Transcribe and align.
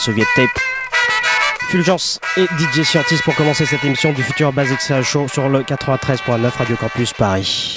Soviet 0.00 0.24
Tape. 0.34 0.48
Fulgence 1.68 2.20
et 2.38 2.44
DJ 2.44 2.84
Scientist 2.84 3.22
pour 3.22 3.34
commencer 3.34 3.66
cette 3.66 3.84
émission 3.84 4.12
du 4.14 4.22
futur 4.22 4.50
Basic 4.50 4.78
Show 5.02 5.28
sur 5.28 5.50
le 5.50 5.60
93.9 5.60 6.56
Radio 6.56 6.76
Campus 6.76 7.12
Paris. 7.12 7.76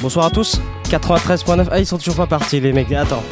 Bonsoir 0.00 0.26
à 0.26 0.30
tous. 0.30 0.60
93.9. 0.88 1.66
Ah, 1.72 1.80
ils 1.80 1.86
sont 1.86 1.98
toujours 1.98 2.14
pas 2.14 2.28
partis, 2.28 2.60
les 2.60 2.72
mecs. 2.72 2.92
Attends. 2.92 3.24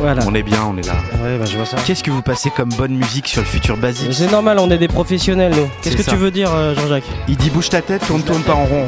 Voilà. 0.00 0.24
On 0.26 0.34
est 0.34 0.42
bien, 0.42 0.64
on 0.64 0.76
est 0.76 0.86
là. 0.86 0.96
Ouais, 1.22 1.38
bah 1.38 1.44
je 1.44 1.56
vois 1.56 1.66
ça. 1.66 1.76
Qu'est-ce 1.86 2.02
que 2.02 2.10
vous 2.10 2.22
passez 2.22 2.50
comme 2.50 2.70
bonne 2.70 2.96
musique 2.96 3.28
sur 3.28 3.42
le 3.42 3.46
futur 3.46 3.76
basique 3.76 4.12
C'est 4.12 4.32
normal, 4.32 4.58
on 4.58 4.68
est 4.72 4.78
des 4.78 4.88
professionnels, 4.88 5.54
nous. 5.54 5.68
Qu'est-ce 5.82 5.96
que 5.96 6.02
ça. 6.02 6.10
tu 6.10 6.16
veux 6.16 6.32
dire, 6.32 6.52
euh, 6.52 6.74
Jean-Jacques? 6.74 7.04
Il 7.28 7.36
dit 7.36 7.50
bouge 7.50 7.68
ta 7.68 7.80
tête, 7.80 8.04
tourne 8.04 8.24
tourne 8.24 8.42
pas 8.42 8.54
en 8.54 8.64
rond 8.64 8.86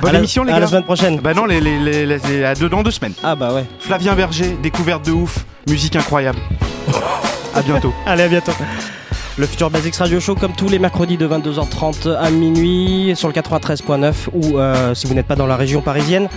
Bonne 0.00 0.12
la- 0.12 0.18
émission 0.18 0.44
les 0.44 0.50
À 0.52 0.54
gars 0.56 0.60
la 0.60 0.66
semaine 0.66 0.82
prochaine. 0.84 1.18
Bah 1.20 1.34
non, 1.34 1.44
les, 1.46 1.60
les, 1.60 1.78
les, 1.78 2.06
les- 2.06 2.18
les- 2.18 2.44
à 2.44 2.54
deux 2.54 2.68
dans 2.68 2.82
deux 2.82 2.90
semaines. 2.90 3.14
Ah 3.22 3.34
bah 3.34 3.52
ouais. 3.52 3.64
Flavien 3.78 4.14
Berger, 4.14 4.56
découverte 4.62 5.04
de 5.06 5.12
ouf, 5.12 5.44
musique 5.68 5.96
incroyable. 5.96 6.38
à 7.54 7.62
bientôt. 7.62 7.92
Allez, 8.06 8.24
à 8.24 8.28
bientôt. 8.28 8.52
Le 9.36 9.46
Futur 9.46 9.68
Basics 9.68 9.96
Radio 9.96 10.20
Show, 10.20 10.36
comme 10.36 10.52
tous 10.52 10.68
les 10.68 10.78
mercredis 10.78 11.16
de 11.16 11.26
22h30 11.26 12.14
à 12.16 12.30
minuit, 12.30 13.14
sur 13.16 13.26
le 13.26 13.34
93.9 13.34 14.12
ou 14.32 14.58
euh, 14.58 14.94
si 14.94 15.08
vous 15.08 15.14
n'êtes 15.14 15.26
pas 15.26 15.34
dans 15.34 15.46
la 15.48 15.56
région 15.56 15.80
parisienne, 15.80 16.28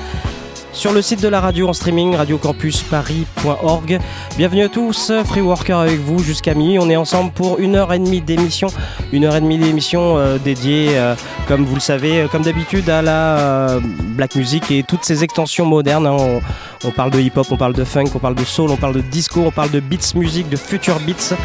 sur 0.78 0.94
le 0.94 1.02
site 1.02 1.24
de 1.24 1.28
la 1.28 1.42
radio 1.42 1.68
en 1.68 1.74
streaming, 1.74 2.16
radiocampusparis.org. 2.16 4.00
Bienvenue 4.38 4.62
à 4.62 4.70
tous, 4.70 5.12
Free 5.26 5.42
Worker 5.42 5.76
avec 5.76 6.00
vous 6.00 6.20
jusqu'à 6.20 6.54
minuit. 6.54 6.78
On 6.78 6.88
est 6.88 6.96
ensemble 6.96 7.32
pour 7.32 7.58
une 7.58 7.76
heure 7.76 7.92
et 7.94 8.00
demie 8.00 8.22
d'émission. 8.22 8.68
Une 9.12 9.24
heure 9.26 9.36
et 9.36 9.42
demie 9.42 9.58
d'émission 9.58 10.20
euh, 10.20 10.38
dédiée, 10.38 10.90
euh, 10.92 11.16
comme 11.48 11.66
vous 11.66 11.74
le 11.74 11.82
savez, 11.82 12.22
euh, 12.22 12.28
comme 12.28 12.44
d'habitude, 12.44 12.92
à 12.92 13.02
la 13.02 13.80
black 14.16 14.36
music 14.36 14.70
et 14.70 14.84
toutes 14.84 15.04
ces 15.04 15.24
extensions 15.24 15.66
modernes. 15.66 16.06
hein. 16.06 16.40
On, 16.84 16.92
parle 16.92 17.10
de 17.10 17.20
hip-hop, 17.20 17.48
on 17.50 17.58
parle 17.58 17.74
de 17.74 17.84
funk, 17.84 18.12
on 18.14 18.20
parle 18.20 18.36
de 18.36 18.44
soul, 18.44 18.70
on 18.70 18.78
parle 18.78 18.94
de 18.94 19.02
disco, 19.02 19.42
on 19.48 19.52
parle 19.52 19.72
de 19.72 19.80
beats 19.80 20.14
music, 20.14 20.48
de 20.48 20.58
future 20.58 21.00
beats. 21.00 21.36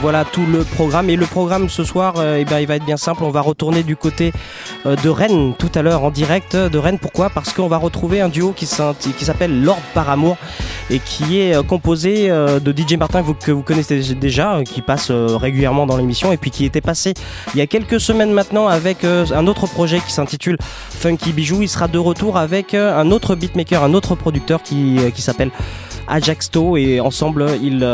Voilà 0.00 0.24
tout 0.24 0.46
le 0.46 0.62
programme. 0.62 1.10
Et 1.10 1.16
le 1.16 1.26
programme 1.26 1.68
ce 1.68 1.82
soir, 1.82 2.14
eh 2.36 2.44
ben, 2.44 2.60
il 2.60 2.68
va 2.68 2.76
être 2.76 2.84
bien 2.84 2.96
simple. 2.96 3.24
On 3.24 3.30
va 3.30 3.40
retourner 3.40 3.82
du 3.82 3.96
côté 3.96 4.32
de 4.84 5.08
Rennes 5.08 5.54
tout 5.58 5.70
à 5.74 5.82
l'heure 5.82 6.04
en 6.04 6.10
direct 6.10 6.54
de 6.54 6.78
Rennes. 6.78 7.00
Pourquoi? 7.00 7.28
Parce 7.28 7.52
qu'on 7.52 7.66
va 7.66 7.76
retrouver 7.76 8.20
un 8.20 8.28
duo 8.28 8.51
qui 8.52 8.66
s'appelle 8.66 9.62
Lord 9.62 9.80
par 9.94 10.10
Amour 10.10 10.36
et 10.90 10.98
qui 10.98 11.40
est 11.40 11.54
euh, 11.54 11.62
composé 11.62 12.30
euh, 12.30 12.60
de 12.60 12.72
DJ 12.72 12.96
Martin 12.96 13.22
que 13.22 13.50
vous, 13.50 13.62
connaissez 13.62 14.14
déjà, 14.14 14.56
euh, 14.56 14.62
qui 14.62 14.82
passe 14.82 15.10
régulièrement 15.10 15.86
dans 15.86 15.96
l'émission 15.96 16.32
et 16.32 16.36
puis 16.36 16.50
qui 16.50 16.64
était 16.64 16.80
passé 16.80 17.14
il 17.54 17.58
y 17.58 17.62
a 17.62 17.66
quelques 17.66 18.00
semaines 18.00 18.32
maintenant 18.32 18.68
avec 18.68 19.04
un 19.04 19.46
autre 19.46 19.66
projet 19.66 20.00
qui 20.00 20.12
s'intitule 20.12 20.56
Funky 20.60 21.32
Bijou. 21.32 21.62
Il 21.62 21.68
sera 21.68 21.88
de 21.88 21.98
retour 21.98 22.36
avec 22.36 22.74
un 22.74 23.10
autre 23.10 23.34
beatmaker, 23.34 23.82
un 23.82 23.94
autre 23.94 24.14
producteur 24.14 24.62
qui, 24.62 24.98
qui 25.14 25.22
s'appelle 25.22 25.50
Ajaxto 26.08 26.76
et 26.76 27.00
ensemble 27.00 27.46
ils, 27.62 27.86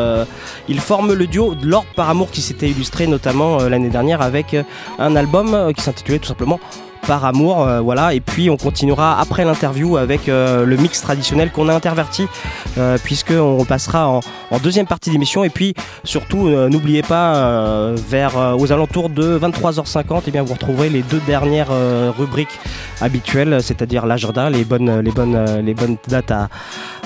ils 0.68 0.80
forment 0.80 1.12
le 1.12 1.26
duo 1.26 1.54
Lord 1.62 1.86
par 1.96 2.08
amour 2.10 2.30
qui 2.30 2.40
s'était 2.40 2.68
illustré 2.68 3.06
notamment 3.06 3.58
l'année 3.58 3.90
dernière 3.90 4.22
avec 4.22 4.56
un 4.98 5.16
album 5.16 5.72
qui 5.74 5.82
s'intitulait 5.82 6.18
tout 6.18 6.28
simplement 6.28 6.60
par 7.08 7.24
amour, 7.24 7.66
euh, 7.66 7.80
voilà. 7.80 8.12
Et 8.12 8.20
puis 8.20 8.50
on 8.50 8.58
continuera 8.58 9.18
après 9.18 9.46
l'interview 9.46 9.96
avec 9.96 10.28
euh, 10.28 10.66
le 10.66 10.76
mix 10.76 11.00
traditionnel 11.00 11.50
qu'on 11.50 11.68
a 11.70 11.74
interverti, 11.74 12.26
euh, 12.76 12.98
puisque 13.02 13.30
on 13.30 13.56
repassera 13.56 14.06
en, 14.06 14.20
deuxième 14.62 14.86
partie 14.86 15.10
d'émission. 15.10 15.42
Et 15.42 15.48
puis 15.48 15.72
surtout, 16.04 16.50
n'oubliez 16.50 17.02
pas, 17.02 17.92
vers 17.94 18.58
aux 18.58 18.72
alentours 18.72 19.08
de 19.08 19.38
23h50, 19.38 20.22
et 20.26 20.30
bien 20.30 20.42
vous 20.42 20.52
retrouverez 20.54 20.90
les 20.90 21.02
deux 21.02 21.20
dernières 21.26 21.70
rubriques 22.18 22.58
habituelles, 23.00 23.62
c'est-à-dire 23.62 24.04
l'agenda, 24.04 24.50
les 24.50 24.64
bonnes, 24.64 25.00
les 25.00 25.12
bonnes, 25.12 25.60
les 25.64 25.74
bonnes 25.74 25.96
dates 26.08 26.32
à, 26.32 26.48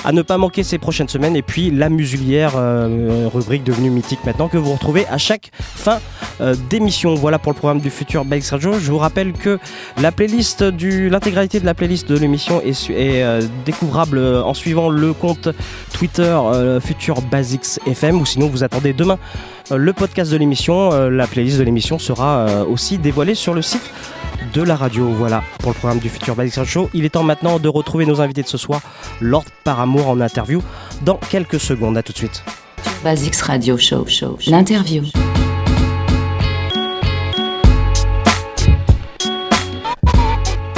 à 0.05 0.13
ne 0.13 0.23
pas 0.23 0.39
manquer 0.39 0.63
ces 0.63 0.79
prochaines 0.79 1.09
semaines, 1.09 1.37
et 1.37 1.43
puis 1.43 1.71
la 1.71 1.89
musulière, 1.89 2.53
euh, 2.57 3.29
rubrique 3.33 3.65
devenue 3.65 3.91
mythique 3.91 4.21
maintenant 4.25 4.49
que 4.49 4.59
vous 4.59 4.73
retrouvez 4.73 5.07
à 5.09 5.19
chaque 5.19 5.51
fin 5.55 6.01
euh, 6.41 6.55
d'émission. 6.71 7.15
Voilà 7.15 7.39
pour 7.39 7.53
le 7.53 7.57
programme 7.57 7.81
du 7.81 7.91
futur 7.91 8.25
Bikes 8.25 8.47
Radio. 8.47 8.75
Je 8.79 8.91
vous 8.91 8.99
rappelle 8.99 9.33
que 9.33 9.59
la 10.01 10.13
playlist 10.13 10.63
l'intégralité 10.63 11.61
de 11.61 11.67
la 11.67 11.75
playlist 11.75 12.09
de 12.09 12.19
l'émission 12.19 12.61
est, 12.63 12.89
euh, 12.91 13.43
découvrable 13.65 14.19
en 14.19 14.55
suivant 14.55 14.89
le 14.89 15.13
compte 15.13 15.49
Twitter 15.93 16.39
Future 16.81 17.21
Basics 17.23 17.79
FM 17.87 18.21
ou 18.21 18.27
sinon 18.27 18.49
vous 18.49 18.65
attendez 18.65 18.93
demain 18.93 19.19
le 19.71 19.93
podcast 19.93 20.31
de 20.31 20.37
l'émission. 20.37 21.09
La 21.09 21.27
playlist 21.27 21.59
de 21.59 21.63
l'émission 21.63 21.99
sera 21.99 22.65
aussi 22.67 22.99
dévoilée 22.99 23.35
sur 23.35 23.55
le 23.55 23.63
site 23.63 23.83
de 24.53 24.63
la 24.63 24.77
radio. 24.77 25.09
Voilà 25.09 25.43
pour 25.61 25.73
le 25.73 25.77
programme 25.79 25.99
du 25.99 26.09
futur 26.09 26.35
Basics 26.35 26.55
Radio 26.55 26.71
Show. 26.71 26.91
Il 26.95 27.05
est 27.05 27.11
temps 27.11 27.23
maintenant 27.23 27.59
de 27.59 27.69
retrouver 27.69 28.07
nos 28.07 28.21
invités 28.21 28.43
de 28.43 28.49
ce 28.49 28.59
soir, 28.59 28.81
Lord 29.21 29.45
par 29.65 29.81
amour 29.81 30.09
en 30.09 30.21
interview 30.21 30.63
dans 31.03 31.17
quelques 31.17 31.61
secondes. 31.61 31.97
À 31.97 32.03
tout 32.03 32.13
de 32.13 32.19
suite. 32.19 32.45
Basics 33.05 33.37
Radio 33.37 33.77
Show. 33.79 34.07
Show. 34.09 34.39
L'interview. 34.47 35.05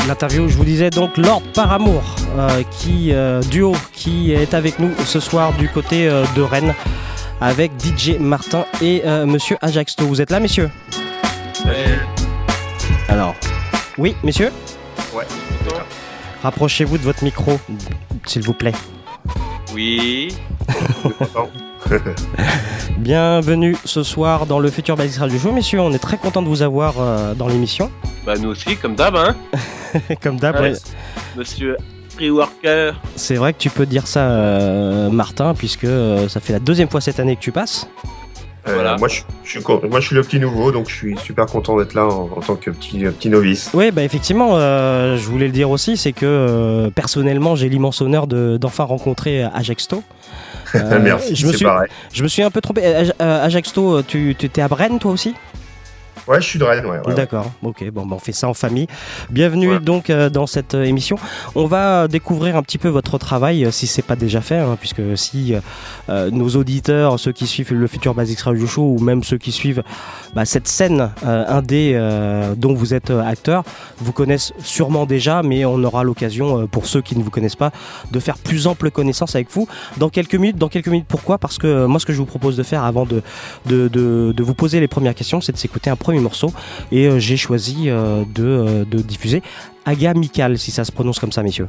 L'interview, 0.06 0.49
je 0.49 0.56
vous 0.56 0.64
disais 0.64 0.90
donc 0.90 1.17
Lord 1.17 1.43
par 1.55 1.72
amour, 1.72 2.02
euh, 2.37 2.62
qui 2.70 3.12
euh, 3.12 3.40
duo 3.43 3.75
qui 3.93 4.32
est 4.32 4.52
avec 4.52 4.78
nous 4.78 4.90
ce 5.06 5.19
soir 5.19 5.52
du 5.55 5.69
côté 5.69 6.08
euh, 6.08 6.25
de 6.37 6.43
Rennes 6.43 6.75
avec 7.40 7.72
DJ 7.78 8.19
Martin 8.19 8.64
et 8.81 9.02
euh, 9.05 9.26
Monsieur 9.26 9.56
Ajaxto. 9.60 10.06
Vous 10.06 10.20
êtes 10.20 10.31
là, 10.31 10.40
messieurs? 10.40 10.70
Alors, 13.09 13.35
oui, 13.99 14.17
messieurs. 14.23 14.51
Ouais. 15.15 15.25
Rapprochez-vous 16.43 16.99
de 16.99 17.03
votre 17.03 17.25
micro, 17.25 17.59
s'il 18.27 18.43
vous 18.43 18.53
plaît. 18.55 18.73
Oui. 19.75 20.35
Bienvenue 22.99 23.77
ce 23.85 24.03
soir 24.03 24.47
dans 24.47 24.59
le 24.59 24.71
futur 24.71 24.97
Basics 24.97 25.19
Radio 25.21 25.39
Show, 25.39 25.53
messieurs. 25.53 25.81
On 25.81 25.93
est 25.93 25.99
très 25.99 26.17
content 26.17 26.43
de 26.43 26.49
vous 26.49 26.62
avoir 26.62 26.95
euh, 26.99 27.35
dans 27.35 27.49
l'émission. 27.49 27.91
Bah 28.25 28.35
nous 28.41 28.49
aussi, 28.51 28.77
comme 28.77 28.95
d'hab, 28.95 29.17
hein. 29.17 29.37
Comme 30.23 30.39
d'hab, 30.39 30.56
Ouais, 30.56 30.73
ouais. 30.73 30.79
Monsieur 31.37 31.77
Free 32.11 32.31
Worker. 32.31 32.95
c'est 33.17 33.35
vrai 33.37 33.53
que 33.53 33.59
tu 33.59 33.71
peux 33.71 33.87
dire 33.87 34.06
ça, 34.06 34.21
euh, 34.31 35.11
Martin, 35.11 35.55
puisque 35.55 35.85
euh, 35.85 36.29
ça 36.29 36.41
fait 36.41 36.53
la 36.53 36.59
deuxième 36.59 36.89
fois 36.89 37.01
cette 37.01 37.21
année 37.21 37.37
que 37.37 37.41
tu 37.43 37.53
passes. 37.53 37.87
Euh, 38.66 38.75
Voilà. 38.75 38.96
moi, 38.96 39.08
je, 39.08 39.20
je 39.44 39.50
suis, 39.50 39.62
con- 39.62 39.81
moi, 39.90 40.00
je 40.00 40.06
suis 40.06 40.16
le 40.16 40.22
petit 40.22 40.40
nouveau, 40.40 40.72
donc 40.72 40.88
je 40.88 40.94
suis 40.94 41.16
super 41.19 41.46
content 41.46 41.76
d'être 41.78 41.93
là 41.94 42.06
en, 42.06 42.31
en 42.34 42.40
tant 42.40 42.56
que 42.56 42.70
petit, 42.70 43.05
euh, 43.05 43.11
petit 43.11 43.28
novice. 43.28 43.70
Oui, 43.75 43.90
bah 43.90 44.02
effectivement, 44.02 44.52
euh, 44.56 45.16
je 45.19 45.26
voulais 45.28 45.46
le 45.46 45.52
dire 45.52 45.69
aussi, 45.70 45.96
c'est 45.99 46.12
que 46.12 46.25
euh, 46.25 46.90
personnellement, 46.90 47.56
j'ai 47.56 47.69
l'immense 47.69 48.00
honneur 48.00 48.26
de- 48.26 48.56
d'enfin 48.56 48.84
rencontrer 48.84 49.43
Ajaxto. 49.44 50.02
Euh, 50.76 50.99
Merci, 51.00 51.37
je 51.37 51.46
me 51.46 51.52
c'est 51.52 51.58
suis, 51.58 51.66
pareil. 51.66 51.88
Je 52.12 52.22
me 52.25 52.26
suis 52.28 52.43
un 52.43 52.50
peu 52.50 52.61
trompé. 52.61 52.82
Ajaxto, 53.20 54.02
tu, 54.02 54.34
tu 54.37 54.46
étais 54.46 54.61
à 54.61 54.67
Brenne, 54.67 54.99
toi 54.99 55.12
aussi? 55.12 55.32
Ouais, 56.26 56.41
je 56.41 56.47
suis 56.47 56.59
de 56.59 56.65
Rennes, 56.65 56.87
ouais. 56.87 56.93
ouais, 56.99 57.06
ouais. 57.09 57.15
D'accord, 57.15 57.50
ok, 57.62 57.85
bon, 57.91 58.06
bah, 58.06 58.17
on 58.17 58.19
fait 58.19 58.32
ça 58.32 58.49
en 58.49 58.55
famille. 58.55 58.87
Bienvenue 59.29 59.73
Ouais. 59.75 59.81
donc 59.81 60.09
euh, 60.09 60.31
dans 60.31 60.47
cette 60.47 60.73
euh, 60.75 60.85
émission. 60.85 61.17
On 61.55 61.67
va 61.67 62.09
découvrir 62.09 62.56
un 62.56 62.62
petit 62.62 62.79
peu 62.79 62.88
votre 62.88 63.19
travail, 63.19 63.67
euh, 63.67 63.71
si 63.71 63.87
c'est 63.87 64.00
pas 64.03 64.17
déjà 64.17 64.41
fait, 64.41 64.56
hein, 64.56 64.79
puisque 64.81 65.03
si 65.19 65.55
euh, 66.09 66.31
nos 66.31 66.49
auditeurs, 66.56 67.21
ceux 67.21 67.32
qui 67.32 67.47
suivent 67.47 67.75
le 67.75 67.87
futur 67.87 68.15
Basics 68.15 68.41
Radio 68.41 68.67
Show, 68.67 68.94
ou 68.99 69.00
même 69.00 69.23
ceux 69.23 69.37
qui 69.37 69.53
suivent 69.53 69.82
bah, 70.35 70.47
cette 70.47 70.67
scène 70.67 71.11
indé 71.23 71.94
dont 72.56 72.73
vous 72.75 72.94
êtes 72.94 73.11
acteur, 73.11 73.62
vous 73.99 74.12
connaissent 74.12 74.53
sûrement 74.59 75.05
déjà, 75.06 75.43
mais 75.43 75.65
on 75.67 75.82
aura 75.85 76.05
l'occasion, 76.05 76.67
pour 76.69 76.87
ceux 76.87 77.03
qui 77.03 77.17
ne 77.19 77.23
vous 77.23 77.31
connaissent 77.31 77.55
pas, 77.56 77.70
de 78.11 78.19
faire 78.19 78.38
plus 78.38 78.67
ample 78.67 78.91
connaissance 78.91 79.35
avec 79.35 79.50
vous 79.50 79.69
dans 79.99 80.09
quelques 80.09 80.35
minutes. 80.37 80.56
Dans 80.56 80.69
quelques 80.69 80.88
minutes, 80.88 81.06
pourquoi? 81.09 81.37
Parce 81.38 81.59
que 81.59 81.87
moi, 81.87 82.00
ce 82.00 82.06
que 82.06 82.12
je 82.12 82.19
vous 82.19 82.25
propose 82.27 82.56
de 82.56 82.62
faire 82.62 82.82
avant 82.85 83.05
de, 83.05 83.23
de, 83.67 83.88
de- 83.88 84.32
de 84.35 84.43
vous 84.43 84.55
poser 84.55 84.81
les 84.81 84.88
premières 84.88 85.15
questions, 85.15 85.41
c'est 85.41 85.53
de 85.53 85.59
s'écouter 85.59 85.91
un 85.91 85.97
premier 85.97 86.13
morceau. 86.20 86.52
Et 86.93 87.06
euh, 87.06 87.19
j'ai 87.19 87.37
choisi 87.37 87.88
euh, 87.88 88.25
de, 88.34 88.44
euh, 88.44 88.84
de 88.84 88.99
diffuser 88.99 89.43
Aga 89.84 90.14
Mikal, 90.14 90.58
si 90.58 90.70
ça 90.70 90.84
se 90.84 90.93
prononce 90.93 91.19
comme 91.19 91.32
ça, 91.32 91.43
messieurs. 91.43 91.69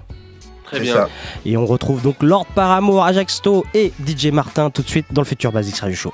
Très 0.65 0.80
bien. 0.80 0.94
ça. 0.94 1.09
Et 1.45 1.57
on 1.57 1.65
retrouve 1.65 2.01
donc 2.01 2.24
Lord 2.24 2.47
par 2.47 2.71
amour, 2.71 3.03
Ajaxto 3.03 3.65
et 3.74 3.92
DJ 4.06 4.27
Martin 4.27 4.69
tout 4.69 4.81
de 4.81 4.89
suite 4.89 5.06
dans 5.12 5.21
le 5.21 5.27
futur 5.27 5.51
Basics 5.51 5.77
Radio 5.77 5.95
Show. 5.95 6.13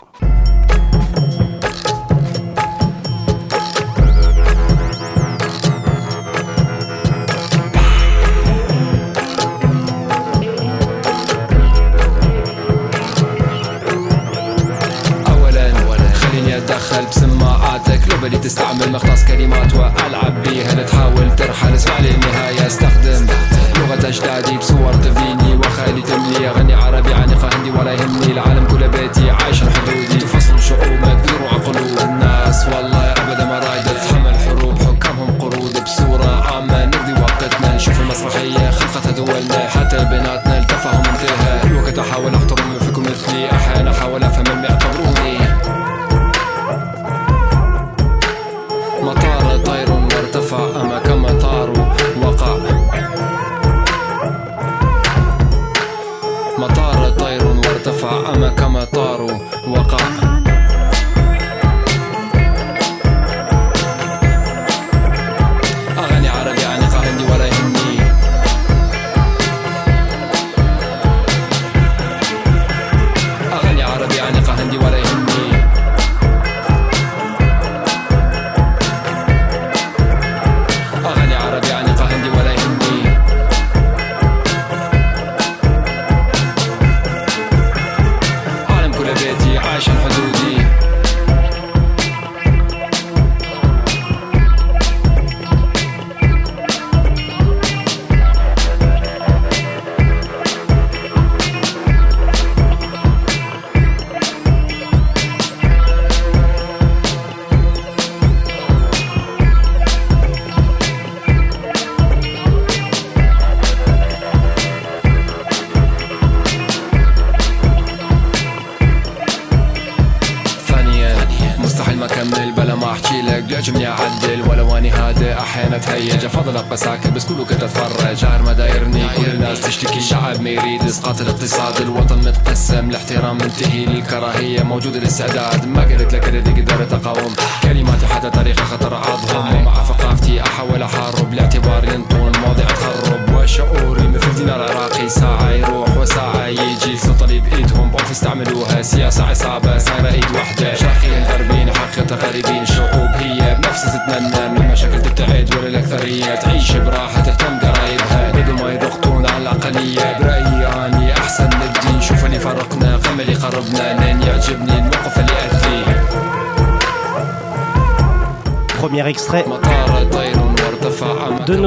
بالي 18.32 18.44
تستعمل 18.44 18.92
مختص 18.92 19.24
كلمات 19.26 19.74
وألعب 19.74 20.44
بيها. 20.44 20.84
تحاول 20.84 21.36
ترحل 21.36 21.74
اسمع 21.74 22.00
للنهايه 22.00 22.68
استخدم 22.68 23.28
لغة 23.76 24.08
أجدادي 24.08 24.58
بصور 24.58 24.94
تفديني 24.94 25.56
وخالي 25.56 26.02
تملي. 26.02 26.50
أغني 26.50 26.74
عربي 26.74 27.14
عانقه 27.14 27.50
هندي 27.54 27.72
ولا 27.72 27.94
يهمني. 27.94 28.32
العالم 28.32 28.68
كله 28.68 28.88
بيتي 28.88 29.32
عايش 29.32 29.60
حدودي 29.60 30.18
تفصل 30.20 30.62
شعوبك 30.62 31.32
يروع 31.32 31.52
قلوب 31.52 32.00
الناس 32.00 32.66
والله 32.66 33.12
أبدا 33.12 33.46
ما 33.46 33.60
رايدة 33.60 33.94
تتحمل 33.94 34.36
حروب 34.36 34.78
حكامهم 34.80 35.38
قرود 35.40 35.84
بصورة 35.84 36.54
عامة. 36.54 36.86
نقضي 36.86 37.22
وقتنا 37.22 37.76
نشوف 37.76 38.00
المسرحية. 38.02 38.72
خلقتها 38.72 39.12
دولنا 39.12 39.68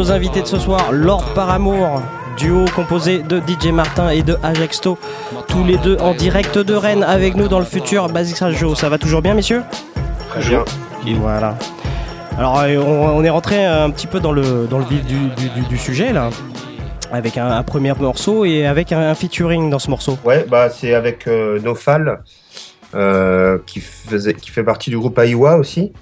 nos 0.04 0.12
invités 0.12 0.42
de 0.42 0.46
ce 0.46 0.58
soir, 0.58 0.92
Lord 0.92 1.25
Par 1.34 1.49
Amour, 1.50 2.02
duo 2.37 2.66
composé 2.76 3.20
de 3.20 3.38
DJ 3.40 3.68
Martin 3.73 4.11
et 4.11 4.23
de 4.23 4.37
Ajexto, 4.42 4.99
tous 5.49 5.64
les 5.64 5.78
deux 5.78 5.96
en 5.99 6.12
direct 6.14 6.58
de 6.58 6.75
Rennes 6.75 7.02
avec 7.02 7.37
nous 7.37 7.49
dans 7.49 7.58
le 7.58 7.64
futur 7.64 8.08
Basics 8.08 8.38
Radio. 8.38 8.75
Ça 8.75 8.88
va 8.90 8.99
toujours 8.99 9.23
bien, 9.23 9.32
messieurs? 9.34 9.62
Très 10.28 10.40
bien. 10.40 10.64
Voilà. 11.20 11.54
Alors, 12.37 12.61
euh, 12.61 12.76
on, 12.78 13.16
on 13.18 13.25
est 13.25 13.30
rentré 13.30 13.64
un 13.64 13.88
petit 13.90 14.06
peu 14.06 14.20
dans 14.20 14.32
le, 14.32 14.66
dans 14.68 14.78
le 14.78 14.84
vif 14.84 15.04
du, 15.06 15.14
du- 15.14 15.49
du- 15.49 15.66
du 15.68 15.78
sujet 15.78 16.12
là, 16.12 16.28
avec 17.11 17.38
un, 17.38 17.50
un 17.50 17.62
premier 17.62 17.92
morceau 17.94 18.44
et 18.44 18.66
avec 18.66 18.92
un, 18.92 19.00
un 19.11 19.14
featuring 19.14 19.70
dans 19.70 19.78
ce 19.78 19.88
morceau. 19.88 20.18
Ouais, 20.25 20.44
bah 20.46 20.68
c'est 20.68 20.92
avec 20.92 21.26
euh, 21.28 21.58
Nofal, 21.61 22.20
euh, 22.94 23.58
qui, 23.66 23.80
faisait, 23.80 24.34
qui 24.34 24.50
fait 24.50 24.64
partie 24.64 24.90
du 24.90 24.99
groupe 24.99 25.18
Aiwa 25.18 25.56
aussi. 25.56 25.92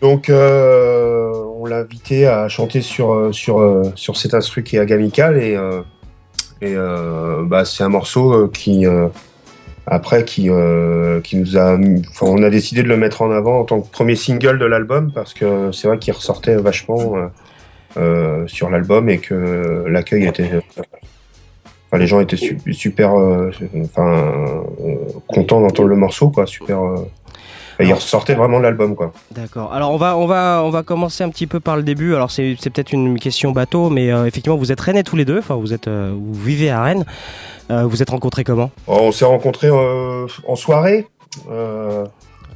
Donc, 0.00 0.28
euh, 0.30 1.32
on 1.62 1.66
l'a 1.66 1.76
invité 1.78 2.26
à 2.26 2.48
chanter 2.48 2.80
sur, 2.82 3.12
euh, 3.12 3.30
sur, 3.30 3.60
euh, 3.60 3.84
sur 3.94 4.16
cet 4.16 4.34
instru 4.34 4.64
qui 4.64 4.76
est 4.76 4.80
agamical 4.80 5.40
et, 5.40 5.54
euh, 5.54 5.82
et 6.60 6.74
bah, 7.46 7.64
c'est 7.64 7.82
un 7.84 7.88
morceau 7.88 8.46
qui, 8.48 8.84
après, 9.88 10.24
qui, 10.24 10.48
qui 11.24 11.36
nous 11.36 11.58
a. 11.58 11.76
On 12.20 12.42
a 12.44 12.50
décidé 12.50 12.84
de 12.84 12.88
le 12.88 12.96
mettre 12.96 13.20
en 13.22 13.32
avant 13.32 13.58
en 13.58 13.64
tant 13.64 13.80
que 13.80 13.90
premier 13.90 14.14
single 14.14 14.60
de 14.60 14.64
l'album 14.64 15.10
parce 15.12 15.34
que 15.34 15.72
c'est 15.72 15.88
vrai 15.88 15.98
qu'il 15.98 16.12
ressortait 16.14 16.54
vachement 16.54 17.14
sur 18.46 18.70
l'album 18.70 19.08
et 19.08 19.18
que 19.18 19.84
l'accueil 19.88 20.26
était. 20.26 20.50
Les 21.92 22.06
gens 22.06 22.20
étaient 22.20 22.36
su- 22.36 22.60
super 22.72 23.12
enfin, 23.12 24.62
contents 25.26 25.62
d'entendre 25.62 25.88
le 25.88 25.96
morceau, 25.96 26.30
quoi. 26.30 26.46
Super. 26.46 26.78
Enfin, 27.82 27.90
il 27.90 27.94
ressortait 27.94 28.34
vraiment 28.34 28.58
l'album, 28.58 28.94
quoi. 28.94 29.12
D'accord. 29.30 29.72
Alors 29.72 29.92
on 29.92 29.96
va, 29.96 30.16
on, 30.16 30.26
va, 30.26 30.62
on 30.64 30.70
va 30.70 30.82
commencer 30.82 31.24
un 31.24 31.28
petit 31.30 31.46
peu 31.46 31.60
par 31.60 31.76
le 31.76 31.82
début. 31.82 32.14
Alors 32.14 32.30
c'est 32.30 32.56
c'est 32.60 32.70
peut-être 32.70 32.92
une 32.92 33.18
question 33.18 33.52
bateau, 33.52 33.90
mais 33.90 34.10
euh, 34.10 34.26
effectivement 34.26 34.56
vous 34.56 34.72
êtes 34.72 34.80
rennais 34.80 35.02
tous 35.02 35.16
les 35.16 35.24
deux. 35.24 35.38
Enfin 35.38 35.54
vous 35.56 35.72
êtes, 35.72 35.88
euh, 35.88 36.12
vous 36.14 36.40
vivez 36.40 36.70
à 36.70 36.82
Rennes. 36.82 37.04
Euh, 37.70 37.84
vous 37.84 38.02
êtes 38.02 38.10
rencontrés 38.10 38.44
comment? 38.44 38.70
Oh, 38.86 38.98
On 39.00 39.12
s'est 39.12 39.24
rencontrés 39.24 39.70
en 39.70 40.56
soirée. 40.56 41.06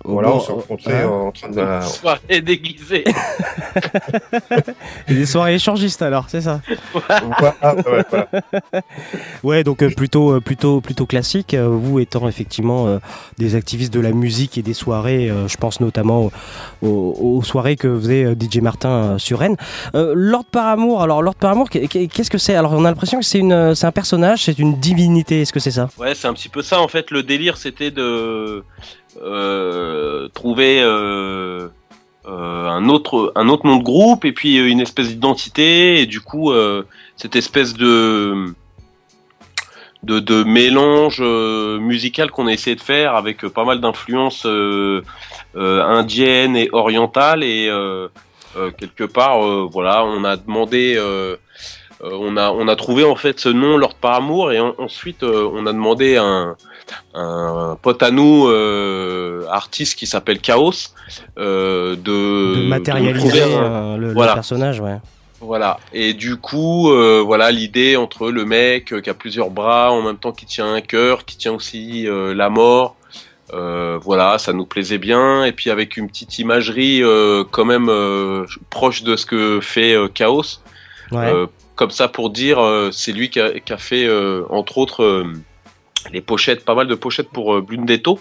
Voilà, 0.08 0.28
bon, 0.28 0.36
on 0.36 0.40
s'est 0.40 0.52
rencontrés 0.52 0.92
ouais. 0.94 1.04
en 1.04 1.32
train 1.32 1.48
de. 1.48 1.84
Soirée 1.84 2.40
déguisée. 2.40 3.02
Des 5.08 5.26
soirées 5.26 5.54
échangistes 5.54 6.02
alors, 6.02 6.26
c'est 6.28 6.40
ça 6.42 6.60
Voilà, 6.92 7.74
ouais, 7.74 8.04
voilà. 8.10 8.28
Ouais, 9.42 9.64
donc 9.64 9.82
euh, 9.82 9.90
plutôt, 9.90 10.32
euh, 10.34 10.40
plutôt, 10.40 10.80
plutôt 10.80 11.06
classique. 11.06 11.54
euh, 11.54 11.68
vous 11.68 11.98
étant 12.00 12.28
effectivement 12.28 12.86
euh, 12.86 12.98
des 13.38 13.54
activistes 13.54 13.92
de 13.92 14.00
la 14.00 14.12
musique 14.12 14.58
et 14.58 14.62
des 14.62 14.74
soirées, 14.74 15.30
euh, 15.30 15.48
je 15.48 15.56
pense 15.56 15.80
notamment 15.80 16.30
aux, 16.82 17.42
soirées 17.42 17.76
que 17.76 17.96
faisait 17.98 18.34
DJ 18.38 18.58
Martin 18.58 19.18
sur 19.18 19.38
Rennes. 19.40 19.56
Euh, 19.94 20.12
Lord 20.16 20.44
par 20.46 20.66
amour. 20.66 21.02
Alors 21.02 21.22
Lord 21.22 21.34
par 21.36 21.52
amour, 21.52 21.70
qu'est- 21.70 21.86
qu'est-ce 22.08 22.30
que 22.30 22.38
c'est? 22.38 22.54
Alors 22.54 22.72
on 22.72 22.84
a 22.84 22.88
l'impression 22.90 23.18
que 23.18 23.24
c'est 23.24 23.38
une, 23.38 23.74
c'est 23.74 23.86
un 23.86 23.92
personnage, 23.92 24.44
c'est 24.44 24.58
une 24.58 24.78
divinité. 24.78 25.42
Est-ce 25.42 25.52
que 25.52 25.60
c'est 25.60 25.70
ça? 25.70 25.88
Ouais, 25.98 26.14
c'est 26.14 26.26
un 26.28 26.34
petit 26.34 26.48
peu 26.48 26.62
ça 26.62 26.80
en 26.80 26.88
fait. 26.88 27.10
Le 27.10 27.22
délire, 27.22 27.56
c'était 27.56 27.90
de 27.90 28.64
trouver 30.34 30.80
euh, 30.82 31.68
euh, 32.26 32.68
un 32.68 32.88
autre 32.88 33.32
un 33.36 33.48
autre 33.48 33.66
nom 33.66 33.76
de 33.76 33.84
groupe 33.84 34.24
et 34.24 34.32
puis 34.32 34.58
euh, 34.58 34.66
une 34.66 34.80
espèce 34.80 35.08
d'identité 35.08 36.00
et 36.00 36.06
du 36.06 36.20
coup 36.20 36.50
euh, 36.50 36.84
cette 37.16 37.36
espèce 37.36 37.74
de 37.74 38.46
de, 40.02 40.44
mélange 40.44 41.18
euh, 41.20 41.78
musical 41.78 42.30
qu'on 42.30 42.46
a 42.46 42.52
essayé 42.52 42.76
de 42.76 42.80
faire 42.80 43.14
avec 43.14 43.44
euh, 43.44 43.50
pas 43.50 43.64
mal 43.64 43.80
d'influences 43.80 44.44
euh, 44.44 45.02
euh, 45.56 45.82
indiennes 45.84 46.56
et 46.56 46.68
orientales 46.72 47.44
et 47.44 47.68
euh, 47.68 48.08
euh, 48.56 48.70
quelque 48.70 49.04
part 49.04 49.44
euh, 49.44 49.68
voilà 49.70 50.04
on 50.04 50.24
a 50.24 50.36
demandé 50.36 50.96
euh, 52.04 52.10
on 52.12 52.36
a 52.36 52.50
on 52.50 52.68
a 52.68 52.76
trouvé 52.76 53.04
en 53.04 53.16
fait 53.16 53.40
ce 53.40 53.48
nom 53.48 53.76
Lord 53.78 53.94
par 53.94 54.14
amour 54.14 54.52
et 54.52 54.60
en- 54.60 54.74
ensuite 54.78 55.22
euh, 55.22 55.48
on 55.52 55.66
a 55.66 55.72
demandé 55.72 56.16
à 56.16 56.24
un 56.24 56.56
un 57.14 57.76
pote 57.82 58.02
à 58.02 58.10
nous 58.10 58.46
euh, 58.48 59.44
artiste 59.50 59.98
qui 59.98 60.06
s'appelle 60.06 60.38
Chaos 60.40 60.72
de, 61.36 61.94
De 61.96 62.66
matérialiser 62.68 63.42
un- 63.54 63.96
le, 63.96 64.08
le 64.08 64.12
voilà 64.12 64.34
personnage, 64.34 64.80
ouais. 64.80 64.96
voilà. 65.40 65.78
Et 65.92 66.14
du 66.14 66.36
coup, 66.36 66.90
voilà 67.24 67.50
l'idée 67.50 67.96
entre 67.96 68.30
le 68.30 68.44
mec 68.44 68.94
qui 69.02 69.10
a 69.10 69.14
plusieurs 69.14 69.50
bras, 69.50 69.90
en 69.92 70.02
même 70.02 70.16
temps 70.18 70.32
qui 70.32 70.46
tient 70.46 70.72
un 70.72 70.80
cœur, 70.80 71.24
qui 71.24 71.36
tient 71.36 71.52
aussi 71.52 72.06
la 72.08 72.48
mort. 72.50 72.94
Euh, 73.54 73.96
voilà, 74.02 74.38
ça 74.38 74.52
nous 74.52 74.66
plaisait 74.66 74.98
bien. 74.98 75.44
Et 75.44 75.52
puis 75.52 75.70
avec 75.70 75.96
une 75.96 76.08
petite 76.08 76.38
imagerie 76.38 77.02
euh, 77.02 77.44
quand 77.50 77.64
même 77.64 77.88
euh, 77.88 78.44
proche 78.70 79.02
de 79.04 79.14
ce 79.16 79.24
que 79.26 79.60
fait 79.60 79.96
Chaos. 80.14 80.42
Ouais. 81.12 81.32
Comme 81.76 81.90
ça 81.90 82.08
pour 82.08 82.30
dire, 82.30 82.58
euh, 82.58 82.90
c'est 82.90 83.12
lui 83.12 83.28
qui 83.28 83.38
a, 83.38 83.60
qui 83.60 83.72
a 83.72 83.76
fait 83.76 84.06
euh, 84.06 84.44
entre 84.48 84.78
autres 84.78 85.02
euh, 85.02 85.32
les 86.10 86.22
pochettes, 86.22 86.64
pas 86.64 86.74
mal 86.74 86.88
de 86.88 86.94
pochettes 86.94 87.28
pour 87.28 87.60
Blundetto. 87.60 88.18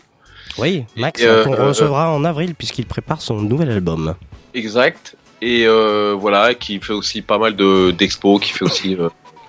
Oui, 0.57 0.83
Max, 0.97 1.25
qu'on 1.43 1.55
recevra 1.55 2.12
en 2.12 2.24
avril 2.25 2.53
puisqu'il 2.55 2.85
prépare 2.85 3.21
son 3.21 3.41
nouvel 3.41 3.71
album. 3.71 4.15
Exact. 4.53 5.15
Et 5.41 5.67
voilà, 5.67 6.53
qui 6.53 6.79
fait 6.79 6.93
aussi 6.93 7.21
pas 7.21 7.38
mal 7.38 7.55
de 7.55 7.91
d'expos, 7.91 8.39
qui 8.41 8.51
fait 8.51 8.65
aussi 8.65 8.97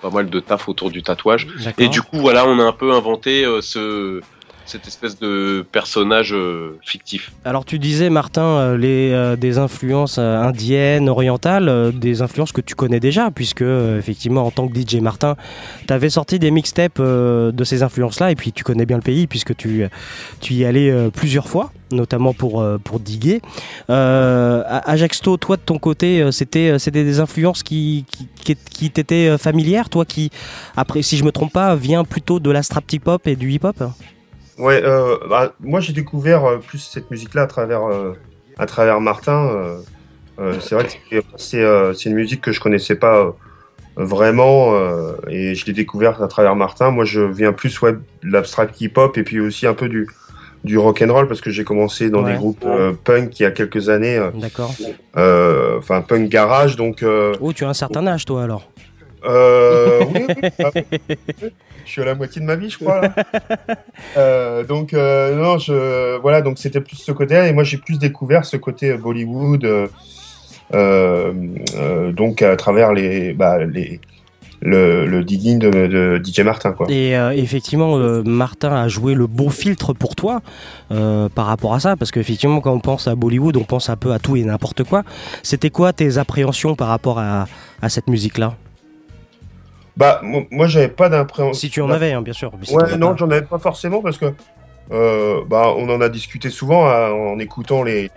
pas 0.01 0.09
mal 0.09 0.29
de 0.29 0.39
taf 0.39 0.67
autour 0.69 0.91
du 0.91 1.01
tatouage. 1.01 1.47
Et 1.77 1.87
du 1.87 2.01
coup, 2.01 2.19
voilà, 2.19 2.45
on 2.45 2.59
a 2.59 2.63
un 2.63 2.73
peu 2.73 2.93
inventé 2.93 3.45
ce 3.61 4.21
cette 4.67 4.87
espèce 4.87 5.17
de 5.19 5.65
personnage 5.71 6.33
euh, 6.33 6.77
fictif. 6.83 7.31
Alors 7.45 7.65
tu 7.65 7.79
disais 7.79 8.09
Martin 8.09 8.41
euh, 8.43 8.77
les 8.77 9.11
euh, 9.11 9.35
des 9.35 9.57
influences 9.57 10.17
indiennes, 10.17 11.09
orientales, 11.09 11.91
des 11.93 12.21
influences 12.21 12.51
que 12.51 12.61
tu 12.61 12.75
connais 12.75 12.99
déjà 12.99 13.31
puisque 13.31 13.61
effectivement 13.61 14.45
en 14.45 14.51
tant 14.51 14.67
que 14.67 14.77
DJ 14.79 14.95
Martin, 15.01 15.35
tu 15.87 15.93
avais 15.93 16.09
sorti 16.09 16.39
des 16.39 16.51
mixtapes 16.51 16.99
de 17.01 17.63
ces 17.63 17.83
influences-là 17.83 18.31
et 18.31 18.35
puis 18.35 18.51
tu 18.51 18.63
connais 18.63 18.85
bien 18.85 18.97
le 18.97 19.03
pays 19.03 19.27
puisque 19.27 19.55
tu 19.55 19.85
tu 20.41 20.53
y 20.53 20.65
allais 20.65 21.09
plusieurs 21.13 21.47
fois, 21.47 21.71
notamment 21.91 22.33
pour 22.33 22.65
pour 22.83 22.99
diguer. 22.99 23.41
A- 23.89 24.91
Ajaxto, 24.91 25.37
toi 25.37 25.55
de 25.57 25.61
ton 25.61 25.79
côté, 25.79 26.31
c'était 26.31 26.79
c'était 26.79 27.03
des 27.03 27.19
influences 27.19 27.63
qui 27.63 28.05
qui, 28.43 28.55
qui, 28.55 28.89
t'étaient 28.91 29.37
familières, 29.37 29.89
toi 29.89 30.05
qui 30.05 30.29
après 30.75 31.01
si 31.01 31.17
je 31.17 31.23
me 31.23 31.31
trompe 31.31 31.53
pas, 31.53 31.75
vient 31.75 32.03
plutôt 32.03 32.39
de 32.39 32.51
la 32.51 32.63
strap 32.63 32.85
hop 33.05 33.27
et 33.27 33.35
du 33.35 33.51
hip-hop? 33.51 33.83
Ouais, 34.57 34.81
euh, 34.83 35.17
bah, 35.29 35.53
moi 35.59 35.79
j'ai 35.79 35.93
découvert 35.93 36.45
euh, 36.45 36.57
plus 36.57 36.79
cette 36.79 37.11
musique-là 37.11 37.43
à 37.43 37.47
travers, 37.47 37.83
euh, 37.85 38.13
à 38.57 38.65
travers 38.65 38.99
Martin. 39.01 39.77
c'est 40.59 40.75
vrai 40.75 40.85
que 41.11 41.21
c'est- 41.37 42.05
une 42.09 42.15
musique 42.15 42.41
que 42.41 42.51
je 42.51 42.59
connaissais 42.59 42.95
pas 42.95 43.35
vraiment 43.95 44.73
et 45.27 45.55
je 45.55 45.65
l'ai 45.65 45.73
découverte 45.73 46.21
à 46.21 46.27
travers 46.27 46.55
Martin. 46.55 46.91
Moi 46.91 47.05
je 47.05 47.21
viens 47.21 47.53
plus 47.53 47.79
ouais, 47.81 47.93
de 47.93 47.99
l'abstract 48.23 48.79
hip-hop 48.81 49.17
et 49.17 49.23
puis 49.23 49.39
aussi 49.39 49.65
un 49.67 49.73
peu 49.73 49.89
du, 49.89 50.07
du 50.63 50.77
rock 50.77 51.01
and 51.01 51.11
roll 51.13 51.27
parce 51.27 51.41
que 51.41 51.49
j'ai 51.49 51.63
commencé 51.63 52.09
dans 52.11 52.23
Ouais. 52.23 52.33
des 52.33 52.37
groupes 52.37 52.63
euh, 52.65 52.93
punk 53.03 53.39
il 53.39 53.43
y 53.43 53.45
a 53.47 53.51
quelques 53.51 53.89
années. 53.89 54.19
D'accord. 54.35 54.73
euh, 55.17 55.77
Enfin 55.79 56.01
punk 56.01 56.29
garage 56.29 56.75
donc. 56.75 57.01
euh, 57.03 57.33
Oh, 57.41 57.51
tu 57.53 57.63
as 57.65 57.69
un 57.69 57.73
certain 57.73 58.05
âge 58.07 58.25
toi 58.25 58.43
alors. 58.43 58.69
Euh, 59.25 60.03
oui, 60.13 60.25
oui, 60.29 60.49
ah 60.63 60.69
oui. 60.75 60.83
je 61.85 61.91
suis 61.91 62.01
à 62.01 62.05
la 62.05 62.15
moitié 62.15 62.41
de 62.41 62.45
ma 62.45 62.55
vie, 62.55 62.69
je 62.69 62.77
crois. 62.77 63.01
là. 63.01 63.15
Euh, 64.17 64.63
donc, 64.63 64.93
euh, 64.93 65.35
non, 65.35 65.57
je, 65.57 66.17
voilà, 66.19 66.41
donc 66.41 66.57
c'était 66.59 66.81
plus 66.81 66.97
ce 66.97 67.11
côté-là, 67.11 67.47
et 67.47 67.53
moi 67.53 67.63
j'ai 67.63 67.77
plus 67.77 67.99
découvert 67.99 68.45
ce 68.45 68.57
côté 68.57 68.93
Bollywood, 68.93 69.63
euh, 69.65 69.87
euh, 70.73 71.33
euh, 71.75 72.11
donc 72.11 72.41
à 72.41 72.55
travers 72.55 72.93
les, 72.93 73.33
bah, 73.33 73.63
les, 73.63 73.99
le, 74.61 75.05
le 75.05 75.23
digging 75.23 75.59
de, 75.59 75.69
de 75.69 76.21
DJ 76.23 76.39
Martin. 76.41 76.71
Quoi. 76.71 76.87
Et 76.89 77.15
euh, 77.15 77.31
effectivement, 77.31 77.97
euh, 77.97 78.23
Martin 78.23 78.71
a 78.73 78.87
joué 78.87 79.13
le 79.13 79.27
bon 79.27 79.49
filtre 79.49 79.93
pour 79.93 80.15
toi 80.15 80.41
euh, 80.91 81.29
par 81.29 81.45
rapport 81.45 81.73
à 81.73 81.79
ça, 81.79 81.95
parce 81.95 82.11
qu'effectivement, 82.11 82.59
quand 82.59 82.73
on 82.73 82.79
pense 82.79 83.07
à 83.07 83.15
Bollywood, 83.15 83.55
on 83.57 83.63
pense 83.63 83.89
un 83.89 83.95
peu 83.95 84.13
à 84.13 84.19
tout 84.19 84.35
et 84.35 84.43
n'importe 84.43 84.83
quoi. 84.83 85.03
C'était 85.43 85.69
quoi 85.69 85.93
tes 85.93 86.17
appréhensions 86.17 86.75
par 86.75 86.87
rapport 86.87 87.19
à, 87.19 87.47
à 87.81 87.89
cette 87.89 88.07
musique-là? 88.07 88.55
Bah, 89.97 90.21
mo- 90.23 90.45
moi, 90.51 90.67
j'avais 90.67 90.87
pas 90.87 91.09
d'impréhension. 91.09 91.53
Si 91.59 91.69
tu 91.69 91.81
en 91.81 91.89
avais, 91.89 92.13
hein, 92.13 92.21
bien 92.21 92.33
sûr. 92.33 92.51
Ouais, 92.71 92.95
non, 92.97 93.17
j'en 93.17 93.29
avais 93.31 93.41
pas 93.41 93.57
forcément 93.57 94.01
parce 94.01 94.17
que 94.17 94.27
euh, 94.91 95.41
bah, 95.49 95.73
on 95.75 95.89
en 95.89 95.99
a 96.01 96.07
discuté 96.07 96.49
souvent 96.49 96.87
hein, 96.87 97.09
en 97.11 97.39
écoutant 97.39 97.81
les, 97.83 98.09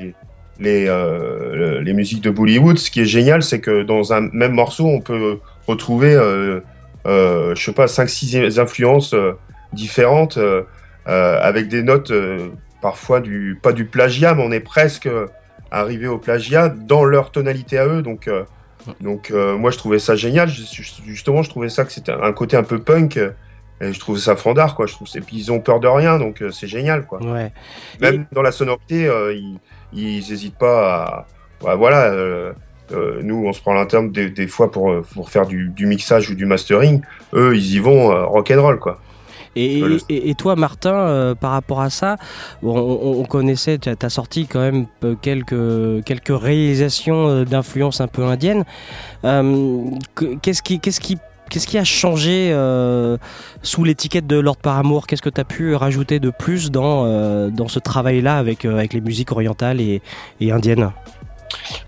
les, 0.60 0.86
euh, 0.88 1.80
les 1.80 1.92
musiques 1.94 2.20
de 2.22 2.30
Bollywood. 2.30 2.78
Ce 2.78 2.90
qui 2.90 3.00
est 3.00 3.06
génial, 3.06 3.42
c'est 3.42 3.60
que 3.60 3.82
dans 3.82 4.12
un 4.12 4.28
même 4.32 4.52
morceau, 4.52 4.86
on 4.86 5.00
peut 5.00 5.38
retrouver, 5.66 6.14
euh, 6.14 6.60
euh, 7.06 7.54
je 7.54 7.64
sais 7.64 7.72
pas, 7.72 7.86
5-6 7.86 8.60
influences 8.60 9.14
euh, 9.14 9.32
différentes 9.72 10.38
avec 11.06 11.66
des 11.68 11.82
notes 11.82 12.12
parfois 12.82 13.20
du, 13.20 13.58
pas 13.60 13.72
du 13.72 13.84
plagiat, 13.86 14.34
mais 14.34 14.44
on 14.46 14.52
est 14.52 14.60
presque 14.60 15.08
arrivé 15.72 16.06
au 16.06 16.18
plagiat 16.18 16.68
dans 16.68 17.04
leur 17.04 17.32
tonalité 17.32 17.78
à 17.78 17.86
eux. 17.86 18.02
Donc, 18.02 18.30
donc 19.00 19.30
euh, 19.30 19.56
moi, 19.56 19.70
je 19.70 19.78
trouvais 19.78 19.98
ça 19.98 20.14
génial. 20.16 20.48
Justement, 20.48 21.42
je 21.42 21.50
trouvais 21.50 21.68
ça 21.68 21.84
que 21.84 21.92
c'était 21.92 22.12
un 22.12 22.32
côté 22.32 22.56
un 22.56 22.62
peu 22.62 22.78
punk. 22.78 23.16
et 23.16 23.92
je 23.92 23.98
trouve 24.00 24.18
ça 24.18 24.36
fandard, 24.36 24.74
quoi. 24.76 24.86
Je 24.86 24.92
trouve, 24.92 25.08
et 25.14 25.20
puis 25.20 25.36
ils 25.36 25.50
ont 25.52 25.60
peur 25.60 25.80
de 25.80 25.88
rien, 25.88 26.18
donc 26.18 26.42
euh, 26.42 26.50
c'est 26.50 26.66
génial, 26.66 27.06
quoi. 27.06 27.22
Ouais. 27.22 27.52
Même 28.00 28.26
dans 28.32 28.42
la 28.42 28.52
sonorité, 28.52 29.06
euh, 29.06 29.32
ils, 29.34 29.58
ils 29.92 30.32
hésitent 30.32 30.58
pas 30.58 31.26
à, 31.64 31.70
à- 31.70 31.74
voilà. 31.76 32.04
euh, 32.06 32.52
nous, 33.22 33.44
on 33.46 33.52
se 33.52 33.60
prend 33.60 33.72
l'interne 33.72 34.10
des, 34.10 34.30
des 34.30 34.48
fois 34.48 34.70
pour, 34.72 34.92
pour 35.14 35.30
faire 35.30 35.46
du, 35.46 35.68
du 35.68 35.86
mixage 35.86 36.28
ou 36.30 36.34
du 36.34 36.44
mastering. 36.44 37.00
Eux, 37.34 37.54
ils 37.56 37.74
y 37.74 37.78
vont 37.78 38.08
rock'n'roll, 38.28 38.78
quoi. 38.80 39.00
Et, 39.56 39.80
Le- 39.80 39.98
et- 40.08 40.30
et 40.30 40.34
toi, 40.34 40.54
Martin, 40.54 40.94
euh, 40.94 41.34
par 41.34 41.50
rapport 41.50 41.80
à 41.80 41.90
ça, 41.90 42.16
on, 42.62 42.70
on 42.70 43.24
connaissait, 43.24 43.78
tu 43.78 43.88
as 44.00 44.08
sorti 44.08 44.46
quand 44.46 44.60
même 44.60 44.86
euh, 45.04 45.16
quelques, 45.20 46.04
quelques 46.04 46.40
réalisations 46.40 47.28
euh, 47.28 47.44
d'influence 47.44 48.00
un 48.00 48.06
peu 48.06 48.24
indienne. 48.24 48.64
Euh, 49.24 49.84
que- 50.14 50.36
Qu'est-ce 50.40 50.62
qui, 50.62 50.78
qu'est-ce 50.78 51.00
qui, 51.00 51.18
qu'est-ce 51.50 51.66
qui 51.66 51.78
a 51.78 51.84
changé 51.84 52.50
euh, 52.52 53.16
sous 53.62 53.82
l'étiquette 53.82 54.28
de 54.28 54.38
Lord 54.38 54.58
Paramour? 54.58 55.08
Qu'est-ce 55.08 55.22
que 55.22 55.28
tu 55.30 55.40
as 55.40 55.44
pu 55.44 55.74
rajouter 55.74 56.20
de 56.20 56.30
plus 56.30 56.70
dans, 56.70 57.06
euh, 57.06 57.50
dans 57.50 57.66
ce 57.66 57.80
travail-là 57.80 58.36
avec, 58.38 58.64
euh, 58.64 58.74
avec 58.76 58.92
les 58.92 59.00
musiques 59.00 59.32
orientales 59.32 59.80
et, 59.80 60.00
et 60.40 60.52
indiennes? 60.52 60.92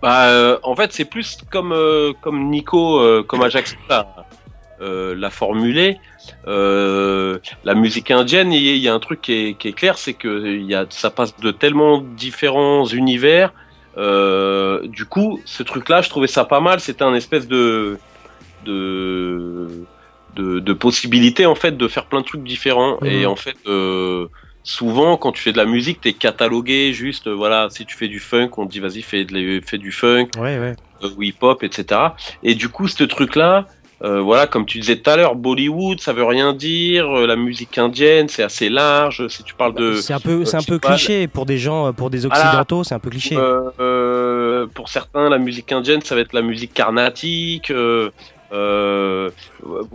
Bah, 0.02 0.58
en 0.64 0.74
fait, 0.74 0.92
c'est 0.92 1.04
plus 1.04 1.38
comme 1.48 1.72
comme 2.20 2.50
Nico, 2.50 3.00
comme 3.28 3.42
Ajax 3.42 3.76
l'a 3.88 5.30
formulé. 5.30 5.98
Euh, 6.46 7.38
la 7.64 7.74
musique 7.74 8.10
indienne, 8.10 8.52
il 8.52 8.62
y, 8.76 8.88
a- 8.88 8.94
un 8.94 8.98
truc 9.00 9.20
qui 9.22 9.32
est, 9.32 9.54
qui 9.54 9.68
est 9.68 9.72
clair, 9.72 9.96
c'est 9.98 10.14
que 10.14 10.46
il 10.46 10.66
y 10.66 10.74
a, 10.74 10.86
ça 10.90 11.10
passe 11.10 11.36
de 11.38 11.50
tellement 11.50 12.00
différents 12.16 12.84
univers. 12.86 13.52
Euh, 13.98 14.86
du 14.86 15.04
coup, 15.04 15.40
ce 15.44 15.62
truc-là, 15.62 16.00
je 16.02 16.08
trouvais 16.08 16.26
ça 16.26 16.44
pas 16.44 16.60
mal. 16.60 16.80
C'était 16.80 17.04
un 17.04 17.14
espèce 17.14 17.46
de 17.48 17.98
de 18.64 19.68
de, 20.34 20.60
de 20.60 20.72
possibilité 20.72 21.44
en 21.44 21.54
fait 21.54 21.76
de 21.76 21.88
faire 21.88 22.06
plein 22.06 22.20
de 22.20 22.26
trucs 22.26 22.42
différents. 22.42 22.98
Mhm. 23.02 23.06
Et 23.08 23.26
en 23.26 23.36
fait, 23.36 23.56
euh, 23.66 24.28
souvent 24.62 25.16
quand 25.18 25.32
tu 25.32 25.42
fais 25.42 25.52
de 25.52 25.58
la 25.58 25.66
musique, 25.66 26.00
t'es 26.00 26.14
catalogué 26.14 26.92
juste. 26.94 27.28
voilà, 27.28 27.68
si 27.70 27.84
tu 27.84 27.96
fais 27.96 28.08
du 28.08 28.18
funk, 28.18 28.50
on 28.56 28.66
te 28.66 28.72
dit 28.72 28.80
vas-y 28.80 29.02
fais, 29.02 29.24
de 29.24 29.34
la- 29.36 29.60
fais 29.66 29.78
du 29.78 29.92
funk 29.92 30.28
Ouais, 30.38 30.58
ouais. 30.58 30.74
ou 31.16 31.22
hip-hop, 31.22 31.62
etc. 31.62 32.00
Et 32.42 32.54
du 32.54 32.68
coup, 32.70 32.88
ce 32.88 33.04
truc-là, 33.04 33.66
euh, 34.04 34.20
voilà, 34.20 34.46
comme 34.46 34.66
tu 34.66 34.78
disais 34.80 34.96
tout 34.96 35.08
à 35.10 35.16
l'heure, 35.16 35.34
Bollywood, 35.36 36.00
ça 36.00 36.12
veut 36.12 36.24
rien 36.24 36.52
dire. 36.52 37.06
euh, 37.18 37.26
la 37.26 37.36
musique 37.36 37.78
indienne, 37.78 38.28
c'est 38.28 38.42
assez 38.42 38.68
large. 38.68 39.26
Si 39.28 39.42
tu 39.44 39.54
parles 39.54 39.74
de, 39.74 39.94
C'est 39.94 40.12
un 40.12 40.18
peu, 40.20 40.44
c'est 40.44 40.56
euh, 40.56 40.60
un 40.60 40.62
peu 40.64 40.78
pas, 40.78 40.88
cliché 40.96 41.28
pour 41.28 41.46
des 41.46 41.58
gens, 41.58 41.86
euh, 41.88 41.92
pour 41.92 42.10
des 42.10 42.26
occidentaux, 42.26 42.82
c'est 42.84 42.94
un 42.94 42.98
peu 42.98 43.10
cliché. 43.10 43.36
euh, 43.36 43.70
euh, 43.80 44.66
pour 44.74 44.88
certains, 44.88 45.28
la 45.28 45.38
musique 45.38 45.70
indienne, 45.72 46.02
ça 46.02 46.14
va 46.16 46.20
être 46.20 46.32
la 46.32 46.42
musique 46.42 46.74
carnatique. 46.74 47.70
euh, 47.70 48.10
euh, 48.52 49.30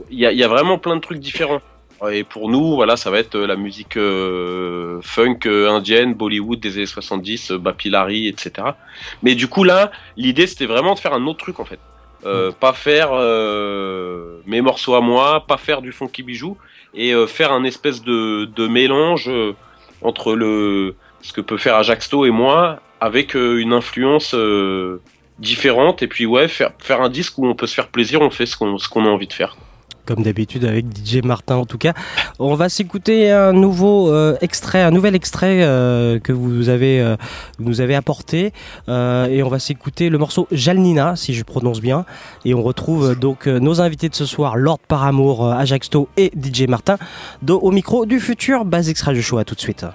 Il 0.09 0.17
y, 0.19 0.21
y 0.35 0.43
a 0.43 0.47
vraiment 0.47 0.77
plein 0.77 0.95
de 0.95 1.01
trucs 1.01 1.19
différents. 1.19 1.59
Et 2.11 2.23
pour 2.23 2.47
nous, 2.49 2.75
voilà, 2.75 2.95
ça 2.95 3.09
va 3.09 3.17
être 3.17 3.35
la 3.37 3.55
musique 3.55 3.97
euh, 3.97 4.99
funk 5.01 5.39
euh, 5.47 5.69
indienne, 5.69 6.13
Bollywood 6.13 6.59
des 6.59 6.77
années 6.77 6.85
70, 6.85 7.51
euh, 7.51 7.57
Bapilari, 7.57 8.27
etc. 8.27 8.51
Mais 9.23 9.33
du 9.33 9.47
coup 9.47 9.63
là, 9.63 9.91
l'idée 10.15 10.45
c'était 10.45 10.67
vraiment 10.67 10.93
de 10.93 10.99
faire 10.99 11.13
un 11.13 11.25
autre 11.25 11.39
truc 11.39 11.59
en 11.59 11.65
fait. 11.65 11.79
Euh, 12.25 12.51
pas 12.51 12.73
faire 12.73 13.09
euh, 13.13 14.39
mes 14.45 14.61
morceaux 14.61 14.95
à 14.95 15.01
moi, 15.01 15.45
pas 15.47 15.57
faire 15.57 15.81
du 15.81 15.91
funky 15.91 16.23
bijou, 16.23 16.57
et 16.95 17.13
euh, 17.13 17.27
faire 17.27 17.51
un 17.51 17.63
espèce 17.63 18.01
de, 18.01 18.45
de 18.45 18.67
mélange 18.67 19.29
euh, 19.29 19.53
entre 20.01 20.33
le 20.33 20.95
ce 21.21 21.33
que 21.33 21.41
peut 21.41 21.57
faire 21.57 21.75
Ajaxto 21.75 22.25
et 22.25 22.31
moi, 22.31 22.79
avec 22.99 23.35
euh, 23.35 23.59
une 23.59 23.73
influence 23.73 24.35
différente, 25.39 26.01
et 26.01 26.07
puis 26.07 26.25
ouais, 26.25 26.47
faire, 26.47 26.71
faire 26.79 27.01
un 27.01 27.09
disque 27.09 27.37
où 27.37 27.45
on 27.45 27.55
peut 27.55 27.67
se 27.67 27.75
faire 27.75 27.89
plaisir, 27.89 28.21
on 28.21 28.29
fait 28.29 28.45
ce 28.45 28.57
qu'on 28.57 28.77
ce 28.77 28.89
qu'on 28.89 29.05
a 29.05 29.09
envie 29.09 29.27
de 29.27 29.33
faire. 29.33 29.55
Comme 30.07 30.23
d'habitude 30.23 30.65
avec 30.65 30.85
DJ 30.85 31.21
Martin 31.23 31.57
en 31.57 31.65
tout 31.65 31.77
cas. 31.77 31.93
On 32.39 32.55
va 32.55 32.69
s'écouter 32.69 33.31
un 33.31 33.53
nouveau 33.53 34.11
euh, 34.11 34.37
extrait, 34.41 34.81
un 34.81 34.91
nouvel 34.91 35.13
extrait 35.13 35.59
euh, 35.61 36.19
que 36.19 36.31
vous 36.31 36.69
avez 36.69 37.01
euh, 37.01 37.15
nous 37.59 37.81
avez 37.81 37.93
apporté 37.95 38.53
euh, 38.89 39.27
et 39.27 39.43
on 39.43 39.49
va 39.49 39.59
s'écouter 39.59 40.09
le 40.09 40.17
morceau 40.17 40.47
Jalnina 40.51 41.15
si 41.15 41.33
je 41.33 41.43
prononce 41.43 41.81
bien 41.81 42.05
et 42.45 42.53
on 42.53 42.63
retrouve 42.63 43.11
euh, 43.11 43.15
donc 43.15 43.47
euh, 43.47 43.59
nos 43.59 43.81
invités 43.81 44.09
de 44.09 44.15
ce 44.15 44.25
soir 44.25 44.55
Lord 44.55 44.79
Paramour, 44.87 45.45
euh, 45.45 45.53
Ajaxto 45.53 46.07
et 46.15 46.31
DJ 46.41 46.67
Martin 46.67 46.97
au 47.49 47.71
micro 47.71 48.05
du 48.05 48.19
futur 48.19 48.65
Basics 48.65 48.99
Radio 48.99 49.21
Show 49.21 49.37
à 49.37 49.43
tout 49.43 49.55
de 49.55 49.59
suite. 49.59 49.85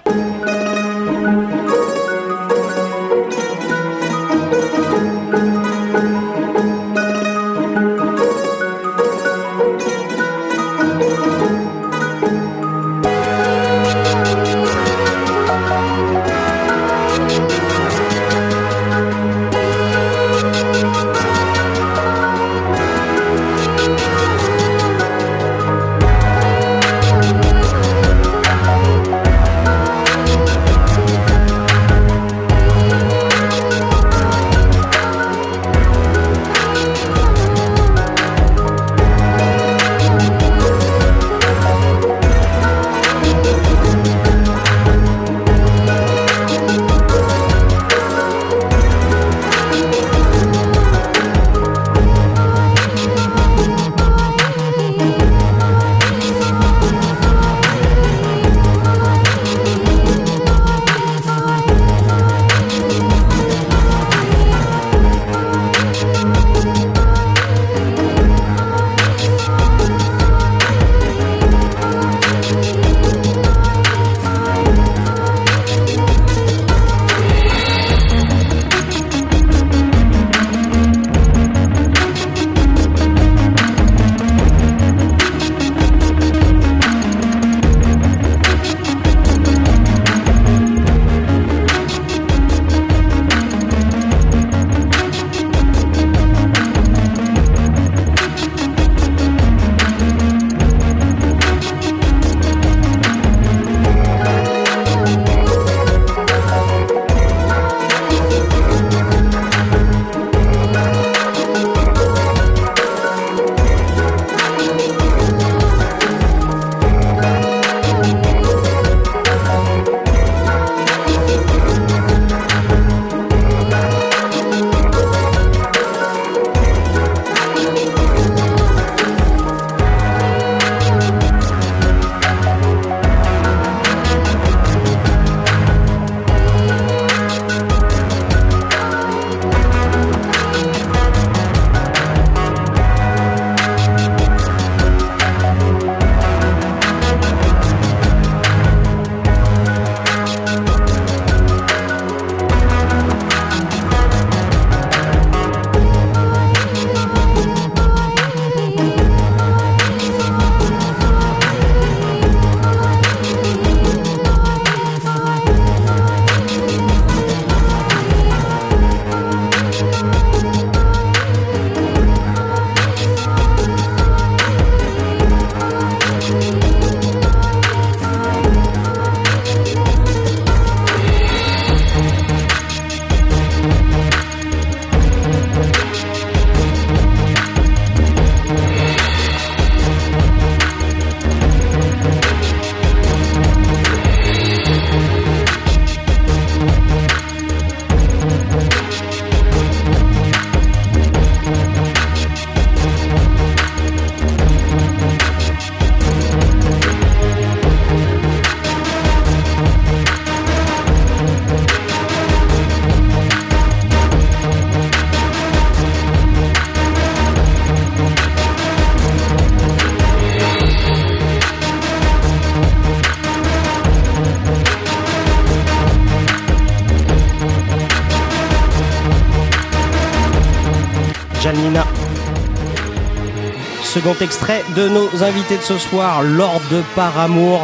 Second 234.02 234.24
extrait 234.24 234.64
de 234.74 234.88
nos 234.88 235.22
invités 235.22 235.56
de 235.58 235.62
ce 235.62 235.78
soir, 235.78 236.22
Lord 236.24 236.60
de 236.72 236.82
Paramour, 236.96 237.60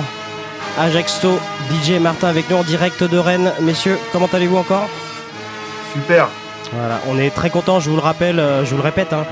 Ajaxto, 0.79 1.37
DJ 1.68 1.98
Martin 2.01 2.29
avec 2.29 2.48
nous 2.48 2.57
en 2.57 2.62
direct 2.62 3.03
de 3.03 3.18
Rennes. 3.18 3.53
Messieurs, 3.61 3.98
comment 4.12 4.29
allez-vous 4.33 4.59
encore? 4.59 4.88
Super. 5.92 6.29
Voilà, 6.72 7.01
on 7.09 7.18
est 7.18 7.31
très 7.31 7.51
content, 7.51 7.81
je 7.81 7.90
vous 7.90 7.96
le 7.96 8.03
rappelle, 8.03 8.38
euh, 8.38 8.64
je 8.64 8.70
vous 8.70 8.77
le 8.77 8.83
répète, 8.85 9.12
hein, 9.12 9.24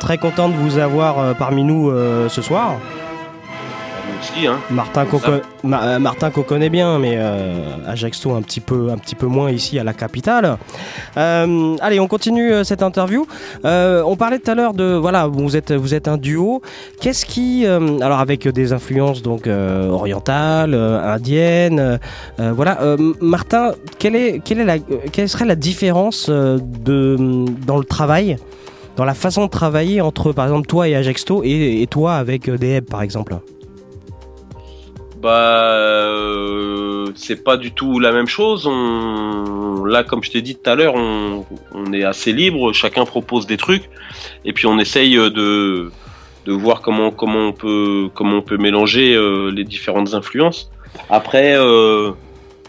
très 0.00 0.18
content 0.18 0.50
de 0.50 0.54
vous 0.54 0.76
avoir 0.76 1.18
euh, 1.18 1.32
parmi 1.32 1.64
nous 1.64 1.88
euh, 1.88 2.28
ce 2.28 2.42
soir. 2.42 2.76
Hein. 4.46 4.58
Martin 4.70 5.04
qu'on 5.04 5.18
Ça. 5.18 5.26
co- 5.26 5.66
Ma- 5.68 5.82
euh, 5.82 5.98
Martin 5.98 6.30
qu'on 6.30 6.42
connaît 6.42 6.70
bien, 6.70 6.98
mais 6.98 7.14
euh, 7.16 7.62
Ajaccio 7.86 8.32
un 8.34 8.42
petit 8.42 8.60
peu, 8.60 8.90
un 8.90 8.96
petit 8.96 9.14
peu 9.14 9.26
moins 9.26 9.50
ici 9.50 9.78
à 9.78 9.84
la 9.84 9.92
capitale. 9.92 10.56
Euh, 11.16 11.76
allez, 11.80 12.00
on 12.00 12.06
continue 12.06 12.52
euh, 12.52 12.64
cette 12.64 12.82
interview. 12.82 13.26
Euh, 13.64 14.02
on 14.06 14.16
parlait 14.16 14.38
tout 14.38 14.50
à 14.50 14.54
l'heure 14.54 14.72
de 14.74 14.94
voilà, 14.94 15.26
vous 15.26 15.56
êtes, 15.56 15.72
vous 15.72 15.94
êtes 15.94 16.08
un 16.08 16.16
duo. 16.16 16.62
Qu'est-ce 17.00 17.26
qui, 17.26 17.66
alors 17.66 18.20
avec 18.20 18.46
des 18.48 18.72
influences 18.72 19.22
donc 19.22 19.46
orientales, 19.46 20.74
indiennes, 20.74 21.98
voilà. 22.38 22.78
Martin, 23.20 23.72
quelle 23.98 24.16
est, 24.16 24.40
quelle 24.44 24.60
est 24.60 24.64
la, 24.64 24.78
quelle 24.78 25.28
serait 25.28 25.44
la 25.46 25.56
différence 25.56 26.28
de 26.30 27.16
dans 27.66 27.76
le 27.78 27.84
travail? 27.84 28.36
Dans 28.96 29.04
la 29.04 29.14
façon 29.14 29.44
de 29.46 29.50
travailler 29.50 30.00
entre, 30.00 30.32
par 30.32 30.44
exemple, 30.46 30.66
toi 30.66 30.88
et 30.88 30.94
Ajexto 30.94 31.42
et, 31.44 31.80
et 31.82 31.86
toi 31.86 32.14
avec 32.14 32.50
Deheb, 32.50 32.84
par 32.84 33.02
exemple? 33.02 33.36
Bah, 35.20 35.74
euh, 35.74 37.06
c'est 37.14 37.44
pas 37.44 37.58
du 37.58 37.72
tout 37.72 37.98
la 38.00 38.10
même 38.10 38.26
chose. 38.26 38.66
On, 38.66 39.84
là, 39.84 40.02
comme 40.02 40.22
je 40.24 40.30
t'ai 40.30 40.40
dit 40.40 40.56
tout 40.56 40.70
à 40.70 40.74
l'heure, 40.74 40.94
on, 40.94 41.44
on 41.74 41.92
est 41.92 42.04
assez 42.04 42.32
libre. 42.32 42.72
Chacun 42.72 43.04
propose 43.04 43.46
des 43.46 43.58
trucs, 43.58 43.90
et 44.46 44.52
puis 44.54 44.66
on 44.66 44.78
essaye 44.78 45.16
de 45.16 45.90
de 46.46 46.52
voir 46.52 46.80
comment 46.80 47.10
comment 47.10 47.48
on 47.48 47.52
peut 47.52 48.08
comment 48.14 48.38
on 48.38 48.42
peut 48.42 48.56
mélanger 48.56 49.14
euh, 49.14 49.50
les 49.50 49.64
différentes 49.64 50.14
influences. 50.14 50.70
Après, 51.10 51.54
euh, 51.54 52.12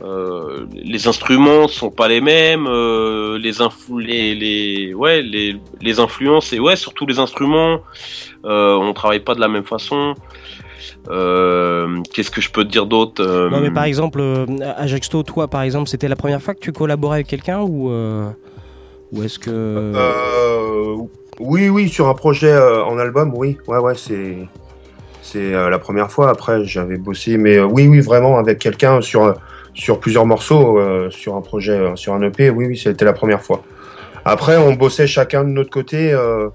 euh, 0.04 0.66
les 0.74 1.08
instruments 1.08 1.70
sont 1.70 1.90
pas 1.90 2.10
les 2.10 2.20
mêmes. 2.20 2.68
euh, 2.68 3.38
les 3.38 3.62
influ 3.62 4.04
les 4.04 4.36
les 4.36 4.94
ouais 4.94 5.22
les 5.22 5.56
les 5.82 6.00
influences 6.02 6.52
et 6.52 6.60
ouais 6.60 6.76
surtout 6.76 7.06
les 7.06 7.18
instruments. 7.20 7.80
On 8.44 8.92
travaille 8.94 9.22
pas 9.22 9.36
de 9.36 9.40
la 9.40 9.48
même 9.48 9.64
façon. 9.64 10.16
Euh, 11.10 12.02
Qu'est-ce 12.14 12.32
que 12.32 12.42
je 12.42 12.52
peux 12.52 12.64
te 12.64 12.70
dire 12.70 12.86
d'autre 12.86 13.24
Euh, 13.24 13.50
Non, 13.50 13.60
mais 13.60 13.72
par 13.72 13.86
exemple, 13.86 14.20
euh, 14.22 14.46
Ajexto, 14.78 15.24
toi, 15.24 15.48
par 15.48 15.62
exemple, 15.64 15.90
c'était 15.90 16.08
la 16.08 16.16
première 16.16 16.42
fois 16.42 16.54
que 16.54 16.60
tu 16.60 16.72
collaborais 16.72 17.18
avec 17.18 17.28
quelqu'un 17.28 17.62
ou, 17.62 17.90
euh, 17.90 18.30
ou 19.12 19.24
est-ce 19.24 19.40
que. 19.40 19.50
Euh, 19.52 20.96
oui, 21.40 21.70
oui, 21.70 21.90
sur 21.90 22.08
un 22.08 22.14
projet 22.14 22.52
euh, 22.52 22.84
en 22.84 22.98
album, 23.00 23.32
oui. 23.36 23.58
Ouais, 23.68 23.80
ouais, 23.80 23.96
c'est 23.96 24.38
c'est 25.24 25.54
euh, 25.54 25.70
la 25.70 25.80
première 25.80 26.12
fois. 26.12 26.30
Après, 26.30 26.64
j'avais 26.66 26.98
bossé, 26.98 27.38
mais 27.38 27.58
euh, 27.58 27.66
oui, 27.66 27.88
oui, 27.88 28.00
vraiment 28.00 28.38
avec 28.38 28.60
quelqu'un 28.60 29.02
sur 29.02 29.34
sur 29.74 30.00
plusieurs 30.00 30.26
morceaux, 30.26 30.78
euh, 30.78 31.10
sur 31.10 31.36
un 31.36 31.42
projet, 31.42 31.72
euh, 31.72 31.96
sur 31.96 32.14
un 32.14 32.22
EP. 32.22 32.50
Oui, 32.50 32.66
oui, 32.68 32.78
c'était 32.78 33.06
la 33.06 33.14
première 33.14 33.42
fois. 33.42 33.64
Après, 34.26 34.58
on 34.58 34.74
bossait 34.74 35.08
chacun 35.08 35.44
de 35.44 35.50
notre 35.50 35.70
côté. 35.72 36.12
euh, 36.14 36.50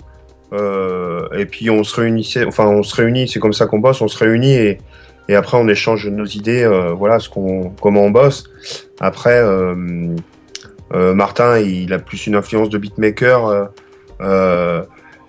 euh, 0.53 1.29
et 1.37 1.47
puis 1.47 1.71
on 1.71 1.83
se 1.83 2.01
réunissait, 2.01 2.45
enfin 2.45 2.67
on 2.67 2.83
se 2.83 2.95
réunit, 2.95 3.29
c'est 3.29 3.41
comme 3.41 3.53
ça 3.53 3.67
qu'on 3.67 3.79
bosse, 3.79 4.01
on 4.01 4.09
se 4.09 4.19
réunit 4.19 4.55
et, 4.55 4.79
et 5.29 5.35
après 5.35 5.57
on 5.57 5.67
échange 5.69 6.07
nos 6.09 6.25
idées, 6.25 6.63
euh, 6.63 6.93
voilà 6.93 7.19
ce 7.19 7.29
qu'on, 7.29 7.71
comment 7.81 8.03
on 8.03 8.11
bosse. 8.11 8.45
Après, 9.01 9.39
euh, 9.41 10.15
Martin, 10.93 11.59
il 11.59 11.93
a 11.93 11.99
plus 11.99 12.27
une 12.27 12.37
influence 12.37 12.71
de 12.71 12.79
beatmaker 12.79 13.71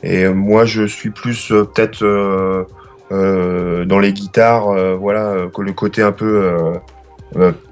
et 0.03 0.27
moi 0.27 0.65
je 0.65 0.84
suis 0.84 1.10
plus 1.10 1.47
peut-être 1.47 2.67
dans 3.10 3.99
les 3.99 4.13
guitares, 4.13 4.97
voilà 4.97 5.47
que 5.53 5.62
le 5.63 5.73
côté 5.73 6.03
un 6.03 6.12
peu 6.12 6.53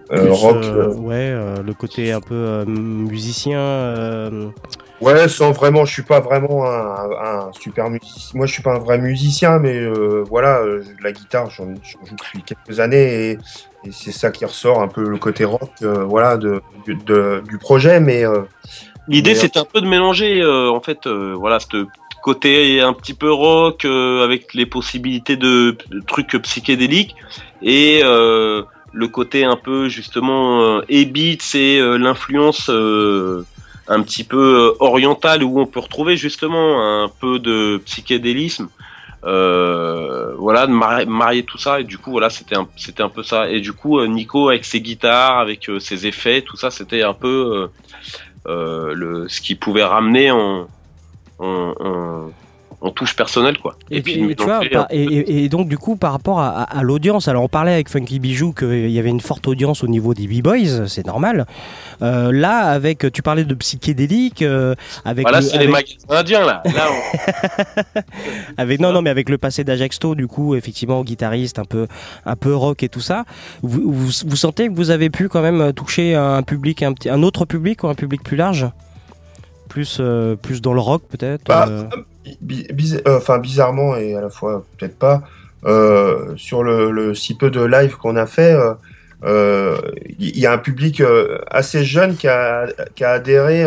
rock. 0.10 0.65
ouais, 0.97 1.31
le 1.63 1.73
côté 1.73 2.12
un 2.12 2.21
peu 2.21 2.65
musicien. 2.65 4.51
Euh, 5.01 5.05
Ouais, 5.05 5.27
sans 5.27 5.51
vraiment, 5.51 5.86
je 5.86 5.93
suis 5.93 6.03
pas 6.03 6.19
vraiment 6.19 6.65
un, 6.65 7.10
un 7.12 7.51
super 7.60 7.89
musicien. 7.89 8.31
Moi, 8.34 8.45
je 8.45 8.53
suis 8.53 8.63
pas 8.63 8.75
un 8.75 8.79
vrai 8.79 8.97
musicien, 8.97 9.60
mais 9.60 9.77
euh, 9.77 10.23
voilà, 10.29 10.60
euh, 10.62 10.84
la 11.03 11.12
guitare, 11.12 11.49
j'en 11.49 11.65
joue 11.65 12.15
depuis 12.17 12.43
quelques 12.43 12.79
années 12.79 13.31
et, 13.31 13.38
et 13.86 13.91
c'est 13.91 14.12
ça 14.12 14.31
qui 14.31 14.45
ressort 14.45 14.81
un 14.81 14.88
peu 14.88 15.08
le 15.08 15.17
côté 15.17 15.43
rock, 15.45 15.69
euh, 15.84 16.03
voilà, 16.03 16.38
de, 16.38 16.62
de- 16.88 17.43
du 17.47 17.58
projet. 17.58 17.99
Mais 17.99 18.25
euh, 18.25 18.41
L'idée, 19.08 19.31
mais- 19.31 19.36
c'est 19.36 19.58
un 19.58 19.65
peu 19.65 19.81
de 19.81 19.88
mélanger, 19.88 20.41
euh, 20.41 20.69
en 20.71 20.81
fait, 20.81 21.05
euh, 21.08 21.36
voilà, 21.38 21.60
ce 21.60 21.86
côté 22.23 22.81
un 22.81 22.93
petit 22.93 23.13
peu 23.13 23.31
rock 23.31 23.86
euh, 23.86 24.23
avec 24.23 24.55
les 24.55 24.65
possibilités 24.65 25.38
de, 25.38 25.77
de 25.91 25.99
trucs 26.08 26.36
psychédéliques 26.41 27.15
et 27.62 28.01
euh, 28.03 28.63
le 28.93 29.08
côté 29.08 29.43
un 29.43 29.58
peu 29.58 29.89
justement 29.89 30.62
euh, 30.79 30.81
et-beat, 30.89 31.43
c'est 31.43 31.77
euh, 31.77 31.97
l'influence 31.97 32.67
euh, 32.71 33.45
un 33.88 34.02
petit 34.02 34.24
peu 34.24 34.71
euh, 34.71 34.84
orientale 34.84 35.43
où 35.43 35.60
on 35.60 35.65
peut 35.65 35.80
retrouver 35.80 36.17
justement 36.17 37.04
un 37.04 37.10
peu 37.10 37.39
de 37.39 37.82
psychédélisme. 37.86 38.69
Euh, 39.24 40.36
voilà, 40.38 40.67
de 40.67 40.71
marier, 40.71 41.43
tout 41.43 41.58
ça 41.58 41.80
et 41.80 41.84
du 41.84 41.98
coup 41.98 42.12
voilà 42.12 42.30
c'était 42.30 42.56
un 42.56 42.67
c'était 42.78 43.02
un 43.02 43.10
peu 43.10 43.24
ça 43.24 43.50
et 43.50 43.60
du 43.60 43.74
coup 43.74 43.98
euh, 43.98 44.06
Nico 44.06 44.50
avec 44.50 44.65
ses 44.65 44.82
guitares 44.82 45.39
avec 45.39 45.67
ses 45.80 46.06
effets 46.06 46.43
tout 46.43 46.58
ça 46.58 46.69
c'était 46.69 47.02
un 47.02 47.15
peu 47.15 47.67
le, 48.45 49.26
ce 49.28 49.41
qui 49.41 49.56
pouvait 49.56 49.84
ramener 49.84 50.30
en, 50.30 50.67
en, 51.39 51.74
en, 51.80 52.32
en 52.86 52.91
touche 52.91 53.15
personnelle 53.15 53.58
quoi. 53.58 53.76
Et, 53.91 54.02
puis, 54.02 54.21
nous 54.21 54.34
tu 54.34 54.43
vois, 54.43 54.60
mélanger 54.60 54.69
par- 54.69 54.84
un 54.84 54.88
peu. 54.88 54.95
et, 54.95 55.04
et- 55.04 55.43
et 55.45 55.50
donc 55.50 55.67
du 55.67 55.78
coup 55.78 55.95
par 55.95 56.12
rapport 56.12 56.39
à, 56.39 56.50
à- 56.63 56.80
à 56.80 56.84
l'audience, 56.84 57.28
alors 57.28 57.43
on 57.43 57.48
parlait 57.48 57.74
avec 57.74 57.89
Funky 57.89 58.19
Bijou 58.19 58.54
qu'il 58.54 58.89
y 58.91 59.00
avait 59.00 59.10
une 59.10 59.21
forte 59.21 59.48
audience 59.48 59.84
au 59.84 59.88
niveau 59.88 60.13
des 60.13 60.28
b-boys, 60.28 60.88
c'est 60.88 61.06
normal. 61.06 61.45
Euh, 62.02 62.32
là, 62.32 62.58
avec, 62.71 63.12
tu 63.12 63.21
parlais 63.21 63.43
de 63.43 63.54
psychédélique, 63.56 64.41
euh, 64.41 64.76
avec, 65.04 65.24
Voilà, 65.26 65.39
le- 65.41 65.45
c'est 65.45 65.58
les 65.58 65.63
avec- 65.65 65.98
magasins 66.08 66.19
indiens 66.21 66.45
là. 66.45 66.62
Là, 66.65 66.86
on- 66.91 68.00
avec 68.58 68.80
non 68.80 68.91
non 68.91 69.02
mais 69.02 69.10
avec 69.10 69.30
le 69.30 69.38
passé 69.38 69.63
d'Ajaxto 69.63 70.15
du 70.15 70.28
coup 70.28 70.56
effectivement 70.56 71.04
guitariste 71.04 71.60
un 71.60 71.65
peu 71.65 71.88
un 72.26 72.36
peu 72.36 72.56
rock 72.56 72.84
et 72.84 72.89
tout 72.89 73.02
ça 73.02 73.24
vous, 73.62 73.91
vous, 73.91 74.12
vous 74.26 74.36
sentez 74.36 74.67
que 74.67 74.74
vous 74.74 74.89
avez 74.91 75.10
pu 75.10 75.28
quand 75.30 75.41
même 75.41 75.74
toucher 75.74 76.15
un 76.15 76.43
public 76.43 76.84
un 76.84 76.93
petit 76.93 77.10
un 77.10 77.24
autre 77.24 77.45
public 77.45 77.84
ou 77.84 77.88
un 77.88 77.95
public 77.95 78.24
plus 78.24 78.38
large? 78.38 78.67
Plus 79.69 79.98
euh, 80.00 80.36
plus 80.36 80.62
dans 80.62 80.74
le 80.74 80.80
rock 80.80 81.04
peut-être 81.10 81.43
Bah, 81.45 81.65
euh, 81.69 81.84
biz- 82.41 83.01
euh, 83.07 83.17
enfin 83.17 83.38
bizarrement 83.39 83.95
et 83.95 84.15
à 84.15 84.21
la 84.21 84.29
fois 84.29 84.65
peut-être 84.77 84.97
pas 84.97 85.23
euh, 85.65 86.33
sur 86.38 86.63
le, 86.63 86.91
le 86.91 87.15
si 87.15 87.35
peu 87.35 87.49
de 87.49 87.63
live 87.63 87.95
qu'on 87.97 88.15
a 88.15 88.25
fait 88.25 88.53
euh, 88.53 88.73
euh, 89.23 89.77
il 90.19 90.38
y 90.38 90.45
a 90.45 90.51
un 90.53 90.57
public 90.57 91.01
assez 91.49 91.83
jeune 91.83 92.15
qui 92.15 92.27
a, 92.27 92.67
qui 92.95 93.03
a 93.03 93.11
adhéré 93.11 93.65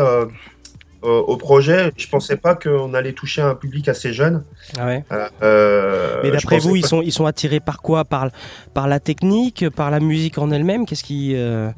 au, 1.03 1.37
projet 1.37 1.93
je 1.97 2.09
pensais 2.09 2.37
pas 2.37 2.55
qu'on 2.55 2.93
allait 2.95 3.13
toucher 3.13 3.41
un 3.41 3.55
public 3.55 3.89
assez 3.89 4.13
jeune 4.13 4.43
Ah 4.79 4.87
ouais. 4.87 5.05
Euh, 5.43 6.21
mais 6.23 6.31
d'après 6.33 6.59
vous 6.59 6.75
ils 6.77 6.85
sont 6.85 7.03
ils 7.03 7.13
sont 7.13 7.27
attirés 7.27 7.61
par 7.61 7.81
quoi? 7.81 8.05
Par 8.05 8.29
par 8.75 8.89
la 8.89 8.99
technique 9.01 9.69
par 9.71 9.91
la 9.91 10.01
musique 10.01 10.39
en 10.39 10.51
elle-même? 10.51 10.87
Qu'est-ce 10.87 11.05
qui 11.05 11.35
euh, 11.37 11.71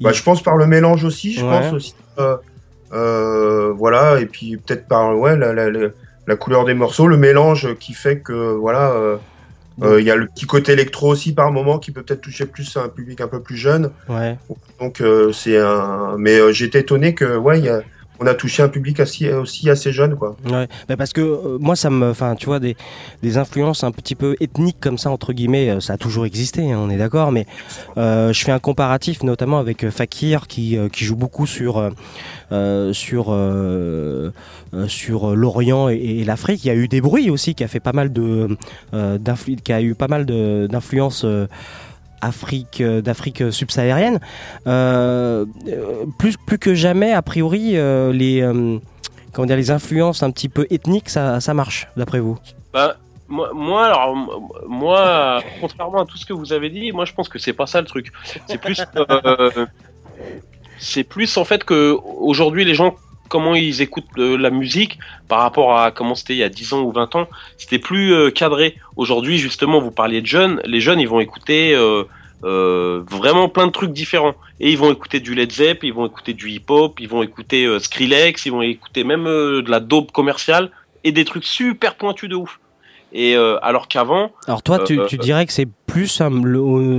Bah, 0.00 0.12
je 0.12 0.22
pense 0.22 0.42
par 0.42 0.56
le 0.56 0.66
mélange 0.66 1.04
aussi, 1.04 1.32
je 1.32 1.44
Ouais. 1.44 1.50
pense 1.50 1.72
aussi. 1.72 1.94
euh, 2.92 3.72
voilà, 3.74 4.20
et 4.20 4.26
puis 4.26 4.56
peut-être 4.56 4.86
par 4.88 5.16
ouais, 5.16 5.36
la, 5.36 5.52
la, 5.52 5.70
la, 5.70 5.88
la 6.26 6.36
couleur 6.36 6.64
des 6.64 6.74
morceaux, 6.74 7.06
le 7.06 7.16
mélange 7.16 7.74
qui 7.78 7.92
fait 7.94 8.18
que 8.20 8.52
voilà, 8.54 8.90
euh, 8.92 9.16
euh, 9.82 10.00
il 10.00 10.06
y 10.06 10.10
a 10.10 10.16
le 10.16 10.26
petit 10.26 10.46
côté 10.46 10.72
électro 10.72 11.08
aussi 11.08 11.32
par 11.32 11.50
moment 11.52 11.78
qui 11.78 11.90
peut 11.90 12.02
peut-être 12.02 12.20
toucher 12.20 12.46
plus 12.46 12.76
un 12.76 12.88
public 12.88 13.20
un 13.20 13.28
peu 13.28 13.40
plus 13.40 13.56
jeune. 13.56 13.90
ouais 14.08 14.36
Donc 14.78 15.00
euh, 15.00 15.32
c'est 15.32 15.56
un. 15.58 16.16
Mais 16.18 16.38
euh, 16.38 16.52
j'étais 16.52 16.80
étonné 16.80 17.14
que 17.14 17.36
ouais, 17.36 17.58
il 17.58 17.64
y 17.64 17.68
a- 17.68 17.82
on 18.20 18.26
a 18.26 18.34
touché 18.34 18.62
un 18.62 18.68
public 18.68 19.00
aussi 19.00 19.70
assez 19.70 19.92
jeune 19.92 20.14
quoi. 20.14 20.36
Ouais, 20.44 20.68
bah 20.88 20.96
parce 20.96 21.12
que 21.12 21.22
euh, 21.22 21.58
moi 21.58 21.74
ça 21.74 21.88
me, 21.88 22.10
enfin 22.10 22.34
tu 22.36 22.46
vois 22.46 22.60
des, 22.60 22.76
des 23.22 23.38
influences 23.38 23.82
un 23.82 23.92
petit 23.92 24.14
peu 24.14 24.36
ethniques 24.40 24.76
comme 24.78 24.98
ça 24.98 25.10
entre 25.10 25.32
guillemets, 25.32 25.70
euh, 25.70 25.80
ça 25.80 25.94
a 25.94 25.96
toujours 25.96 26.26
existé, 26.26 26.70
hein, 26.70 26.78
on 26.78 26.90
est 26.90 26.98
d'accord, 26.98 27.32
mais 27.32 27.46
euh, 27.96 28.32
je 28.34 28.44
fais 28.44 28.52
un 28.52 28.58
comparatif 28.58 29.22
notamment 29.22 29.58
avec 29.58 29.88
Fakir 29.88 30.46
qui 30.46 30.78
qui 30.92 31.04
joue 31.04 31.16
beaucoup 31.16 31.46
sur 31.46 31.90
sur 32.92 33.36
sur 34.86 35.36
l'Orient 35.36 35.88
et, 35.88 36.24
l'Afrique. 36.24 36.64
Il 36.64 36.68
y 36.68 36.70
a 36.70 36.74
eu 36.74 36.88
des 36.88 37.00
bruits 37.00 37.30
aussi 37.30 37.54
qui 37.54 37.64
a 37.64 37.68
fait 37.68 37.80
pas 37.80 37.92
mal 37.92 38.12
de 38.12 38.48
qui 39.64 39.72
a 39.72 39.80
eu 39.80 39.94
pas 39.94 40.08
mal 40.08 40.26
d'influences. 40.26 41.24
Euh, 42.22 42.26
Afrique, 42.26 42.82
d'Afrique 42.82 43.42
subsaharienne, 43.50 44.20
euh, 44.66 45.46
euh, 45.68 46.04
plus 46.18 46.36
plus 46.36 46.58
que 46.58 46.74
jamais 46.74 47.12
a 47.12 47.22
priori 47.22 47.72
les 48.12 48.42
comment 49.32 49.46
dire 49.46 49.56
les 49.56 49.70
influences 49.70 50.22
un 50.22 50.30
petit 50.30 50.48
peu 50.48 50.66
ethniques 50.70 51.08
ça, 51.08 51.40
ça 51.40 51.54
marche 51.54 51.88
d'après 51.96 52.20
vous? 52.20 52.38
Bah, 52.72 52.96
moi, 53.28 53.86
alors, 53.86 54.16
moi, 54.66 55.40
contrairement 55.60 56.02
à 56.02 56.04
tout 56.04 56.16
ce 56.16 56.26
que 56.26 56.32
vous 56.32 56.52
avez 56.52 56.68
dit, 56.68 56.90
moi, 56.90 57.04
je 57.04 57.14
pense 57.14 57.28
que 57.28 57.38
c'est 57.38 57.52
pas 57.52 57.66
ça 57.66 57.80
le 57.80 57.86
truc. 57.86 58.10
C'est 58.48 58.58
plus, 58.58 58.82
c'est 60.78 61.04
plus 61.04 61.36
en 61.36 61.44
fait 61.44 61.62
que 61.62 61.96
aujourd'hui 62.18 62.64
les 62.64 62.74
gens 62.74 62.96
comment 63.30 63.54
ils 63.54 63.80
écoutent 63.80 64.04
euh, 64.18 64.36
la 64.36 64.50
musique 64.50 64.98
par 65.28 65.40
rapport 65.40 65.78
à 65.78 65.92
comment 65.92 66.14
c'était 66.14 66.34
il 66.34 66.38
y 66.38 66.42
a 66.42 66.50
10 66.50 66.74
ans 66.74 66.82
ou 66.82 66.90
20 66.90 67.14
ans. 67.14 67.28
C'était 67.56 67.78
plus 67.78 68.12
euh, 68.12 68.30
cadré. 68.30 68.74
Aujourd'hui, 68.96 69.38
justement, 69.38 69.80
vous 69.80 69.92
parliez 69.92 70.20
de 70.20 70.26
jeunes. 70.26 70.60
Les 70.66 70.80
jeunes, 70.80 71.00
ils 71.00 71.08
vont 71.08 71.20
écouter 71.20 71.72
euh, 71.74 73.02
vraiment 73.08 73.48
plein 73.48 73.68
de 73.68 73.72
trucs 73.72 73.92
différents. 73.92 74.34
Et 74.58 74.72
ils 74.72 74.76
vont 74.76 74.92
écouter 74.92 75.20
du 75.20 75.34
Led 75.34 75.52
Zepp, 75.52 75.84
ils 75.84 75.94
vont 75.94 76.06
écouter 76.06 76.34
du 76.34 76.50
hip-hop, 76.50 76.98
ils 77.00 77.08
vont 77.08 77.22
écouter 77.22 77.78
Skrillex, 77.78 78.44
ils 78.44 78.52
vont 78.52 78.62
écouter 78.62 79.04
même 79.04 79.24
de 79.24 79.70
la 79.70 79.80
dope 79.80 80.10
commerciale 80.10 80.70
et 81.04 81.12
des 81.12 81.24
trucs 81.24 81.44
super 81.44 81.94
pointus 81.94 82.28
de 82.28 82.34
ouf. 82.34 82.58
Et 83.12 83.36
alors 83.62 83.88
qu'avant, 83.88 84.32
Alors 84.46 84.62
toi, 84.62 84.80
tu, 84.80 84.98
tu 85.08 85.16
dirais 85.16 85.46
que 85.46 85.52
plus, 85.86 86.20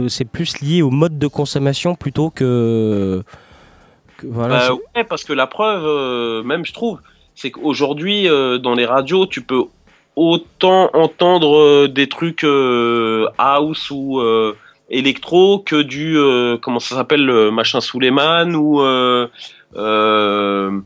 c'est 0.08 0.26
plus 0.26 0.62
lié 0.62 0.82
au 0.82 0.90
mode 0.90 1.20
de 1.20 1.28
consommation 1.28 1.96
plutôt 1.96 2.30
que... 2.30 3.24
voilà, 4.24 4.70
Bah 4.70 4.76
ouais, 4.96 5.04
parce 5.04 5.24
que 5.24 5.34
la 5.34 5.48
preuve, 5.48 5.84
euh, 5.86 6.44
même 6.44 6.66
je 6.66 6.74
trouve, 6.74 7.00
c'est 7.36 7.52
qu'aujourd'hui, 7.52 8.28
euh, 8.30 8.58
dans 8.58 8.74
les 8.76 8.86
radios, 8.86 9.26
tu 9.26 9.42
peux 9.42 9.64
autant 10.16 10.90
entendre 10.94 11.58
euh, 11.58 11.88
des 11.88 12.08
trucs 12.10 12.44
euh, 12.44 13.28
house 13.38 13.90
ou 13.92 14.20
euh, 14.20 14.56
électro 14.90 15.60
que 15.60 15.82
du, 15.82 16.18
euh, 16.18 16.58
comment 16.62 16.80
ça 16.80 16.96
s'appelle, 16.96 17.26
le 17.26 17.50
machin 17.52 17.80
Suleiman 17.82 18.54
ou 18.56 18.82
euh, 18.82 19.28
euh, 19.78 20.80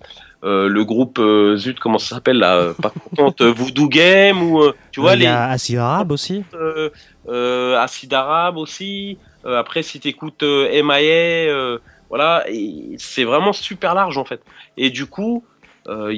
euh, 0.43 0.67
le 0.69 0.83
groupe, 0.85 1.17
euh, 1.17 1.57
zut, 1.57 1.79
comment 1.79 1.97
ça 1.97 2.15
s'appelle 2.15 2.37
là, 2.37 2.55
euh, 2.55 2.73
pas 2.79 2.91
contente, 2.91 3.41
euh, 3.41 3.51
Voodoo 3.51 3.87
Game 3.87 4.43
ou, 4.43 4.61
euh, 4.61 4.75
tu 4.91 4.99
vois, 5.01 5.13
Il 5.15 5.19
y 5.19 5.21
les 5.21 5.27
a 5.27 5.45
Acid 5.49 5.77
Arabe 5.77 6.11
aussi. 6.11 6.43
euh, 6.53 6.89
euh, 7.27 7.79
Acid 7.79 8.13
Arabe 8.13 8.57
aussi. 8.57 9.17
Euh, 9.45 9.57
après, 9.59 9.81
si 9.81 9.99
t'écoutes 9.99 10.43
euh, 10.43 10.69
MIA, 10.83 11.51
euh, 11.51 11.77
voilà, 12.09 12.45
c'est 12.97 13.23
vraiment 13.23 13.53
super 13.53 13.93
large 13.93 14.17
en 14.17 14.25
fait. 14.25 14.41
Et 14.77 14.89
du 14.89 15.05
coup, 15.05 15.43
euh, 15.87 16.13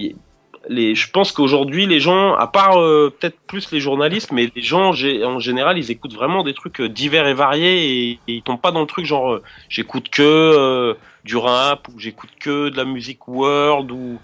je 0.69 1.12
pense 1.12 1.32
qu'aujourd'hui, 1.32 1.86
les 1.86 2.00
gens, 2.00 2.36
à 2.36 2.47
part 2.47 2.80
euh, 2.80 3.13
peut-être 3.17 3.39
plus 3.47 3.71
les 3.71 3.80
journalistes, 3.80 4.32
mais 4.32 4.52
les 4.56 4.62
gens 4.62 4.89
en 4.89 5.39
général, 5.39 5.78
ils 5.78 5.91
écoutent 5.91 6.13
vraiment 6.13 6.43
des 6.43 6.54
trucs 6.54 6.82
euh, 6.82 6.89
divers 6.89 7.28
et 7.28 7.34
variés 7.34 7.86
et, 7.86 8.12
et 8.28 8.34
ils 8.34 8.43
tombent 8.43 8.62
pas 8.62 8.71
dans 8.71 8.82
le 8.82 8.88
truc 8.88 9.06
genre 9.06 9.39
j'écoute 9.69 10.10
que 10.10 10.95
du 11.23 11.38
rap 11.38 11.88
ou 11.89 12.00
j'écoute 12.00 12.32
que 12.39 12.69
de 12.69 12.78
la 12.78 12.86
musique 12.86 13.28
world 13.28 13.91
ou 13.91 14.19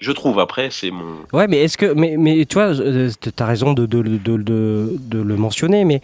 je 0.00 0.12
trouve 0.12 0.38
après 0.38 0.68
c'est 0.70 0.90
mon 0.90 1.16
Ouais, 1.32 1.46
mais 1.48 1.58
est-ce 1.58 1.76
que, 1.76 1.92
mais, 1.92 2.16
mais 2.16 2.44
tu 2.44 2.54
vois, 2.54 2.78
euh, 2.80 3.10
t'as 3.34 3.46
raison 3.46 3.72
de, 3.72 3.86
de, 3.86 4.02
de, 4.02 4.18
de, 4.36 4.96
de 4.98 5.18
le 5.20 5.36
mentionner, 5.36 5.84
mais 5.84 6.00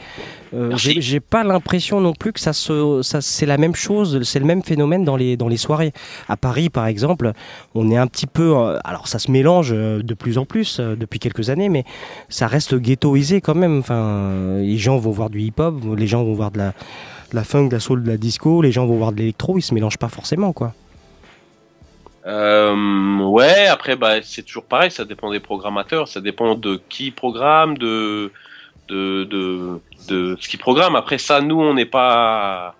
euh, 0.53 0.73
j'ai 0.77 1.21
pas 1.21 1.45
l'impression 1.45 2.01
non 2.01 2.13
plus 2.13 2.33
que 2.33 2.41
ça 2.41 2.53
se, 2.53 3.03
ça 3.03 3.21
c'est 3.21 3.47
la 3.47 3.57
même 3.57 3.75
chose, 3.75 4.23
c'est 4.23 4.39
le 4.39 4.45
même 4.45 4.63
phénomène 4.63 5.05
dans 5.05 5.17
les 5.17 5.37
dans 5.37 5.49
les 5.49 5.57
soirées. 5.57 5.93
À 6.29 6.37
Paris, 6.37 6.71
par 6.71 6.87
exemple, 6.87 7.33
on 7.75 7.91
est 7.91 7.97
un 7.97 8.07
petit 8.07 8.27
peu, 8.27 8.57
euh, 8.57 8.79
alors 8.85 9.09
ça 9.09 9.19
se 9.19 9.31
mélange 9.31 9.73
euh, 9.73 10.03
de 10.03 10.15
plus 10.15 10.39
en 10.39 10.45
plus 10.45 10.81
depuis 10.81 11.19
quelques 11.19 11.51
années, 11.51 11.69
mais 11.69 11.85
ça 12.29 12.47
reste 12.47 12.75
ghettoisé 12.77 13.41
quand 13.41 13.55
même. 13.55 13.79
Enfin, 13.79 14.59
les 14.61 14.79
gens 14.79 14.97
vont 14.99 15.11
voir 15.11 15.31
du 15.31 15.41
hip-hop, 15.41 15.75
les 15.97 16.07
gens 16.07 16.23
vont 16.25 16.35
voir 16.35 16.51
de 16.51 16.59
la, 16.59 16.69
de 16.69 17.37
la 17.37 17.45
funk, 17.45 17.69
de 17.69 17.73
la 17.73 17.81
soul, 17.81 18.03
de 18.03 18.09
la 18.11 18.17
disco, 18.17 18.63
les 18.63 18.73
gens 18.73 18.87
vont 18.87 18.97
voir 18.97 19.13
de 19.13 19.19
l'électro, 19.19 19.59
ils 19.59 19.63
se 19.63 19.75
mélangent 19.75 19.99
pas 19.99 20.09
forcément, 20.09 20.53
quoi. 20.53 20.73
Euh, 22.27 23.19
ouais, 23.19 23.67
après, 23.67 23.97
bah, 23.97 24.23
c'est 24.23 24.43
toujours 24.43 24.65
pareil, 24.65 24.91
ça 24.91 25.05
dépend 25.05 25.31
des 25.31 25.41
programmateurs, 25.41 26.09
ça 26.09 26.21
dépend 26.21 26.55
de 26.55 26.81
qui 26.89 27.11
programme, 27.11 27.77
de, 27.77 28.33
de, 28.89 29.25
de, 29.25 29.81
de 30.09 30.37
ce 30.41 30.49
qui 30.49 30.57
programme. 30.57 30.97
Après, 30.97 31.19
ça, 31.19 31.41
nous, 31.41 31.61
on 31.61 31.75
n'est 31.75 31.85
pas, 31.85 32.77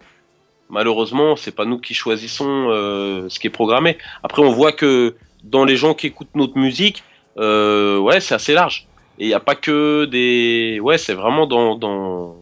malheureusement, 0.71 1.37
c'est 1.37 1.55
pas 1.55 1.67
nous 1.67 1.79
qui 1.79 1.95
choisissons 1.95 2.69
euh, 2.71 3.29
ce 3.29 3.39
qui 3.39 3.47
est 3.47 3.51
programmé. 3.51 3.99
Après, 4.23 4.43
on 4.43 4.51
voit 4.51 4.73
que 4.73 5.15
dans 5.43 5.65
les 5.65 5.77
gens 5.77 5.95
qui 5.95 6.07
écoutent 6.07 6.35
notre 6.35 6.57
musique, 6.57 7.05
euh, 7.39 7.99
ouais, 7.99 8.21
c'est 8.21 8.35
assez 8.35 8.55
large. 8.55 8.87
Et 9.19 9.25
il 9.25 9.29
n'y 9.29 9.35
a 9.35 9.41
pas 9.41 9.55
que 9.55 10.07
des, 10.07 10.81
ouais, 10.81 10.99
c'est 10.99 11.15
vraiment 11.15 11.47
dans, 11.47 11.77
dans, 11.77 12.37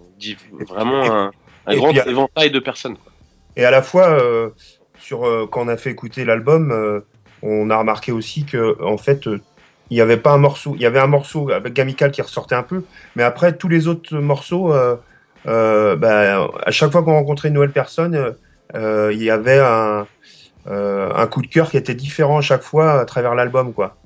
vraiment 0.68 1.30
un, 1.66 1.76
grand 1.76 1.90
puis, 1.90 2.00
éventail 2.06 2.50
de 2.50 2.58
personnes. 2.60 2.96
quoi. 2.96 3.12
Et 3.56 3.64
à 3.64 3.70
la 3.70 3.82
fois, 3.82 4.08
euh, 4.08 4.50
sur, 5.12 5.26
euh, 5.26 5.46
quand 5.50 5.62
on 5.66 5.68
a 5.68 5.76
fait 5.76 5.90
écouter 5.90 6.24
l'album, 6.24 6.70
euh, 6.72 7.00
on 7.42 7.68
a 7.68 7.76
remarqué 7.76 8.12
aussi 8.12 8.44
que 8.44 8.82
en 8.82 8.96
fait, 8.96 9.26
euh, 9.26 9.40
il 9.90 9.94
n'y 9.96 10.00
avait 10.00 10.16
pas 10.16 10.32
un 10.32 10.38
morceau. 10.38 10.72
Il 10.76 10.80
y 10.80 10.86
avait 10.86 11.00
un 11.00 11.06
morceau 11.06 11.50
avec 11.50 11.74
Gamical 11.74 12.10
qui 12.10 12.22
ressortait 12.22 12.54
un 12.54 12.62
peu, 12.62 12.82
mais 13.14 13.22
après 13.22 13.54
tous 13.54 13.68
les 13.68 13.88
autres 13.88 14.16
morceaux, 14.16 14.72
euh, 14.72 14.96
euh, 15.46 15.96
bah, 15.96 16.48
à 16.64 16.70
chaque 16.70 16.92
fois 16.92 17.02
qu'on 17.02 17.12
rencontrait 17.12 17.48
une 17.48 17.54
nouvelle 17.54 17.72
personne, 17.72 18.14
euh, 18.14 18.30
euh, 18.74 19.12
il 19.12 19.22
y 19.22 19.28
avait 19.28 19.58
un, 19.60 20.06
euh, 20.66 21.10
un 21.14 21.26
coup 21.26 21.42
de 21.42 21.48
cœur 21.48 21.68
qui 21.70 21.76
était 21.76 21.94
différent 21.94 22.38
à 22.38 22.42
chaque 22.42 22.62
fois 22.62 23.00
à 23.00 23.04
travers 23.04 23.34
l'album, 23.34 23.74
quoi. 23.74 23.96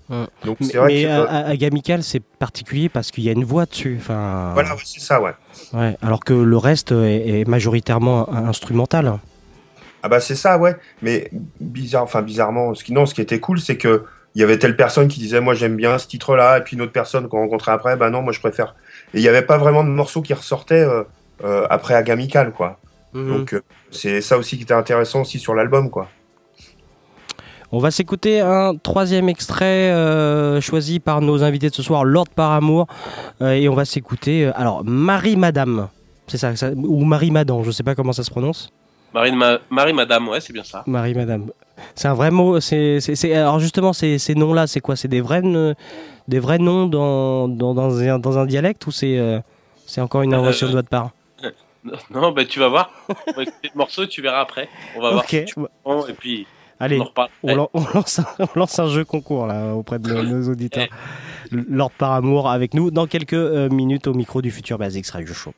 Donc 0.44 0.56
Mais, 0.60 0.66
c'est 0.66 0.78
vrai 0.78 0.88
mais 0.88 1.04
que 1.04 1.50
à, 1.50 1.56
Gamical, 1.56 2.02
c'est 2.02 2.22
particulier 2.38 2.88
parce 2.88 3.10
qu'il 3.12 3.24
y 3.24 3.28
a 3.28 3.32
une 3.32 3.44
voix 3.44 3.66
dessus. 3.66 3.96
Enfin, 4.00 4.50
voilà, 4.54 4.74
ouais, 4.74 4.80
c'est 4.84 5.00
ça, 5.00 5.20
ouais. 5.20 5.32
Ouais, 5.72 5.96
alors 6.00 6.24
que 6.24 6.32
le 6.32 6.56
reste 6.56 6.90
est, 6.92 7.40
est 7.40 7.48
majoritairement 7.48 8.28
in- 8.32 8.48
instrumental. 8.48 9.18
Ah 10.06 10.08
bah 10.08 10.20
c'est 10.20 10.36
ça, 10.36 10.56
ouais. 10.56 10.76
Mais 11.02 11.32
bizarre, 11.60 12.04
enfin 12.04 12.22
bizarrement, 12.22 12.76
ce 12.76 12.84
qui 12.84 12.92
non, 12.92 13.06
ce 13.06 13.12
qui 13.14 13.20
était 13.20 13.40
cool, 13.40 13.58
c'est 13.58 13.76
que 13.76 14.04
il 14.36 14.40
y 14.40 14.44
avait 14.44 14.56
telle 14.56 14.76
personne 14.76 15.08
qui 15.08 15.18
disait 15.18 15.40
moi 15.40 15.54
j'aime 15.54 15.74
bien 15.74 15.98
ce 15.98 16.06
titre-là, 16.06 16.58
et 16.58 16.60
puis 16.60 16.76
une 16.76 16.82
autre 16.82 16.92
personne 16.92 17.26
qu'on 17.26 17.38
rencontrait 17.38 17.72
après, 17.72 17.96
bah 17.96 18.08
non, 18.08 18.22
moi 18.22 18.32
je 18.32 18.38
préfère. 18.38 18.76
Et 19.14 19.18
il 19.18 19.20
n'y 19.22 19.26
avait 19.28 19.42
pas 19.42 19.58
vraiment 19.58 19.82
de 19.82 19.88
morceaux 19.88 20.22
qui 20.22 20.32
ressortaient 20.32 20.74
euh, 20.84 21.02
euh, 21.42 21.66
après 21.70 21.94
Agamical, 21.94 22.52
quoi. 22.52 22.78
Mhm. 23.14 23.28
Donc 23.36 23.54
euh, 23.54 23.62
c'est 23.90 24.20
ça 24.20 24.38
aussi 24.38 24.56
qui 24.56 24.62
était 24.62 24.74
intéressant 24.74 25.22
aussi 25.22 25.40
sur 25.40 25.54
l'album, 25.56 25.90
quoi. 25.90 26.06
On 27.72 27.80
va 27.80 27.90
s'écouter 27.90 28.38
un 28.40 28.76
troisième 28.76 29.28
extrait 29.28 29.90
euh, 29.90 30.60
choisi 30.60 31.00
par 31.00 31.20
nos 31.20 31.42
invités 31.42 31.68
de 31.68 31.74
ce 31.74 31.82
soir, 31.82 32.04
Lord 32.04 32.28
par 32.28 32.52
amour, 32.52 32.86
euh, 33.42 33.50
et 33.54 33.68
on 33.68 33.74
va 33.74 33.84
s'écouter 33.84 34.46
euh, 34.46 34.52
alors 34.54 34.84
Marie 34.84 35.34
Madame, 35.34 35.88
c'est 36.28 36.38
ça, 36.38 36.54
ça- 36.54 36.70
ou 36.76 37.04
Marie 37.04 37.32
Madan, 37.32 37.64
je 37.64 37.72
sais 37.72 37.82
pas 37.82 37.96
comment 37.96 38.12
ça 38.12 38.22
se 38.22 38.30
prononce. 38.30 38.70
Marie, 39.14 39.32
Ma- 39.32 39.58
Marie 39.70 39.92
Madame, 39.92 40.28
ouais, 40.28 40.40
c'est 40.40 40.52
bien 40.52 40.64
ça. 40.64 40.82
Marie 40.86 41.14
Madame. 41.14 41.50
C'est 41.94 42.08
un 42.08 42.14
vrai 42.14 42.30
mot. 42.30 42.60
C'est, 42.60 43.00
c'est, 43.00 43.14
c'est- 43.14 43.34
alors 43.34 43.58
justement, 43.60 43.92
ces, 43.92 44.18
ces 44.18 44.34
noms-là, 44.34 44.66
c'est 44.66 44.80
quoi? 44.80 44.96
C'est 44.96 45.08
des 45.08 45.20
vrais, 45.20 45.42
des 46.28 46.38
vrais 46.38 46.58
noms 46.58 46.86
dans, 46.86 47.48
dans, 47.48 47.74
dans, 47.74 47.98
un, 48.00 48.18
dans 48.18 48.38
un 48.38 48.46
dialecte 48.46 48.86
ou 48.86 48.90
c'est, 48.90 49.18
euh, 49.18 49.40
c'est 49.86 50.00
encore 50.00 50.22
une 50.22 50.34
invention 50.34 50.66
de 50.68 50.72
votre 50.72 50.88
part? 50.88 51.10
Non, 52.10 52.32
bah 52.32 52.44
tu 52.44 52.58
vas 52.58 52.68
voir. 52.68 52.90
On 53.08 53.32
va 53.32 53.42
écouter 53.42 53.70
le 53.72 53.78
morceau, 53.78 54.06
tu 54.06 54.20
verras 54.20 54.40
après. 54.40 54.68
On 54.96 55.00
va 55.00 55.10
voir 55.12 55.22
Ok. 55.22 55.28
si 55.30 55.44
tu 55.44 55.54
comprends, 55.54 56.06
et 56.08 56.14
puis 56.14 56.44
Allez, 56.80 57.00
on 57.44 57.54
lance 57.94 58.18
un, 58.18 58.26
on 58.40 58.46
lance 58.58 58.78
un 58.80 58.88
jeu 58.88 59.04
concours 59.04 59.46
là 59.46 59.72
auprès 59.74 59.98
de 60.00 60.12
nos, 60.12 60.48
auditeurs. 60.50 60.88
Lord 61.52 61.92
par 61.92 62.10
amour 62.12 62.50
avec 62.50 62.74
nous 62.74 62.90
dans 62.90 63.06
quelques 63.06 63.34
euh, 63.34 63.68
minutes 63.68 64.08
au 64.08 64.14
micro 64.14 64.42
du 64.42 64.50
futur 64.50 64.78
Basics 64.78 65.06
Radio 65.08 65.32
Show. 65.32 65.52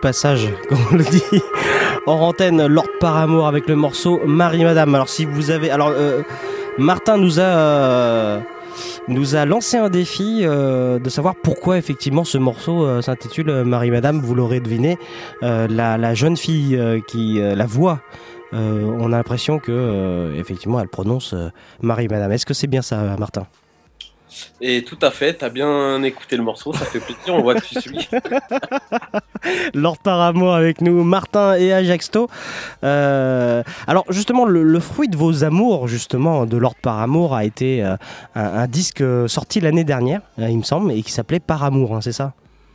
Passage, 0.00 0.48
comme 0.68 0.78
on 0.92 0.96
le 0.96 1.04
dit, 1.04 1.22
hors 2.06 2.22
antenne, 2.22 2.66
Lord 2.66 2.88
par 3.00 3.16
amour 3.16 3.46
avec 3.46 3.68
le 3.68 3.76
morceau 3.76 4.20
Marie 4.26 4.64
Madame. 4.64 4.94
Alors 4.94 5.08
si 5.08 5.24
vous 5.24 5.50
avez, 5.50 5.70
alors 5.70 5.90
euh, 5.90 6.22
Martin 6.78 7.16
nous 7.16 7.40
a 7.40 7.42
euh, 7.42 8.40
nous 9.08 9.34
a 9.34 9.44
lancé 9.44 9.76
un 9.76 9.88
défi 9.88 10.42
euh, 10.42 10.98
de 10.98 11.10
savoir 11.10 11.34
pourquoi 11.34 11.78
effectivement 11.78 12.24
ce 12.24 12.38
morceau 12.38 13.02
s'intitule 13.02 13.50
euh, 13.50 13.64
Marie 13.64 13.90
Madame. 13.90 14.20
Vous 14.20 14.34
l'aurez 14.34 14.60
deviné, 14.60 14.98
la, 15.42 15.98
la 15.98 16.14
jeune 16.14 16.36
fille 16.36 16.80
qui 17.06 17.40
la 17.40 17.66
euh, 18.54 18.82
on 18.98 19.12
a 19.12 19.16
l'impression 19.16 19.58
que 19.58 20.34
effectivement 20.36 20.80
elle 20.80 20.88
prononce 20.88 21.34
euh, 21.34 21.50
Marie 21.82 22.08
Madame. 22.08 22.32
Est-ce 22.32 22.46
que 22.46 22.54
c'est 22.54 22.66
bien 22.66 22.82
ça, 22.82 23.16
Martin? 23.18 23.46
Et 24.60 24.84
tout 24.84 24.98
à 25.02 25.10
fait, 25.10 25.34
t'as 25.34 25.48
bien 25.48 26.02
écouté 26.02 26.36
le 26.36 26.42
morceau, 26.42 26.72
ça 26.72 26.84
fait 26.84 27.00
plaisir, 27.00 27.34
on 27.34 27.42
voit 27.42 27.54
que 27.54 27.64
tu 27.64 27.80
suis. 27.80 28.08
Lord 29.74 29.98
par 29.98 30.20
amour 30.20 30.54
avec 30.54 30.80
nous, 30.80 31.02
Martin 31.04 31.54
et 31.56 31.72
Ajaxto. 31.72 32.28
Euh, 32.84 33.62
alors 33.86 34.04
justement, 34.10 34.44
le, 34.44 34.62
le 34.62 34.80
fruit 34.80 35.08
de 35.08 35.16
vos 35.16 35.44
amours, 35.44 35.88
justement, 35.88 36.44
de 36.46 36.56
Lord 36.56 36.74
par 36.82 36.98
amour, 36.98 37.34
a 37.34 37.44
été 37.44 37.82
euh, 37.82 37.96
un, 38.34 38.44
un 38.44 38.66
disque 38.66 39.00
euh, 39.00 39.28
sorti 39.28 39.60
l'année 39.60 39.84
dernière, 39.84 40.20
il 40.38 40.58
me 40.58 40.62
semble, 40.62 40.92
et 40.92 41.02
qui 41.02 41.12
s'appelait 41.12 41.40
Par 41.40 41.62
amour, 41.64 41.94
hein, 41.96 42.00
c'est 42.00 42.12
ça? 42.12 42.34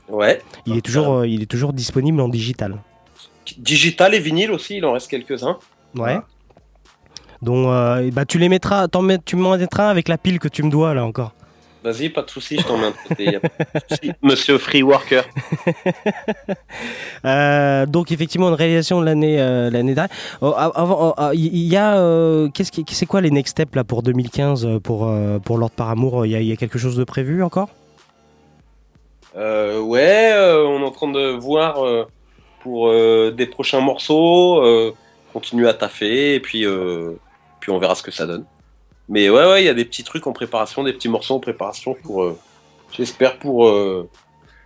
Ouais. 0.09 0.41
il 0.65 0.77
est, 0.77 0.81
toujours, 0.81 1.13
euh, 1.19 1.27
il 1.27 1.41
est 1.43 1.47
toujours 1.47 1.73
disponible 1.73 2.19
en 2.21 2.29
digital. 2.29 2.77
Digital 3.57 4.13
et 4.15 4.19
vinyle 4.19 4.51
aussi, 4.51 4.77
il 4.77 4.85
en 4.85 4.93
reste 4.93 5.09
quelques-uns. 5.09 5.57
Ouais. 5.95 6.19
Donc, 7.41 7.67
bah, 8.13 8.25
tu 8.25 8.37
les 8.39 8.47
mettras, 8.47 8.87
t'en 8.87 9.01
mets- 9.01 9.19
tu 9.23 9.35
m'en 9.35 9.57
mettras 9.57 9.89
avec 9.89 10.07
la 10.07 10.17
pile 10.17 10.39
que 10.39 10.47
tu 10.47 10.63
me 10.63 10.69
dois 10.69 10.93
là 10.93 11.03
encore. 11.03 11.33
Vas-y, 11.83 12.09
pas 12.09 12.21
de 12.21 12.29
soucis, 12.29 12.57
je 12.59 12.65
t'en 12.65 12.77
mets 12.77 12.87
un 12.87 12.93
côté. 13.07 13.37
souci. 13.89 14.11
Monsieur 14.21 14.57
Free 14.57 14.83
Worker. 14.83 15.23
Euh, 17.25 17.85
donc 17.85 18.11
effectivement 18.11 18.49
une 18.49 18.53
réalisation 18.55 18.99
de 18.99 19.05
l'année 19.05 19.39
euh, 19.39 19.69
l'année 19.69 19.93
dernière. 19.95 20.13
Oh, 20.41 20.53
oh, 20.57 21.13
ah, 21.15 21.31
il 21.33 21.55
y 21.57 21.77
a 21.77 21.95
euh, 21.97 22.49
qu'est-ce 22.49 22.71
qui 22.71 22.83
c'est 22.93 23.05
quoi 23.05 23.21
les 23.21 23.31
next 23.31 23.51
steps 23.51 23.73
là 23.75 23.85
pour 23.85 24.03
2015 24.03 24.65
euh, 24.65 24.79
pour 24.79 25.07
euh, 25.07 25.39
pour 25.39 25.57
Lord 25.57 25.71
par 25.71 25.89
amour 25.89 26.25
Il 26.25 26.31
y, 26.31 26.35
a- 26.35 26.41
il 26.41 26.47
y 26.47 26.51
a 26.51 26.57
quelque 26.57 26.77
chose 26.77 26.97
de 26.97 27.03
prévu 27.05 27.41
encore? 27.43 27.69
Euh, 29.37 29.79
ouais, 29.79 30.31
euh, 30.33 30.65
on 30.67 30.81
est 30.81 30.85
en 30.85 30.91
train 30.91 31.11
de 31.11 31.29
voir 31.37 31.85
euh, 31.85 32.05
pour 32.61 32.89
euh, 32.89 33.31
des 33.31 33.45
prochains 33.45 33.79
morceaux, 33.79 34.61
euh, 34.61 34.91
continuer 35.31 35.69
à 35.69 35.73
taffer, 35.73 36.35
et 36.35 36.39
puis, 36.39 36.65
euh, 36.65 37.13
puis 37.61 37.71
on 37.71 37.77
verra 37.79 37.95
ce 37.95 38.03
que 38.03 38.11
ça 38.11 38.25
donne. 38.27 38.43
Mais 39.09 39.29
ouais, 39.29 39.45
ouais, 39.45 39.63
il 39.63 39.65
y 39.65 39.69
a 39.69 39.73
des 39.73 39.85
petits 39.85 40.03
trucs 40.03 40.27
en 40.27 40.33
préparation, 40.33 40.83
des 40.83 40.93
petits 40.93 41.09
morceaux 41.09 41.35
en 41.35 41.39
préparation 41.39 41.95
pour, 42.03 42.23
euh, 42.23 42.37
j'espère, 42.91 43.37
pour 43.37 43.67
euh, 43.67 44.09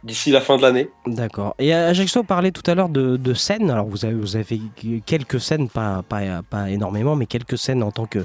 d'ici 0.04 0.32
la 0.32 0.42
fin 0.42 0.58
de 0.58 0.62
l'année. 0.62 0.90
D'accord. 1.08 1.56
Et 1.58 1.74
Ajaxo 1.74 2.24
parlait 2.24 2.52
tout 2.52 2.62
à 2.70 2.76
l'heure 2.76 2.90
de, 2.90 3.18
de 3.18 3.34
scènes. 3.34 3.72
Alors 3.72 3.88
vous 3.88 4.06
avez, 4.06 4.14
vous 4.14 4.36
avez 4.36 4.62
quelques 5.06 5.40
scènes, 5.42 5.70
pas, 5.70 6.04
pas, 6.08 6.44
pas 6.48 6.70
énormément, 6.70 7.16
mais 7.16 7.26
quelques 7.26 7.58
scènes 7.58 7.82
en 7.82 7.92
tant 7.92 8.06
que 8.06 8.20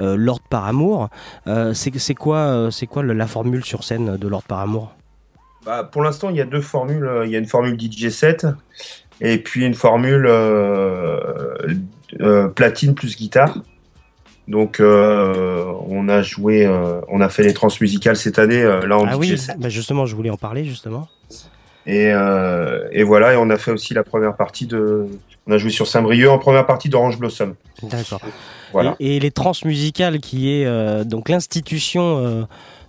euh, 0.00 0.16
Lord 0.16 0.40
par 0.48 0.66
amour. 0.66 1.08
Euh, 1.46 1.74
c'est 1.74 1.96
c'est 1.98 2.14
quoi, 2.14 2.38
euh, 2.38 2.70
c'est 2.70 2.86
quoi 2.86 3.02
le- 3.02 3.12
la 3.12 3.26
formule 3.26 3.64
sur 3.64 3.84
scène 3.84 4.16
de 4.16 4.28
Lord 4.28 4.44
par 4.44 4.60
amour? 4.60 4.92
Bah, 5.66 5.84
pour 5.84 6.02
l'instant, 6.02 6.30
il 6.30 6.36
y 6.36 6.40
a 6.40 6.46
deux 6.46 6.62
formules. 6.62 7.04
Euh, 7.06 7.26
Il 7.26 7.32
y 7.32 7.36
a 7.36 7.38
une 7.38 7.46
formule 7.46 7.76
DJ 7.78 8.08
7 8.08 8.46
et 9.20 9.36
puis 9.36 9.66
une 9.66 9.74
formule 9.74 10.26
euh, 10.26 11.20
euh, 12.20 12.48
platine 12.48 12.94
plus 12.94 13.14
guitare. 13.16 13.58
Donc, 14.50 14.80
euh, 14.80 15.64
on 15.88 16.08
a 16.08 16.22
joué, 16.22 16.66
euh, 16.66 17.00
on 17.08 17.20
a 17.20 17.28
fait 17.28 17.44
les 17.44 17.54
transmusicales 17.54 18.16
cette 18.16 18.40
année, 18.40 18.60
euh, 18.60 18.84
là 18.84 18.98
en 18.98 19.06
Ah 19.06 19.16
oui, 19.16 19.38
7. 19.38 19.60
bah 19.60 19.68
justement, 19.68 20.06
je 20.06 20.16
voulais 20.16 20.28
en 20.30 20.36
parler 20.36 20.64
justement. 20.64 21.06
Et, 21.86 22.08
et 22.92 23.02
voilà, 23.04 23.32
et 23.32 23.36
on 23.36 23.48
a 23.48 23.56
fait 23.56 23.70
aussi 23.70 23.94
la 23.94 24.02
première 24.02 24.34
partie 24.36 24.66
de. 24.66 25.06
On 25.46 25.52
a 25.52 25.58
joué 25.58 25.70
sur 25.70 25.86
Saint-Brieuc 25.86 26.28
en 26.28 26.38
première 26.38 26.66
partie 26.66 26.88
d'Orange 26.88 27.18
Blossom. 27.18 27.54
D'accord. 27.84 28.20
Voilà. 28.72 28.96
Et, 29.00 29.16
et 29.16 29.20
les 29.20 29.30
transmusicales, 29.30 30.18
qui 30.18 30.50
est 30.50 31.04
donc 31.04 31.28
l'institution 31.28 32.46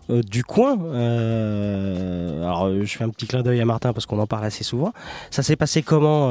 euh, 0.09 0.21
du 0.23 0.43
coin. 0.43 0.77
euh, 0.83 2.43
alors, 2.43 2.65
euh, 2.65 2.81
je 2.83 2.97
fais 2.97 3.03
un 3.03 3.09
petit 3.09 3.27
clin 3.27 3.43
d'œil 3.43 3.61
à 3.61 3.65
Martin 3.65 3.93
parce 3.93 4.05
qu'on 4.05 4.19
en 4.19 4.27
parle 4.27 4.45
assez 4.45 4.63
souvent. 4.63 4.93
Ça 5.29 5.43
s'est 5.43 5.55
passé 5.55 5.83
comment 5.83 6.29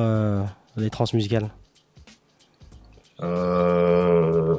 les 0.76 0.90
transmusicales 0.90 1.48
Euh, 3.22 4.56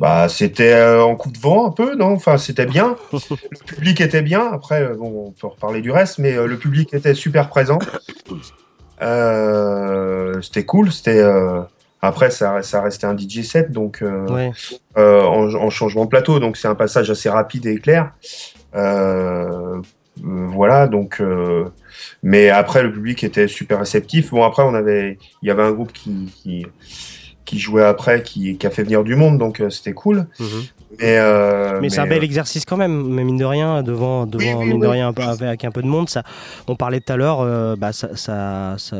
bah, 0.00 0.28
c'était 0.30 0.72
euh, 0.72 1.04
en 1.04 1.14
coup 1.14 1.30
de 1.30 1.38
vent 1.38 1.66
un 1.66 1.70
peu, 1.72 1.94
non? 1.94 2.12
Enfin, 2.14 2.38
c'était 2.38 2.64
bien. 2.64 2.96
le 3.12 3.64
public 3.66 4.00
était 4.00 4.22
bien. 4.22 4.50
Après, 4.50 4.82
euh, 4.82 4.94
bon, 4.94 5.26
on 5.28 5.30
peut 5.32 5.46
reparler 5.46 5.82
du 5.82 5.90
reste, 5.90 6.18
mais 6.18 6.34
euh, 6.34 6.46
le 6.46 6.56
public 6.56 6.94
était 6.94 7.12
super 7.12 7.50
présent. 7.50 7.78
Euh, 9.02 10.40
c'était 10.40 10.64
cool. 10.64 10.90
C'était 10.90 11.22
après, 12.00 12.30
ça, 12.30 12.62
ça 12.62 12.80
restait 12.80 13.06
un 13.06 13.16
DJ 13.16 13.42
set, 13.42 13.72
donc 13.72 14.02
Ouais. 14.02 14.52
en, 14.96 15.54
en 15.54 15.70
changement 15.70 16.04
de 16.04 16.10
plateau, 16.10 16.38
donc 16.40 16.56
c'est 16.56 16.68
un 16.68 16.74
passage 16.74 17.10
assez 17.10 17.28
rapide 17.28 17.66
et 17.66 17.78
clair. 17.78 18.12
Voilà, 20.22 20.86
donc. 20.86 21.22
mais 22.22 22.48
après, 22.48 22.82
le 22.82 22.90
public 22.90 23.22
était 23.22 23.48
super 23.48 23.80
réceptif. 23.80 24.30
Bon, 24.30 24.44
après, 24.44 24.62
on 24.62 24.72
avait, 24.74 25.18
il 25.42 25.48
y 25.48 25.50
avait 25.50 25.62
un 25.62 25.72
groupe 25.72 25.92
qui, 25.92 26.32
qui, 26.42 26.66
qui 27.44 27.58
jouait 27.58 27.84
après, 27.84 28.22
qui, 28.22 28.56
qui 28.56 28.66
a 28.66 28.70
fait 28.70 28.82
venir 28.84 29.04
du 29.04 29.16
monde, 29.16 29.38
donc 29.38 29.60
euh, 29.60 29.70
c'était 29.70 29.92
cool. 29.92 30.26
Mais, 30.98 31.18
euh, 31.18 31.72
Mhm. 31.74 31.80
Mais, 31.82 31.88
c'est 31.88 32.00
un 32.00 32.06
bel 32.06 32.20
euh, 32.20 32.24
exercice 32.24 32.64
quand 32.64 32.76
même, 32.76 33.08
mais 33.08 33.24
mine 33.24 33.36
de 33.38 33.44
rien, 33.44 33.82
devant, 33.82 34.26
devant 34.26 34.60
oui, 34.60 34.66
mine 34.66 34.80
de 34.80 34.86
rien, 34.86 35.12
avec 35.16 35.64
un 35.64 35.70
peu 35.70 35.82
de 35.82 35.86
monde, 35.86 36.08
ça, 36.08 36.22
on 36.68 36.76
parlait 36.76 37.00
tout 37.00 37.12
à 37.12 37.16
l'heure, 37.16 37.40
euh, 37.40 37.76
bah, 37.76 37.92
ça, 37.92 38.14
ça, 38.16 38.74
ça, 38.78 38.96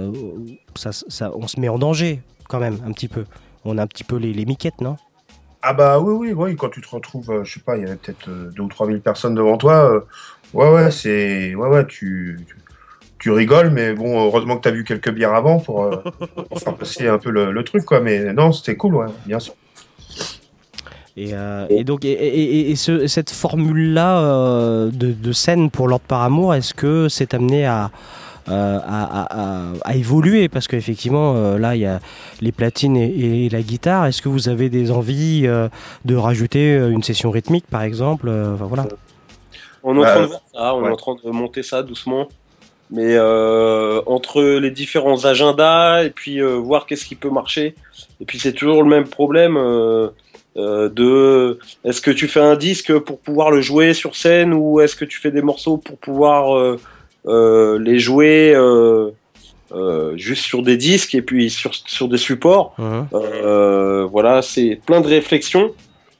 ça- 0.76 0.92
ça- 0.92 1.32
on 1.34 1.46
se 1.46 1.60
met 1.60 1.68
en 1.68 1.78
danger 1.78 2.20
quand 2.48 2.58
même, 2.60 2.78
un 2.86 2.92
petit 2.92 3.08
peu. 3.08 3.24
On 3.64 3.76
a 3.76 3.82
un 3.82 3.86
petit 3.86 4.04
peu 4.04 4.16
les, 4.16 4.32
les 4.32 4.46
miquettes, 4.46 4.80
non? 4.80 4.96
Ah 5.62 5.74
bah 5.74 5.98
oui, 6.00 6.14
oui, 6.14 6.32
oui, 6.32 6.56
quand 6.56 6.70
tu 6.70 6.80
te 6.80 6.88
retrouves, 6.88 7.30
euh, 7.30 7.44
je 7.44 7.54
sais 7.54 7.60
pas, 7.60 7.76
il 7.76 7.82
y 7.82 7.84
avait 7.86 7.96
peut-être 7.96 8.28
euh, 8.28 8.50
deux 8.56 8.62
ou 8.62 8.68
trois 8.68 8.86
mille 8.86 9.02
personnes 9.02 9.34
devant 9.34 9.58
toi. 9.58 9.92
euh, 9.92 10.00
ouais, 10.54 10.70
ouais, 10.72 10.90
c'est, 10.90 11.54
ouais, 11.54 11.68
ouais, 11.68 11.86
tu, 11.86 12.40
tu, 12.48 12.56
tu 13.20 13.30
rigoles, 13.30 13.70
mais 13.70 13.92
bon, 13.92 14.24
heureusement 14.24 14.56
que 14.56 14.62
tu 14.62 14.68
as 14.68 14.72
vu 14.72 14.82
quelques 14.84 15.10
bières 15.10 15.34
avant 15.34 15.58
pour, 15.60 15.84
euh, 15.84 15.96
pour 16.48 16.58
faire 16.58 16.74
passer 16.74 17.06
un 17.06 17.18
peu 17.18 17.30
le, 17.30 17.52
le 17.52 17.64
truc, 17.64 17.84
quoi. 17.84 18.00
Mais 18.00 18.32
non, 18.32 18.50
c'était 18.52 18.76
cool, 18.76 18.96
ouais, 18.96 19.06
bien 19.26 19.38
sûr. 19.38 19.54
Et, 21.16 21.34
euh, 21.34 21.66
et 21.68 21.84
donc, 21.84 22.04
et, 22.04 22.12
et- 22.12 22.42
et- 22.60 22.70
et 22.70 22.76
ce- 22.76 23.06
cette 23.06 23.30
formule-là 23.30 24.20
euh, 24.20 24.90
de, 24.90 25.12
de 25.12 25.32
scène 25.32 25.70
pour 25.70 25.86
Lord 25.88 26.00
par 26.00 26.22
amour, 26.22 26.54
est-ce 26.54 26.72
que 26.72 27.08
c'est 27.08 27.34
amené 27.34 27.66
à, 27.66 27.90
euh, 28.48 28.78
à, 28.78 29.02
à- 29.22 29.40
à- 29.40 29.72
à 29.84 29.96
évoluer? 29.96 30.48
Parce 30.48 30.66
qu'effectivement, 30.68 31.34
euh, 31.36 31.58
là, 31.58 31.74
il 31.76 31.80
y 31.82 31.86
a 31.86 32.00
les 32.40 32.52
platines 32.52 32.96
et, 32.96 33.44
et 33.46 33.48
la 33.50 33.60
guitare. 33.60 34.06
Est-ce 34.06 34.22
que 34.22 34.28
vous 34.30 34.48
avez 34.48 34.70
des 34.70 34.90
envies 34.92 35.42
euh, 35.46 35.68
de 36.04 36.14
rajouter 36.14 36.74
une 36.74 37.02
session 37.02 37.30
rythmique, 37.30 37.66
par 37.68 37.82
exemple? 37.82 38.30
Enfin, 38.30 38.64
voilà. 38.66 38.86
On 39.82 39.96
est 39.96 39.98
en 39.98 40.04
train 40.04 40.20
de 40.22 40.26
voir 40.26 40.40
ça, 40.54 40.74
on 40.74 40.82
ouais. 40.82 40.88
est 40.88 40.92
en 40.92 40.96
train 40.96 41.16
de 41.22 41.30
monter 41.30 41.62
ça 41.62 41.82
doucement. 41.82 42.28
Mais 42.92 43.14
euh, 43.14 44.00
entre 44.06 44.42
les 44.42 44.72
différents 44.72 45.24
agendas 45.24 46.02
et 46.02 46.10
puis 46.10 46.42
euh, 46.42 46.56
voir 46.56 46.86
qu'est-ce 46.86 47.04
qui 47.04 47.14
peut 47.14 47.30
marcher. 47.30 47.76
Et 48.20 48.24
puis 48.24 48.40
c'est 48.40 48.52
toujours 48.52 48.82
le 48.82 48.88
même 48.88 49.06
problème 49.06 49.56
euh, 49.56 50.08
euh, 50.56 50.88
de 50.88 51.58
est-ce 51.84 52.00
que 52.00 52.10
tu 52.10 52.26
fais 52.26 52.40
un 52.40 52.56
disque 52.56 52.98
pour 52.98 53.20
pouvoir 53.20 53.52
le 53.52 53.60
jouer 53.60 53.94
sur 53.94 54.16
scène 54.16 54.52
ou 54.52 54.80
est-ce 54.80 54.96
que 54.96 55.04
tu 55.04 55.20
fais 55.20 55.30
des 55.30 55.40
morceaux 55.40 55.76
pour 55.76 55.98
pouvoir 55.98 56.56
euh, 56.56 56.80
euh, 57.26 57.78
les 57.78 58.00
jouer 58.00 58.54
euh, 58.56 59.10
euh, 59.70 60.16
juste 60.16 60.44
sur 60.44 60.62
des 60.64 60.76
disques 60.76 61.14
et 61.14 61.22
puis 61.22 61.48
sur, 61.48 61.72
sur 61.72 62.08
des 62.08 62.18
supports? 62.18 62.74
Euh, 63.14 64.04
voilà, 64.10 64.42
c'est 64.42 64.80
plein 64.84 65.00
de 65.00 65.06
réflexions. 65.06 65.72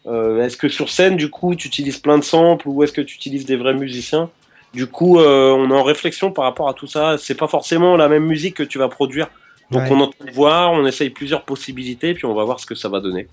Euh, 0.07 0.45
est-ce 0.45 0.57
que 0.57 0.69
sur 0.69 0.89
scène, 0.89 1.17
du 1.17 1.31
coup, 1.31 1.57
tu 1.57 1.67
utilises 1.67 1.99
plein 1.99 2.19
de 2.19 2.25
samples 2.25 2.69
ou 2.69 2.85
est-ce 2.85 2.93
que 2.93 3.01
tu 3.01 3.17
utilises 3.17 3.45
des 3.45 3.57
vrais 3.57 3.75
musiciens? 3.75 4.31
Du 4.73 4.87
coup, 4.87 5.19
euh, 5.19 5.51
on 5.53 5.71
est 5.71 5.75
en 5.79 5.83
réflexion 5.83 6.31
par 6.31 6.45
rapport 6.45 6.69
à 6.69 6.75
tout 6.75 6.87
ça. 6.87 7.17
C'est 7.19 7.35
pas 7.35 7.49
forcément 7.49 7.97
la 7.97 8.09
même 8.09 8.25
musique 8.25 8.57
que 8.57 8.63
tu 8.63 8.79
vas 8.79 8.89
produire. 8.89 9.29
Donc 9.71 9.83
Ouais. 9.83 9.89
on 9.93 9.99
est 10.01 10.03
en 10.03 10.09
train 10.11 10.25
de 10.27 10.31
voir, 10.33 10.73
on 10.73 10.87
essaye 10.87 11.11
plusieurs 11.11 11.43
possibilités, 11.45 12.15
puis 12.15 12.25
on 12.25 12.35
va 12.35 12.45
voir 12.45 12.59
ce 12.61 12.67
que 12.67 12.75
ça 12.75 12.89
va 12.89 13.01
donner. 13.01 13.29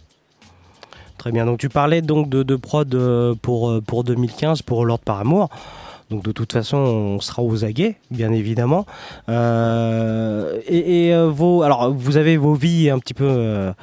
Très 1.18 1.32
bien. 1.32 1.46
Donc, 1.46 1.58
tu 1.60 1.68
parlais 1.70 2.02
donc 2.04 2.30
de, 2.30 2.44
de 2.44 2.56
prod 2.56 2.94
euh, 2.94 3.34
pour, 3.42 3.70
euh, 3.70 3.82
pour 3.82 4.04
2015 4.04 4.62
pour 4.62 4.86
Lord 4.86 5.00
par 5.00 5.20
amour. 5.20 5.50
Donc 6.10 6.24
de 6.24 6.32
toute 6.32 6.54
façon, 6.54 6.78
on 6.78 7.20
sera 7.20 7.42
aux 7.44 7.66
aguets, 7.66 7.98
bien 8.12 8.32
évidemment. 8.32 8.86
Euh, 9.28 10.58
et 10.66 11.08
et, 11.10 11.28
vos, 11.28 11.64
alors 11.64 11.92
vous 11.94 12.16
avez 12.16 12.38
vos 12.38 12.54
vies 12.54 12.90
un 12.90 12.98
petit 13.00 13.14
peu 13.14 13.26
euh, 13.28 13.74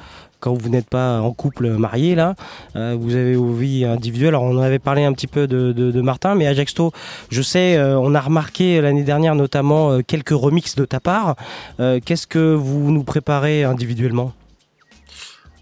quand 0.45 0.53
vous 0.53 0.69
n'êtes 0.69 0.87
pas 0.87 1.19
en 1.21 1.31
couple 1.33 1.69
marié 1.71 2.13
là. 2.13 2.35
euh, 2.75 2.95
vous 2.99 3.15
avez 3.15 3.35
vos 3.35 3.51
vies 3.51 3.83
individuelles. 3.83 4.29
Alors 4.29 4.43
on 4.43 4.55
en 4.57 4.61
avait 4.61 4.77
parlé 4.79 5.03
un 5.03 5.11
petit 5.11 5.25
peu 5.25 5.47
de, 5.47 5.71
de- 5.71 5.89
de 5.91 6.01
Martin, 6.01 6.35
mais 6.35 6.45
Ajaxto, 6.45 6.91
je 7.31 7.41
sais, 7.41 7.77
euh, 7.77 7.97
on 7.99 8.13
a 8.13 8.21
remarqué 8.21 8.79
l'année 8.79 9.03
dernière 9.03 9.33
notamment 9.33 9.91
euh, 9.91 10.01
quelques 10.05 10.29
remixes 10.29 10.75
de 10.75 10.85
ta 10.85 10.99
part. 10.99 11.35
Euh, 11.79 11.99
Qu'est-ce 12.05 12.27
que 12.27 12.53
vous 12.53 12.91
nous 12.91 13.03
préparez 13.03 13.63
individuellement? 13.63 14.33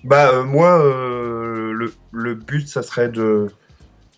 Bah, 0.03 0.31
euh, 0.33 0.43
moi, 0.43 0.83
euh, 0.83 1.71
le, 1.71 1.93
le 2.11 2.33
but, 2.35 2.67
ça 2.67 2.81
serait 2.83 3.07
de, 3.07 3.47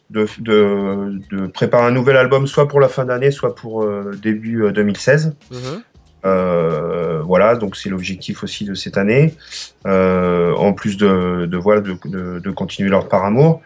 de, 0.09 0.26
de, 0.39 1.20
de 1.32 1.45
préparer 1.47 1.86
un 1.86 1.91
nouvel 1.91 2.18
album, 2.18 2.47
soit 2.47 2.68
pour 2.68 2.80
la 2.80 2.88
fin 2.89 3.05
d'année, 3.05 3.30
soit 3.30 3.53
pour 3.53 3.84
euh, 3.84 4.11
début 4.20 4.63
euh, 4.63 4.72
2016. 4.72 5.36
Euh, 6.26 7.21
voilà, 7.23 7.55
donc 7.55 7.76
c'est 7.76 7.89
l'objectif 7.89 8.43
aussi 8.43 8.65
de 8.65 8.73
cette 8.73 8.97
année. 8.97 9.34
Euh, 9.86 10.53
en 10.53 10.73
plus 10.73 10.97
de, 10.97 11.57
voilà 11.57 11.82
de, 11.82 12.51
continuer 12.51 12.89
leur 12.89 13.07
par 13.07 13.26
amour. 13.26 13.61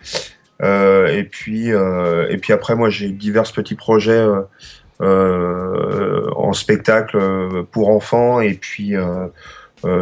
Euh, 0.61 1.07
et 1.07 1.23
puis 1.23 1.69
et 1.69 2.37
puis 2.37 2.51
après 2.51 2.75
moi 2.75 2.89
j'ai 2.89 3.09
divers 3.11 3.49
petits 3.53 3.75
projets 3.75 4.25
en 4.99 6.53
spectacle 6.53 7.17
pour 7.71 7.89
enfants 7.89 8.41
et 8.41 8.53
puis 8.55 8.95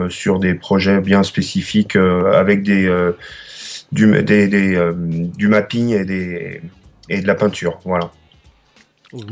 sur 0.09 0.39
des 0.39 0.55
projets 0.55 0.99
bien 0.99 1.21
spécifiques 1.23 1.95
avec 1.95 2.63
des 2.63 2.89
du 3.91 5.47
mapping 5.47 5.89
et 5.89 6.61
et 7.09 7.21
de 7.21 7.27
la 7.27 7.35
peinture 7.35 7.79
voilà 7.85 8.11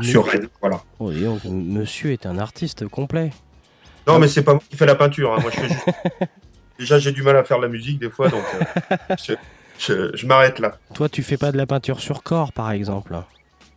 sur 0.02 0.26
Rennes, 0.26 0.48
voilà. 0.60 0.80
Oui, 1.00 1.22
donc, 1.22 1.44
monsieur 1.44 2.12
est 2.12 2.26
un 2.26 2.38
artiste 2.38 2.86
complet. 2.88 3.30
Non, 4.06 4.18
mais 4.18 4.28
c'est 4.28 4.42
pas 4.42 4.52
moi 4.54 4.62
qui 4.70 4.76
fais 4.76 4.86
la 4.86 4.94
peinture. 4.94 5.34
hein. 5.34 5.38
Moi, 5.42 5.50
je 5.52 5.60
fais 5.60 5.68
juste... 5.68 5.86
Déjà, 6.78 6.98
j'ai 6.98 7.12
du 7.12 7.22
mal 7.22 7.36
à 7.36 7.42
faire 7.44 7.58
la 7.58 7.68
musique 7.68 7.98
des 7.98 8.10
fois, 8.10 8.28
donc 8.28 8.42
euh, 8.54 8.96
je, 9.18 9.32
je- 9.78 10.10
je 10.16 10.26
m'arrête 10.26 10.58
là. 10.58 10.76
Toi, 10.94 11.08
tu 11.08 11.22
fais 11.22 11.38
pas 11.38 11.50
de 11.50 11.56
la 11.56 11.66
peinture 11.66 12.00
sur 12.00 12.22
corps, 12.22 12.52
par 12.52 12.70
exemple 12.70 13.16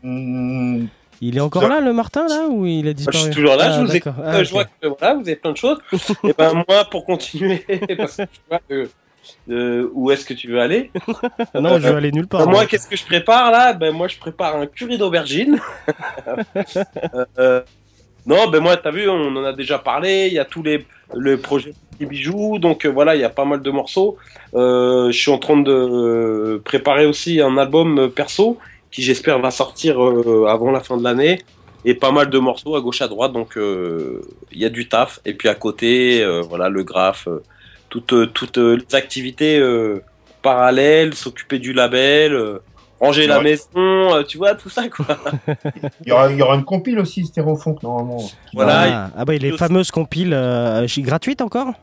Hmm, 0.04 0.86
Il 1.22 1.38
est 1.38 1.41
encore 1.41 1.68
là, 1.68 1.80
le 1.82 1.93
Martin, 1.93 2.28
là, 2.28 2.47
ou 2.50 2.66
il 2.66 2.88
a 2.88 2.93
disparu 2.93 3.18
je 3.18 3.24
suis 3.24 3.34
toujours 3.36 3.56
là, 3.56 3.66
Ah, 3.70 3.72
je 3.80 3.86
vous 3.86 3.95
écoute. 3.95 4.14
Ah, 4.24 4.43
Je 4.43 4.52
vois 4.52 4.66
que 4.66 4.88
voilà, 4.88 5.14
vous 5.16 5.22
avez 5.22 5.36
plein 5.38 5.52
de 5.52 5.58
choses. 5.58 5.80
et 6.24 6.34
ben 6.38 6.64
moi, 6.68 6.86
pour 6.91 7.06
continuer, 7.06 7.66
parce 7.97 8.18
que 8.18 8.24
je 8.24 8.39
vois 8.50 8.60
que, 8.70 8.89
euh, 9.50 9.90
où 9.94 10.12
est-ce 10.12 10.26
que 10.26 10.34
tu 10.34 10.48
veux 10.50 10.60
aller 10.60 10.92
Non, 11.54 11.80
je 11.80 11.88
veux 11.88 11.96
aller 11.96 12.12
nulle 12.12 12.28
part. 12.28 12.48
Moi, 12.48 12.66
qu'est-ce 12.66 12.88
que 12.88 12.96
je 12.96 13.06
prépare 13.06 13.52
là? 13.52 13.74
Ben 13.74 13.94
moi, 13.94 14.08
je 14.08 14.18
prépare 14.18 14.56
un 14.56 14.66
curry 14.68 14.98
d'aubergine. 14.98 15.60
Euh, 17.38 17.62
non, 18.26 18.48
ben 18.50 18.60
moi, 18.60 18.78
t'as 18.78 18.92
vu, 18.92 19.10
on 19.10 19.36
en 19.36 19.44
a 19.44 19.54
déjà 19.54 19.80
parlé. 19.80 20.28
Il 20.28 20.34
y 20.34 20.40
a 20.40 20.46
tous 20.46 20.62
les 20.62 20.86
le 21.16 21.38
projet 21.38 21.74
des 22.00 22.06
bijoux, 22.06 22.60
donc 22.60 22.86
euh, 22.86 22.90
voilà, 22.90 23.16
il 23.16 23.22
y 23.22 23.26
a 23.26 23.30
pas 23.30 23.46
mal 23.46 23.62
de 23.62 23.72
morceaux. 23.72 24.18
Euh, 24.54 25.12
je 25.12 25.18
suis 25.20 25.32
en 25.32 25.38
train 25.38 25.58
de 25.58 25.72
euh, 25.72 26.62
préparer 26.64 27.06
aussi 27.06 27.42
un 27.42 27.58
album 27.58 28.00
euh, 28.00 28.08
perso 28.08 28.58
qui, 28.92 29.02
j'espère, 29.02 29.40
va 29.40 29.52
sortir 29.52 30.04
euh, 30.04 30.46
avant 30.48 30.72
la 30.72 30.80
fin 30.80 30.98
de 30.98 31.04
l'année. 31.04 31.40
Et 31.86 31.94
pas 31.94 32.12
mal 32.12 32.30
de 32.30 32.38
morceaux 32.40 32.76
à 32.76 32.82
gauche 32.82 33.02
à 33.02 33.08
droite, 33.08 33.32
donc 33.32 33.58
euh, 33.58 34.22
il 34.52 34.60
y 34.60 34.66
a 34.66 34.70
du 34.70 34.90
taf. 34.90 35.22
Et 35.26 35.34
puis 35.34 35.48
à 35.48 35.56
côté, 35.56 36.22
euh, 36.22 36.42
voilà, 36.42 36.68
le 36.68 36.84
graphe, 36.84 37.30
euh, 37.30 37.42
toutes, 37.90 38.14
euh, 38.14 38.26
toutes 38.28 38.58
euh, 38.58 38.78
les 38.78 38.96
activités 38.96 39.58
euh, 39.60 40.04
parallèles, 40.42 41.14
s'occuper 41.14 41.60
du 41.60 41.74
label, 41.74 42.34
euh, 42.34 42.60
ranger 43.00 43.28
la 43.28 43.42
maison, 43.42 43.68
euh, 43.76 44.24
tu 44.24 44.38
vois, 44.38 44.56
tout 44.56 44.70
ça 44.70 44.88
quoi. 44.90 45.06
Il 46.06 46.10
y, 46.10 46.12
aura, 46.12 46.32
il 46.32 46.38
y 46.38 46.42
aura 46.42 46.56
une 46.56 46.66
compile 46.66 47.00
aussi, 47.00 47.26
Stéréofunk, 47.26 47.84
normalement. 47.84 48.22
Voilà. 48.54 49.06
Ah, 49.06 49.12
ah 49.18 49.26
bah, 49.26 49.36
les 49.36 49.58
fameuses 49.58 49.92
compiles 49.92 50.34
euh, 50.34 50.86
gratuites 51.00 51.42
encore? 51.42 51.74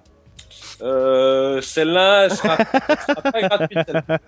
Euh, 0.82 1.61
celle-là, 1.62 2.24
elle 2.24 2.30
sera, 2.32 2.57
elle 2.59 2.98
sera 2.98 3.22
pas 3.22 3.42
gratuite. 3.42 3.78
celle-là. 3.86 4.18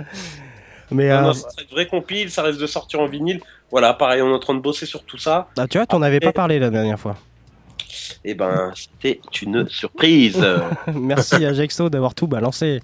Mais 0.90 1.08
Non, 1.08 1.14
euh, 1.14 1.20
non, 1.22 1.32
ça 1.32 1.48
sera 1.50 1.62
une 1.62 1.68
vraie 1.74 1.86
compile, 1.86 2.30
ça 2.30 2.42
reste 2.42 2.60
de 2.60 2.66
sortir 2.66 3.00
en 3.00 3.06
vinyle. 3.06 3.40
Voilà, 3.70 3.94
pareil, 3.94 4.20
on 4.22 4.28
est 4.30 4.34
en 4.34 4.38
train 4.38 4.54
de 4.54 4.60
bosser 4.60 4.84
sur 4.86 5.04
tout 5.04 5.16
ça. 5.18 5.48
ah, 5.58 5.66
tu 5.66 5.78
vois, 5.78 5.86
t'en 5.86 6.02
avais 6.02 6.20
pas 6.20 6.32
parlé 6.32 6.58
la 6.58 6.68
dernière 6.70 6.98
fois. 6.98 7.16
Et 8.24 8.34
ben, 8.34 8.72
c'était 8.74 9.20
une 9.42 9.68
surprise. 9.68 10.44
Merci 10.94 11.44
à 11.44 11.52
Jexo 11.52 11.88
d'avoir 11.90 12.14
tout 12.14 12.26
balancé. 12.26 12.80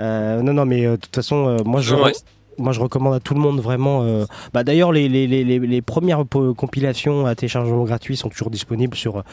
Euh, 0.00 0.42
non, 0.42 0.52
non, 0.54 0.64
mais 0.66 0.86
euh, 0.86 0.92
de 0.92 0.96
toute 0.96 1.14
façon, 1.14 1.48
euh, 1.48 1.56
moi 1.64 1.80
je. 1.80 1.94
Ouais. 1.94 2.12
Moi, 2.56 2.70
je 2.72 2.78
recommande 2.78 3.14
à 3.14 3.18
tout 3.18 3.34
le 3.34 3.40
monde 3.40 3.58
vraiment. 3.60 4.04
euh, 4.04 4.26
Bah, 4.52 4.62
D'ailleurs, 4.62 4.92
les, 4.92 5.08
les, 5.08 5.26
les, 5.26 5.42
les- 5.42 5.58
les 5.58 5.82
premières 5.82 6.22
compilations 6.56 7.26
à 7.26 7.34
téléchargement 7.34 7.82
gratuit 7.82 8.16
sont 8.16 8.28
toujours 8.28 8.48
disponibles 8.48 8.96
sur, 8.96 9.24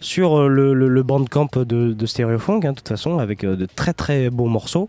sur 0.00 0.38
euh, 0.38 0.48
le, 0.48 0.74
le, 0.74 1.02
bandcamp 1.02 1.48
de, 1.56 1.92
de 1.92 2.06
Stereofunk, 2.06 2.64
hein, 2.64 2.70
de 2.70 2.76
toute 2.76 2.88
façon, 2.88 3.18
avec 3.18 3.44
euh, 3.44 3.56
de 3.56 3.66
très 3.66 3.92
très 3.92 4.30
beaux 4.30 4.46
morceaux. 4.46 4.88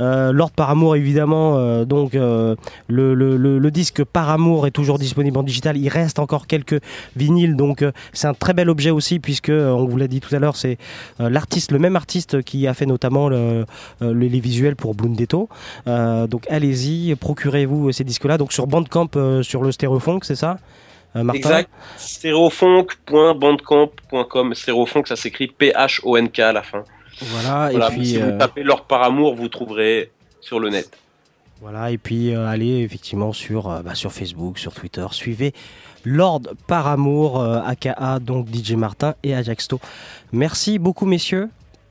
Euh, 0.00 0.32
Lord 0.32 0.50
par 0.50 0.70
amour, 0.70 0.96
évidemment, 0.96 1.84
donc 1.84 2.14
le, 2.14 2.56
le, 2.88 3.70
disque 3.70 4.04
par 4.04 4.30
amour 4.30 4.66
est 4.66 4.70
toujours 4.70 4.98
disponible 4.98 5.38
en 5.38 5.42
digital. 5.42 5.76
Il 5.76 5.88
reste 5.88 6.18
encore 6.18 6.46
quelques 6.46 6.80
vinyles, 7.16 7.56
donc 7.56 7.84
c'est 8.12 8.26
un 8.26 8.34
très 8.34 8.54
bel 8.54 8.70
objet 8.70 8.90
aussi, 8.90 9.18
puisque 9.18 9.50
on 9.50 9.84
vous 9.84 9.96
l'a 9.96 10.08
dit 10.08 10.20
tout 10.20 10.34
à 10.34 10.38
l'heure, 10.38 10.56
c'est 10.56 10.78
l'artiste, 11.18 11.72
le 11.72 11.78
même 11.78 11.96
artiste 11.96 12.42
qui 12.42 12.66
a 12.66 12.74
fait 12.74 12.86
notamment 12.86 13.28
le, 13.28 13.66
les, 14.00 14.40
visuels 14.40 14.76
pour 14.76 14.94
Blundetto. 14.94 15.48
Donc 15.86 16.46
allez-y, 16.48 17.14
procurez-vous 17.16 17.92
ces 17.92 18.04
disques-là. 18.04 18.38
Donc 18.38 18.52
sur 18.52 18.66
Bandcamp, 18.66 19.10
sur 19.42 19.62
le 19.62 19.72
Stereofunk, 19.72 20.24
c'est 20.24 20.36
ça? 20.36 20.58
Martin 21.24 21.38
Exact. 21.38 21.70
Stéréofunk.bandcamp.com. 21.96 24.54
Stéréofunk, 24.54 25.08
ça 25.08 25.16
s'écrit 25.16 25.48
P-H-O-N-K 25.48 26.38
à 26.40 26.52
la 26.52 26.62
fin. 26.62 26.84
Voilà, 27.22 27.70
Voilà, 27.70 27.88
et 27.88 27.90
puis. 27.96 28.06
si 28.06 28.20
euh, 28.20 28.32
vous 28.32 28.38
tapez 28.38 28.62
Lord 28.62 28.84
par 28.84 29.02
amour, 29.02 29.34
vous 29.34 29.48
trouverez 29.48 30.10
sur 30.40 30.60
le 30.60 30.68
net. 30.70 30.90
Voilà, 31.62 31.90
et 31.90 31.96
puis 31.98 32.34
euh, 32.34 32.46
allez 32.46 32.80
effectivement 32.82 33.32
sur, 33.32 33.70
euh, 33.70 33.80
bah, 33.80 33.94
sur 33.94 34.12
Facebook, 34.12 34.58
sur 34.58 34.74
Twitter, 34.74 35.06
suivez 35.12 35.54
Lord 36.04 36.42
par 36.66 36.86
amour, 36.86 37.40
euh, 37.40 37.60
aka 37.64 38.18
donc 38.20 38.48
DJ 38.54 38.72
Martin 38.72 39.14
et 39.22 39.34
Ajaxto. 39.34 39.80
Merci 40.32 40.78
beaucoup 40.78 41.06
messieurs. 41.06 41.48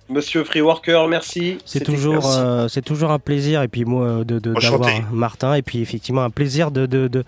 Monsieur 0.07 0.43
Freeworker, 0.43 1.07
merci. 1.07 1.57
C'est 1.65 1.83
toujours, 1.83 2.13
merci. 2.13 2.37
euh, 2.39 2.67
c'est 2.67 2.83
toujours 2.83 3.09
un 3.09 3.17
plaisir 3.17 3.63
et 3.63 3.67
puis 3.67 3.85
moi 3.85 4.05
euh, 4.05 4.23
de, 4.23 4.37
d'avoir 4.37 4.87
Martin 5.11 5.55
et 5.55 5.63
puis 5.63 5.81
effectivement 5.81 6.21
un 6.23 6.29
plaisir 6.29 6.69
de, 6.69 6.85
de, 6.85 7.07
de, 7.07 7.23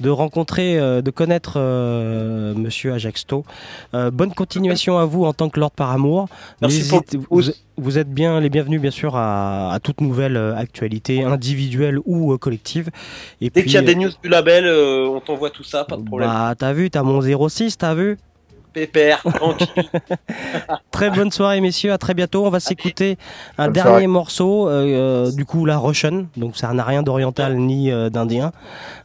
de 0.00 0.10
rencontrer, 0.10 0.78
euh, 0.78 1.02
de 1.02 1.10
connaître 1.10 1.54
euh, 1.56 2.54
Monsieur 2.54 2.92
Ajaxto. 2.92 3.44
Euh, 3.94 4.10
bonne 4.10 4.32
continuation 4.32 4.98
à 4.98 5.04
vous 5.04 5.24
en 5.24 5.32
tant 5.32 5.48
que 5.48 5.60
Lord 5.60 5.72
par 5.72 5.90
amour. 5.90 6.28
Merci 6.60 6.88
pour 6.88 7.02
vous, 7.30 7.42
vous 7.76 7.98
êtes 7.98 8.12
bien 8.12 8.40
les 8.40 8.50
bienvenus 8.50 8.80
bien 8.80 8.90
sûr 8.90 9.16
à, 9.16 9.72
à 9.72 9.80
toute 9.80 10.00
nouvelle 10.00 10.36
actualité 10.36 11.22
individuelle 11.22 11.98
ou 12.04 12.36
collective. 12.38 12.90
Et 13.40 13.50
Dès 13.50 13.62
qu'il 13.62 13.72
y 13.72 13.76
a 13.76 13.82
des 13.82 13.94
news 13.94 14.10
du 14.22 14.28
label, 14.28 14.66
on 14.66 15.20
t'envoie 15.20 15.50
tout 15.50 15.64
ça, 15.64 15.84
pas 15.84 15.96
de 15.96 16.02
problème. 16.02 16.28
Bah, 16.28 16.54
t'as 16.58 16.72
vu, 16.72 16.90
t'as 16.90 17.02
mon 17.02 17.20
06, 17.20 17.78
t'as 17.78 17.94
vu 17.94 18.18
Pépère, 18.72 19.22
tranquille. 19.34 19.90
Très 20.90 21.10
bonne 21.10 21.30
soirée, 21.30 21.60
messieurs. 21.60 21.92
À 21.92 21.98
très 21.98 22.14
bientôt. 22.14 22.46
On 22.46 22.50
va 22.50 22.60
s'écouter 22.60 23.16
un 23.58 23.68
dernier 23.68 23.90
soirée. 23.90 24.06
morceau, 24.06 24.68
euh, 24.68 24.84
euh, 24.84 25.32
du 25.32 25.44
coup, 25.44 25.64
la 25.64 25.78
Russian. 25.78 26.26
Donc, 26.36 26.56
ça 26.56 26.72
n'a 26.72 26.84
rien 26.84 27.02
d'oriental 27.02 27.56
ni 27.56 27.90
euh, 27.90 28.10
d'indien. 28.10 28.52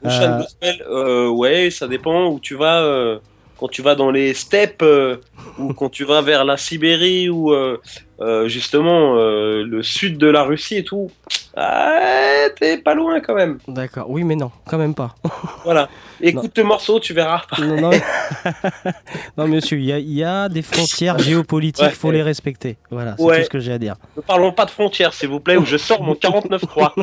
Euh, 0.05 0.39
Gospel, 0.39 0.84
ouais, 1.30 1.70
ça 1.72 1.88
dépend 1.88 2.28
où 2.28 2.39
tu 2.39 2.55
vas. 2.55 3.20
Quand 3.58 3.68
tu 3.68 3.82
vas 3.82 3.95
dans 3.95 4.12
les 4.12 4.34
steppes 4.34 4.82
euh, 4.84 5.18
ou 5.58 5.74
quand 5.74 5.89
tu 5.89 6.03
vas 6.03 6.22
vers 6.22 6.43
la 6.45 6.58
Sibérie 6.58 7.30
ou 7.30 7.53
euh, 7.53 7.80
euh, 8.22 8.47
justement 8.47 9.16
le 9.16 9.82
sud 9.84 10.18
de 10.18 10.28
la 10.28 10.43
Russie 10.43 10.78
et 10.78 10.84
tout, 10.84 11.10
ah, 11.58 12.47
t'es 12.60 12.78
pas 12.78 12.93
loin 12.95 13.20
quand 13.22 13.34
même. 13.36 13.60
D'accord. 13.68 14.10
Oui, 14.10 14.24
mais 14.24 14.36
non, 14.36 14.51
quand 14.68 14.78
même 14.78 14.93
pas. 14.93 15.16
Voilà. 15.64 15.89
Écoute 16.22 16.51
ce 16.56 16.62
morceau, 16.62 16.99
tu 16.99 17.14
verras. 17.14 17.41
non, 17.60 17.82
non, 17.82 17.89
non, 19.38 19.47
monsieur, 19.47 19.78
il 19.80 19.86
y, 19.86 19.91
a- 19.91 19.99
il 19.99 20.14
y 20.14 20.24
a 20.24 20.47
des 20.47 20.62
frontières 20.62 21.18
géopolitiques, 21.20 21.84
Ouais. 21.86 21.91
faut 21.91 22.12
les 22.12 22.22
respecter. 22.24 22.78
Voilà, 22.89 23.16
c'est 23.18 23.24
Ouais. 23.24 23.39
tout 23.39 23.45
ce 23.45 23.49
que 23.49 23.60
j'ai 23.60 23.74
à 23.74 23.78
dire. 23.78 23.95
Ne 24.16 24.22
parlons 24.22 24.51
pas 24.53 24.66
de 24.66 24.72
frontières, 24.72 25.14
s'il 25.14 25.28
vous 25.30 25.39
plaît, 25.41 25.58
où 25.58 25.66
je 25.66 25.76
sors 25.78 26.01
mon 26.03 26.14
49.3. 26.14 26.93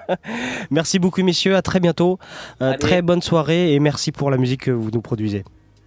Merci 0.70 0.98
beaucoup, 0.98 1.22
messieurs. 1.22 1.54
À 1.56 1.62
très 1.62 1.80
bientôt. 1.80 2.18
Très 2.80 3.02
bonne 3.02 3.22
soirée 3.22 3.74
et 3.74 3.80
merci 3.80 4.10
pour 4.12 4.30
la 4.30 4.36
musique 4.38 4.62
que 4.64 4.70
vous 4.70 4.90
nous 4.92 5.02
produisez. 5.02 5.44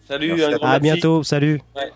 Salut, 0.10 0.30
Merci 0.30 0.44
un 0.44 0.48
à 0.48 0.58
grand 0.58 0.68
À 0.70 0.80
merci. 0.80 0.82
bientôt. 0.82 1.22
Salut. 1.24 1.62
Ouais. 1.76 1.92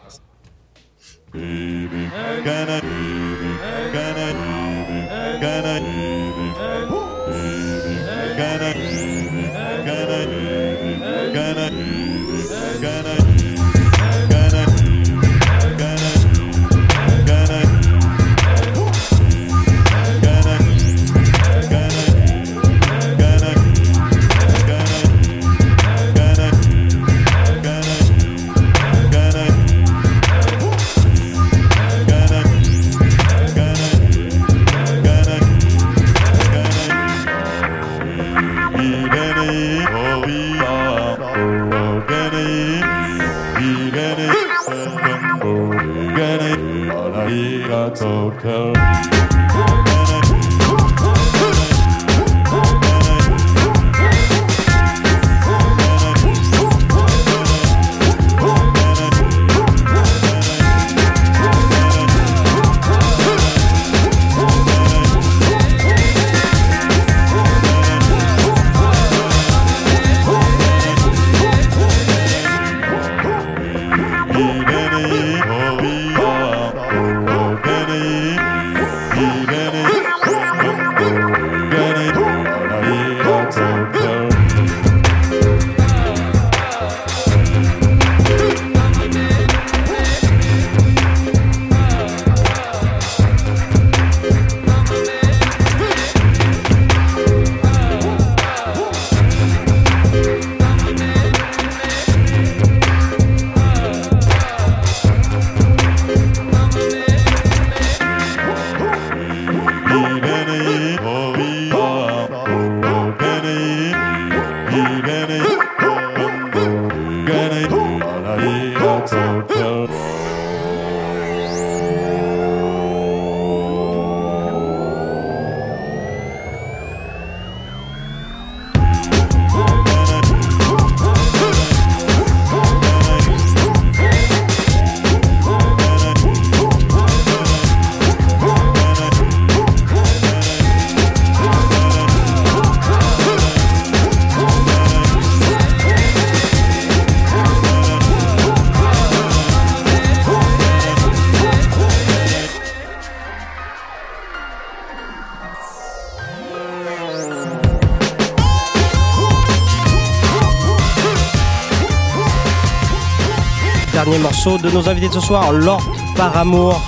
de 164.43 164.69
nos 164.71 164.89
invités 164.89 165.07
de 165.07 165.13
ce 165.13 165.21
soir, 165.21 165.53
Lord 165.53 165.81
par 166.17 166.35
amour, 166.35 166.81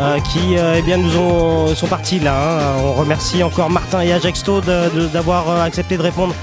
euh, 0.00 0.18
qui 0.18 0.58
euh, 0.58 0.74
eh 0.76 0.82
bien, 0.82 0.96
nous 0.96 1.16
ont, 1.16 1.68
sont 1.76 1.86
partis 1.86 2.18
là. 2.18 2.34
Hein. 2.34 2.82
On 2.84 2.94
remercie 2.94 3.44
encore 3.44 3.70
Martin 3.70 4.00
et 4.00 4.12
Ajexto 4.12 4.60
d'avoir 4.60 5.48
euh, 5.48 5.62
accepté 5.62 5.96
de 5.96 6.02
répondre 6.02 6.34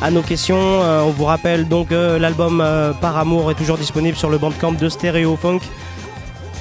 à 0.00 0.10
nos 0.10 0.22
questions. 0.22 0.56
On 0.56 1.10
vous 1.10 1.26
rappelle 1.26 1.68
donc 1.68 1.90
l'album 1.90 2.64
Par 3.02 3.18
amour 3.18 3.50
est 3.50 3.54
toujours 3.54 3.76
disponible 3.76 4.16
sur 4.16 4.30
le 4.30 4.38
bandcamp 4.38 4.72
de 4.72 4.88
Stereo 4.88 5.36
Funk. 5.36 5.60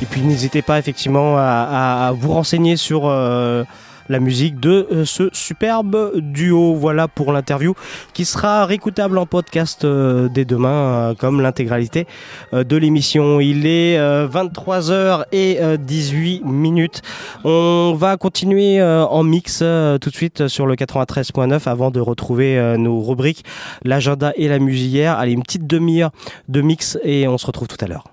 Et 0.01 0.05
puis 0.05 0.21
n'hésitez 0.21 0.61
pas 0.61 0.77
effectivement 0.77 1.38
à, 1.38 2.07
à, 2.07 2.11
vous 2.11 2.31
renseigner 2.31 2.75
sur 2.75 3.07
la 3.07 4.19
musique 4.19 4.59
de 4.59 5.03
ce 5.05 5.29
superbe 5.34 6.11
duo. 6.15 6.75
Voilà 6.75 7.07
pour 7.07 7.31
l'interview 7.34 7.73
qui 8.13 8.23
sera 8.23 8.65
réécoutable 8.65 9.17
en 9.17 9.25
podcast 9.25 9.86
dès 9.86 10.45
demain, 10.45 11.15
comme 11.17 11.41
l'intégralité 11.41 12.07
euh, 12.54 12.64
de 12.64 12.78
l'émission. 12.78 13.39
Il 13.39 13.66
est 13.66 13.97
euh, 13.97 14.28
23h18 14.28 15.32
euh, 15.34 16.45
minutes. 16.45 17.01
On 17.43 17.95
va 17.97 18.18
continuer 18.18 18.82
en 18.82 19.24
mix 19.24 19.60
tout 19.60 20.10
de 20.10 20.16
suite 20.16 20.47
sur 20.47 20.66
le 20.66 20.76
93.9 20.76 21.68
avant 21.68 21.91
de 21.91 21.99
retrouver 21.99 22.76
nos 22.78 23.01
rubriques, 23.01 23.43
l'agenda 23.84 24.34
et 24.36 24.47
la 24.47 24.60
musière. 24.60 25.18
Allez, 25.18 25.34
une 25.34 25.43
petite 25.43 25.68
demi-heure 25.68 26.12
de 26.47 26.62
mix 26.62 26.97
et 27.04 27.28
on 27.28 27.38
se 27.38 27.45
retrouve 27.45 27.68
tout 27.68 27.84
à 27.84 27.88
l'heure. 27.88 28.06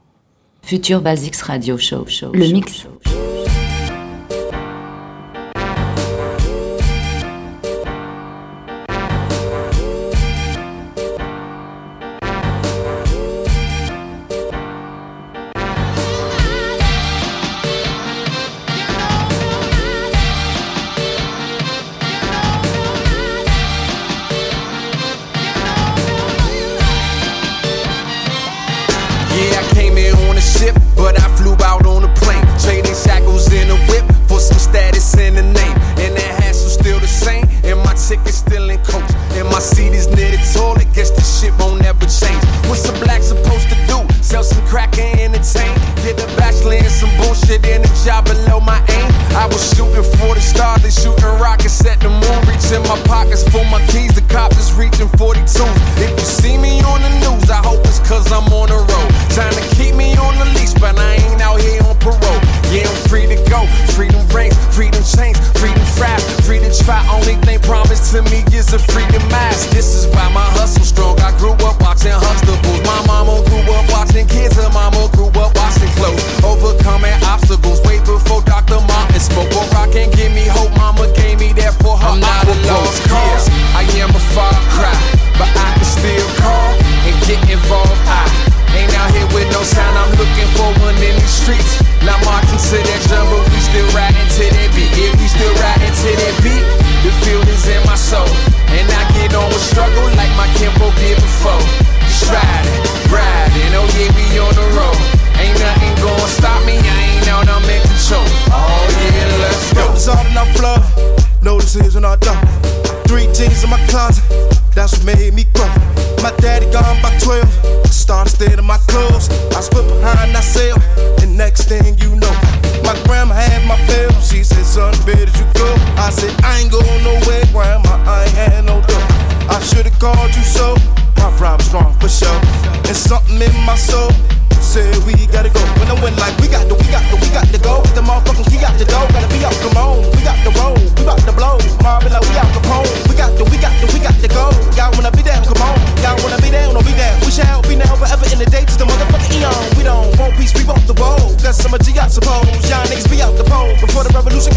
Future 0.62 1.00
Basics 1.00 1.36
Radio 1.36 1.78
Show. 1.78 2.04
show 2.06 2.32
le 2.32 2.46
mix. 2.46 2.82
Show, 2.82 3.29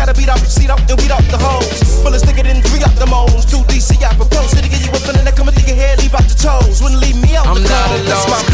Gotta 0.04 0.20
beat 0.20 0.28
up, 0.28 0.40
seat 0.40 0.70
up, 0.70 0.84
and 0.92 1.00
weed 1.00 1.12
the 1.32 1.40
hoes. 1.40 2.04
Than 2.44 2.60
three 2.62 2.84
the 3.00 3.08
moles. 3.08 3.48
2DC, 3.48 4.04
I 4.04 4.12
propose. 4.20 4.52
City, 4.52 4.68
get 4.68 4.84
you 4.84 4.92
up 4.92 5.00
the 5.08 5.32
come 5.32 5.48
and 5.48 5.56
your 5.64 5.78
head, 5.78 6.04
leave 6.04 6.14
out 6.14 6.28
the 6.28 6.36
toes. 6.36 6.84
Wouldn't 6.84 7.00
leave 7.00 7.16
me 7.16 7.38
out 7.40 7.48
I'm 7.48 7.64
the 7.64 7.72
cold. 7.72 8.04
That's 8.04 8.28
my 8.28 8.53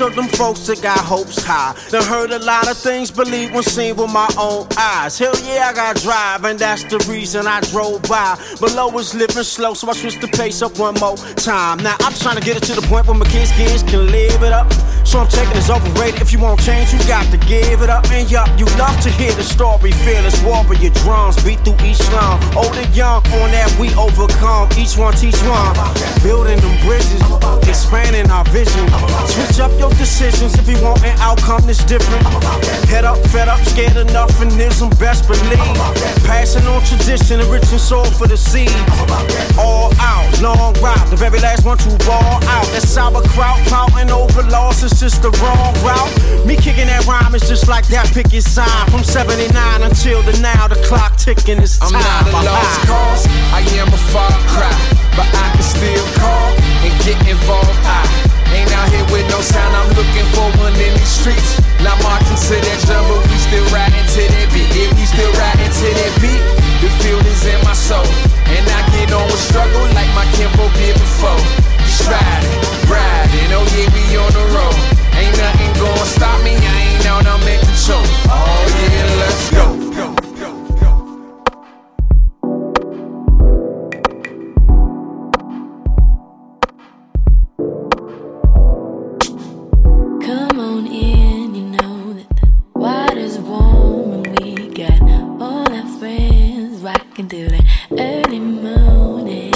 of 0.00 0.14
them 0.14 0.28
folks 0.28 0.66
that 0.66 0.80
got 0.82 0.98
hopes 0.98 1.42
high. 1.42 1.74
Done 1.90 2.04
heard 2.04 2.30
a 2.30 2.38
lot 2.38 2.70
of 2.70 2.76
things, 2.76 3.10
believe 3.10 3.52
when 3.52 3.62
seen 3.62 3.96
with 3.96 4.12
my 4.12 4.28
own 4.38 4.66
eyes. 4.78 5.18
Hell 5.18 5.34
yeah, 5.44 5.70
I 5.70 5.74
got 5.74 5.96
drive, 5.96 6.44
and 6.44 6.58
that's 6.58 6.84
the 6.84 6.98
reason 7.10 7.46
I 7.46 7.60
drove 7.72 8.02
by. 8.02 8.38
Below 8.60 8.88
was 8.88 9.14
living 9.14 9.42
slow, 9.42 9.74
so 9.74 9.88
I 9.88 9.94
switched 9.94 10.20
the 10.20 10.28
pace 10.28 10.62
up 10.62 10.78
one 10.78 10.94
more 10.94 11.16
time. 11.36 11.78
Now 11.78 11.96
I'm 12.00 12.12
trying 12.14 12.36
to 12.36 12.42
get 12.42 12.56
it 12.56 12.64
to 12.64 12.74
the 12.74 12.86
point 12.86 13.06
where 13.06 13.16
my 13.16 13.26
kids, 13.26 13.50
kids 13.52 13.82
can 13.82 14.06
live 14.10 14.42
it 14.42 14.52
up. 14.52 14.72
So 15.08 15.20
I'm 15.20 15.28
taking 15.28 15.54
this 15.54 15.70
overrated. 15.70 16.20
If 16.20 16.32
you 16.32 16.38
want 16.38 16.60
change, 16.60 16.92
you 16.92 16.98
got 17.08 17.24
to 17.32 17.38
give 17.48 17.80
it 17.80 17.88
up. 17.88 18.04
And 18.10 18.30
yup, 18.30 18.48
you 18.58 18.66
love 18.76 19.00
to 19.00 19.10
hear 19.10 19.32
the 19.32 19.42
story. 19.42 19.92
Fearless 19.92 20.36
your 20.42 20.92
drums 21.02 21.42
beat 21.42 21.60
through 21.64 21.80
each 21.84 22.00
line. 22.12 22.38
Old 22.54 22.76
and 22.76 22.94
young, 22.94 23.24
on 23.40 23.50
that 23.56 23.72
we 23.80 23.88
overcome. 23.96 24.68
Each 24.76 24.96
one 24.96 25.14
teach 25.14 25.38
one. 25.48 25.72
Building 26.22 26.60
them 26.60 26.76
bridges, 26.84 27.22
expanding 27.66 28.30
our 28.30 28.44
vision. 28.52 28.84
Switch 29.32 29.60
up 29.60 29.72
your 29.80 29.87
decisions 29.96 30.54
if 30.58 30.68
you 30.68 30.80
want 30.82 31.02
an 31.04 31.16
outcome 31.18 31.62
that's 31.66 31.84
different. 31.84 32.24
Head 32.88 33.04
up, 33.04 33.18
fed 33.28 33.48
up, 33.48 33.60
scared 33.60 33.96
enough, 33.96 34.40
and 34.40 34.52
is 34.60 34.76
some 34.76 34.90
best 35.00 35.26
believe. 35.26 35.58
Passing 36.24 36.66
on 36.66 36.82
tradition, 36.84 37.40
enriching 37.40 37.78
soul 37.78 38.04
for 38.04 38.26
the 38.26 38.36
seed. 38.36 38.70
All 39.58 39.92
out, 40.00 40.28
long 40.40 40.74
route, 40.80 41.08
the 41.10 41.16
very 41.16 41.40
last 41.40 41.64
one 41.64 41.78
to 41.78 41.90
ball 42.06 42.42
out. 42.44 42.66
That 42.72 42.82
sauerkraut, 42.82 43.58
pouting 43.68 44.10
over 44.10 44.42
loss, 44.42 44.82
losses 44.82 45.00
just 45.00 45.22
the 45.22 45.30
wrong 45.42 45.74
route. 45.82 46.46
Me 46.46 46.56
kicking 46.56 46.86
that 46.86 47.06
rhyme 47.06 47.34
is 47.34 47.48
just 47.48 47.68
like 47.68 47.86
that 47.88 48.06
picket 48.12 48.42
sign. 48.42 48.90
From 48.90 49.02
79 49.02 49.82
until 49.82 50.22
the 50.22 50.38
now, 50.40 50.68
the 50.68 50.76
clock 50.86 51.16
ticking 51.16 51.58
is 51.58 51.78
time. 51.78 51.96
I'm 51.96 52.32
not 52.32 52.44
a 52.44 52.50
lost 52.52 52.80
cause, 52.86 53.26
I 53.52 53.60
am 53.80 53.88
a 53.88 54.00
far 54.12 54.30
cry. 54.52 54.74
But 55.16 55.28
I 55.34 55.46
can 55.54 55.62
still 55.62 56.06
call 56.20 56.50
and 56.84 56.94
get 57.04 57.18
involved. 57.28 57.78
I 57.82 58.27
ain't 58.54 58.72
out 58.72 58.88
here 58.88 59.04
with 59.12 59.26
no 59.28 59.40
sound, 59.40 59.72
I'm 59.74 59.90
looking 59.96 60.26
for 60.34 60.46
one 60.60 60.74
in 60.76 60.92
these 60.96 61.12
streets. 61.12 61.60
Not 61.84 61.96
marching 62.02 62.36
to 62.36 62.56
that 62.58 62.78
drum, 62.86 63.04
but 63.08 63.22
we 63.28 63.36
still 63.38 63.66
riding 63.70 64.06
to 64.16 64.22
that 64.24 64.46
beat. 64.50 64.70
Yeah, 64.74 64.90
we 64.96 65.04
still 65.06 65.32
riding 65.38 65.72
to 65.72 65.88
that 65.92 66.12
beat. 66.22 66.42
The 66.82 66.90
field 67.02 67.24
is 67.26 67.44
in 67.46 67.60
my 67.64 67.74
soul. 67.74 68.06
And 68.50 68.64
I 68.64 68.80
get 68.94 69.12
on 69.12 69.26
with 69.26 69.42
struggle 69.42 69.84
like 69.94 70.10
my 70.14 70.26
kinfolk 70.34 70.72
did 70.78 70.94
before. 70.94 71.42
Striding, 71.84 72.58
riding, 72.88 73.50
oh 73.52 73.66
yeah, 73.74 73.88
we 73.92 74.04
on 74.16 74.32
the 74.32 74.46
road. 74.54 74.78
Ain't 75.18 75.36
nothing 75.36 75.72
gonna 75.80 76.06
stop 76.06 76.38
me, 76.44 76.54
I 76.54 76.94
ain't 76.94 77.06
out, 77.06 77.26
I'm 77.26 77.42
in 77.46 77.58
control. 77.60 78.04
Oh 78.30 78.62
yeah, 78.78 79.06
let's 79.22 79.50
go. 79.50 79.66
Come 79.94 80.27
rocking 97.18 97.28
through 97.28 97.48
the 97.48 97.64
early 97.98 98.38
morning. 98.38 99.52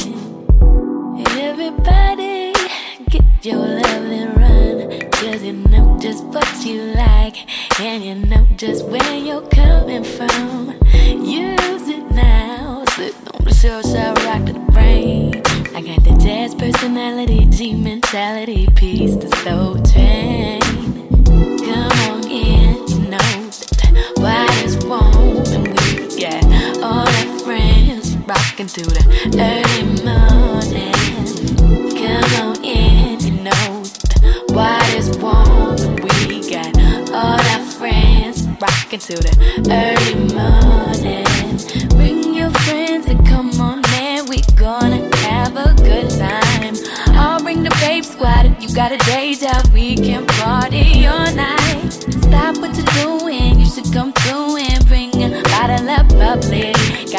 Everybody, 1.39 2.53
get 3.09 3.45
your 3.45 3.59
love 3.59 3.85
and 3.85 4.37
run, 4.37 5.11
cause 5.11 5.43
you 5.43 5.53
know 5.53 5.99
just 6.01 6.25
what 6.25 6.65
you 6.65 6.83
like, 6.95 7.37
and 7.81 8.05
you 8.05 8.15
know 8.15 8.47
just 8.57 8.85
where 8.87 9.17
you're 9.17 9.47
coming 9.49 10.03
from. 10.03 10.75
Use 10.93 11.89
it 11.89 12.11
now, 12.11 12.85
sitting 12.97 13.29
on 13.35 13.45
the 13.45 13.55
shore, 13.55 13.83
shall 13.83 14.15
rock 14.27 14.47
the 14.47 14.59
brain. 14.73 15.35
I 15.75 15.83
got 15.83 16.03
the 16.05 16.19
jazz 16.21 16.55
personality, 16.55 17.47
G 17.47 17.75
mentality, 17.75 18.67
piece 18.75 19.17
to 19.17 19.29
soul 19.39 19.81
train. 19.85 20.82
Rocking 28.63 28.69
through 28.69 28.93
the 28.93 29.03
early 29.41 29.83
morning. 30.05 30.93
Come 31.97 32.35
on 32.47 32.65
in, 32.65 33.21
you 33.21 33.43
know 33.43 33.83
the 33.83 34.55
water's 34.55 35.17
warm 35.19 35.77
we 36.29 36.49
got 36.49 36.77
all 37.11 37.41
our 37.41 37.65
friends 37.65 38.47
rocking 38.61 39.01
to 39.01 39.17
the 39.17 39.35
early 39.71 40.15
morning. 40.35 41.89
Bring 41.97 42.35
your 42.35 42.51
friends 42.51 43.07
and 43.09 43.27
come 43.27 43.51
on, 43.61 43.81
man, 43.93 44.27
we 44.27 44.43
gonna 44.57 45.15
have 45.17 45.57
a 45.57 45.75
good 45.83 46.11
time. 46.11 46.77
I'll 47.17 47.43
bring 47.43 47.63
the 47.63 47.77
babe 47.81 48.05
squad 48.05 48.47
if 48.47 48.63
you 48.63 48.75
got 48.75 48.93
a 48.93 48.99
day 48.99 49.35
job, 49.35 49.67
we 49.73 49.97
can 49.97 50.27
party 50.27 51.07
all 51.07 51.35
night. 51.35 51.91
Stop 51.91 52.59
what 52.59 52.77
you're 52.77 53.19
doing, 53.19 53.59
you 53.59 53.67
should 53.67 53.93
come 53.93 54.13
through 54.13 54.62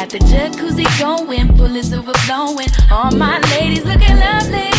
Got 0.04 0.10
the 0.10 0.18
jacuzzi 0.18 0.84
going, 1.00 1.48
pool 1.56 1.74
is 1.76 1.94
overflowing. 1.94 2.68
All 2.90 3.10
my 3.12 3.40
ladies 3.56 3.86
looking 3.86 4.18
lovely, 4.18 4.52
lovely, 4.52 4.73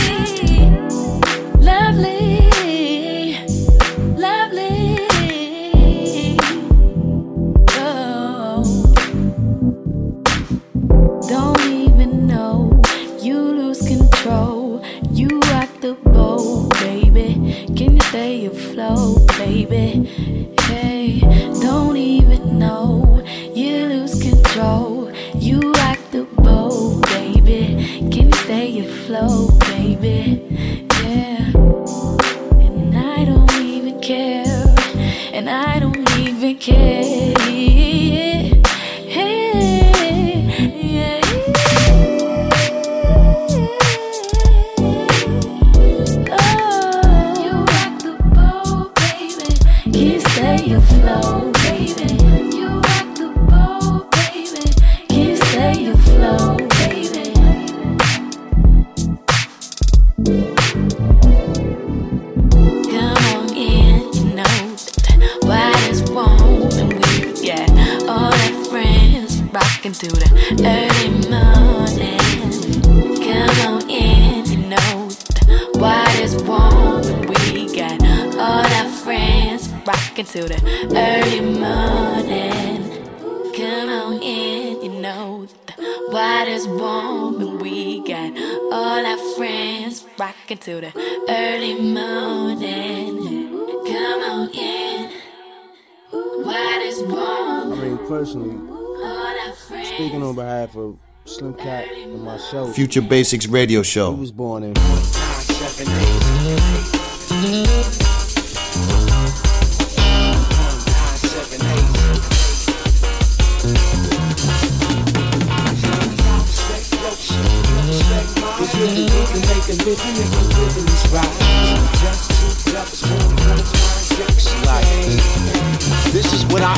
Future 102.75 102.99
Basics 102.99 103.47
Radio 103.47 103.81
Show. 103.81 104.11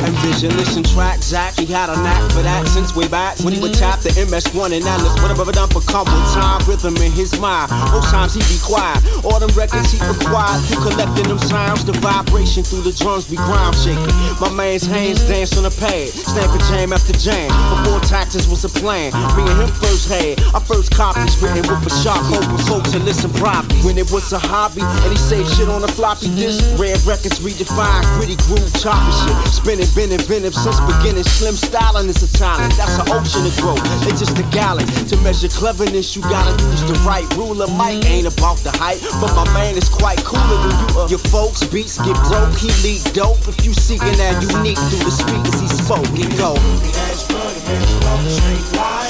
Envision. 0.08 0.50
Listen, 0.56 0.82
track 0.82 1.20
Zach, 1.22 1.54
he 1.54 1.66
had 1.66 1.92
a 1.92 1.96
knack 2.00 2.24
for 2.32 2.42
that 2.42 2.66
since 2.68 2.96
way 2.96 3.06
back 3.08 3.38
when 3.40 3.52
he 3.52 3.60
would 3.60 3.74
tap 3.74 4.00
the 4.00 4.10
MS1 4.24 4.72
and 4.72 4.84
Atlas. 4.84 5.14
Whatever 5.20 5.52
done 5.52 5.68
for 5.68 5.84
come 5.84 6.08
with 6.08 6.26
time, 6.32 6.64
rhythm 6.64 6.96
in 6.98 7.12
his 7.12 7.38
mind. 7.38 7.70
Most 7.92 8.10
times 8.10 8.34
he 8.34 8.40
be 8.48 8.58
quiet. 8.64 9.04
All 9.24 9.38
them 9.38 9.52
records 9.52 9.92
he 9.92 10.00
required 10.00 10.64
through 10.64 10.82
collecting 10.88 11.28
them 11.28 11.38
sounds. 11.38 11.84
The 11.84 11.92
vibration 12.00 12.64
through 12.64 12.82
the 12.88 12.92
drums 12.96 13.28
be 13.28 13.36
ground 13.36 13.76
shaking. 13.76 14.16
My 14.40 14.50
man's 14.50 14.86
hands 14.86 15.20
dance 15.28 15.56
on 15.56 15.64
the 15.64 15.74
pad, 15.76 16.08
stamping 16.08 16.64
jam 16.72 16.92
after 16.92 17.12
jam. 17.12 17.52
Before 17.84 18.00
taxes 18.00 18.48
was 18.48 18.64
a 18.64 18.72
plan, 18.72 19.12
me 19.36 19.44
and 19.44 19.68
him 19.68 19.72
first 19.76 20.08
had 20.08 20.40
our 20.54 20.64
first 20.64 20.90
copies 20.90 21.36
written 21.42 21.62
with 21.68 21.84
a 21.84 21.94
sharp 22.02 22.24
hope 22.32 22.46
for 22.48 22.60
folks 22.64 22.92
to 22.92 22.98
listen 23.00 23.30
properly. 23.36 23.76
When 23.84 23.98
it 23.98 24.10
was 24.10 24.32
a 24.32 24.38
hobby, 24.38 24.80
and 24.80 25.10
he 25.12 25.18
saved 25.18 25.50
shit 25.54 25.68
on 25.68 25.84
a 25.84 25.88
floppy 25.88 26.32
disk. 26.34 26.64
Red 26.78 26.96
records 27.04 27.40
redefined, 27.40 28.06
gritty 28.16 28.36
groove, 28.48 28.72
choppy 28.80 29.12
shit. 29.20 29.36
Spinning, 29.52 29.90
been 29.98 30.12
inventive 30.12 30.54
since 30.54 30.78
beginning. 30.78 31.24
Slim 31.24 31.56
styling 31.56 32.08
is 32.08 32.22
a 32.22 32.30
talent. 32.38 32.72
That's 32.76 33.02
an 33.02 33.10
ocean 33.10 33.44
of 33.44 33.56
growth. 33.58 33.82
It's 34.06 34.20
just 34.20 34.38
a 34.38 34.44
gallon. 34.54 34.86
To 34.86 35.16
measure 35.26 35.48
cleverness, 35.48 36.14
you 36.14 36.22
gotta 36.22 36.54
use 36.70 36.82
the 36.86 36.94
right 37.02 37.26
ruler. 37.34 37.66
Mike 37.66 38.06
ain't 38.06 38.30
about 38.30 38.58
the 38.58 38.70
height, 38.78 39.02
but 39.18 39.34
my 39.34 39.42
man 39.52 39.76
is 39.76 39.88
quite 39.88 40.22
cooler 40.22 40.54
than 40.62 40.70
you. 40.70 41.00
Uh, 41.02 41.08
your 41.10 41.18
folks' 41.18 41.66
beats 41.66 41.98
get 41.98 42.14
broke. 42.30 42.54
He 42.54 42.70
leak 42.86 43.02
dope. 43.12 43.42
If 43.48 43.66
you 43.66 43.74
seeking 43.74 44.14
that 44.22 44.38
unique 44.38 44.78
through 44.86 45.02
the 45.02 45.10
speakers, 45.10 45.58
he 45.58 45.66
spoke. 45.66 46.06
He 46.14 46.30
go. 46.38 46.54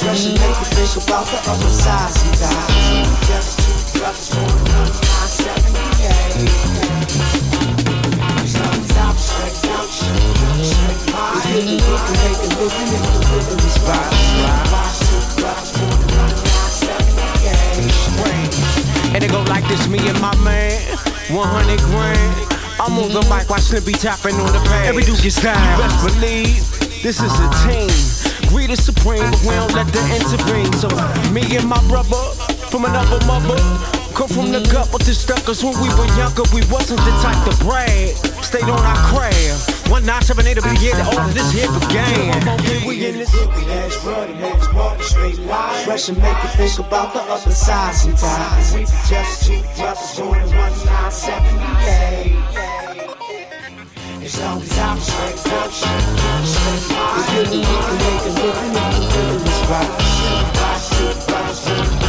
Fresh 0.01 0.25
and 0.25 0.37
the 6.73 6.78
right. 13.91 14.71
Rise 14.71 14.99
to 14.99 15.15
rise 15.43 15.75
on 15.75 15.89
one 15.89 16.07
nine 16.15 16.39
seventy-eight. 16.71 17.89
And 19.15 19.23
it 19.23 19.31
go 19.31 19.41
like 19.43 19.67
this, 19.67 19.87
me 19.87 19.99
and 20.07 20.19
my 20.21 20.35
man, 20.43 20.71
100 21.27 21.79
grand. 21.91 22.35
I'm 22.79 22.97
on 22.97 23.11
the 23.11 23.21
mic 23.27 23.49
while 23.49 23.59
Slippy 23.59 23.91
tapping 23.93 24.35
on 24.35 24.53
the 24.53 24.59
pad. 24.69 24.87
Every 24.87 25.03
dude 25.03 25.19
gets 25.21 25.41
down. 25.41 25.57
You 25.59 25.77
best 25.83 25.99
believe 26.05 26.63
this 27.03 27.19
is 27.19 27.33
a 27.39 27.49
team. 27.67 27.91
Greed 28.47 28.71
is 28.71 28.83
supreme, 28.83 29.29
but 29.29 29.41
we 29.41 29.53
don't 29.55 29.73
let 29.73 29.87
the 29.91 29.99
intervene. 30.15 30.71
So 30.79 30.87
me 31.33 31.43
and 31.57 31.67
my 31.67 31.81
brother 31.89 32.23
from 32.71 32.85
another 32.85 33.19
mother. 33.25 33.59
Come 34.15 34.27
from 34.27 34.51
the 34.51 34.59
gut 34.71 34.91
with 34.91 35.05
the 35.05 35.11
stuckers 35.11 35.63
when 35.63 35.75
we 35.79 35.89
were 35.95 36.07
younger. 36.15 36.43
We 36.53 36.63
wasn't 36.71 36.99
the 37.03 37.11
type 37.19 37.39
to 37.47 37.55
brag. 37.63 38.15
Stayed 38.43 38.63
on 38.63 38.79
our 38.79 38.97
craft. 39.11 39.78
1978 39.89 40.55
will 40.55 40.69
be 40.69 40.77
here 40.77 40.93
to 40.93 41.01
open 41.09 41.33
this 41.33 41.49
here 41.51 41.65
game. 41.89 42.29
We 42.85 43.07
in 43.07 43.17
this 43.17 43.33
crooked 43.33 43.67
ass, 43.69 43.97
running 44.05 44.37
ass, 44.37 44.69
straight 45.01 45.39
lines. 45.39 45.83
Pressure 45.83 46.13
make 46.13 46.43
you 46.43 46.49
think 46.57 46.77
about 46.79 47.13
the 47.13 47.21
other 47.21 47.51
side 47.51 47.95
sometimes. 47.95 48.73
We 48.73 48.85
just 49.09 49.47
two 49.47 49.61
brothers 49.75 50.15
doing 50.15 50.45
1978. 50.45 52.37
As 54.21 54.39
long 54.39 54.61
as 54.61 54.77
I'm 54.77 54.99
straight, 54.99 55.41
I'm 55.41 55.71
straight. 55.73 56.05
We 57.17 57.21
really 57.33 57.65
need 57.65 57.81
to 57.89 57.95
make 57.97 58.23
a 58.25 58.33
living 58.37 58.73
if 58.77 58.93
the 58.93 59.09
rhythm 59.09 59.41
is 59.41 59.61
right. 59.73 59.89
Two 60.93 61.17
brothers 61.25 61.65
doing 61.65 62.08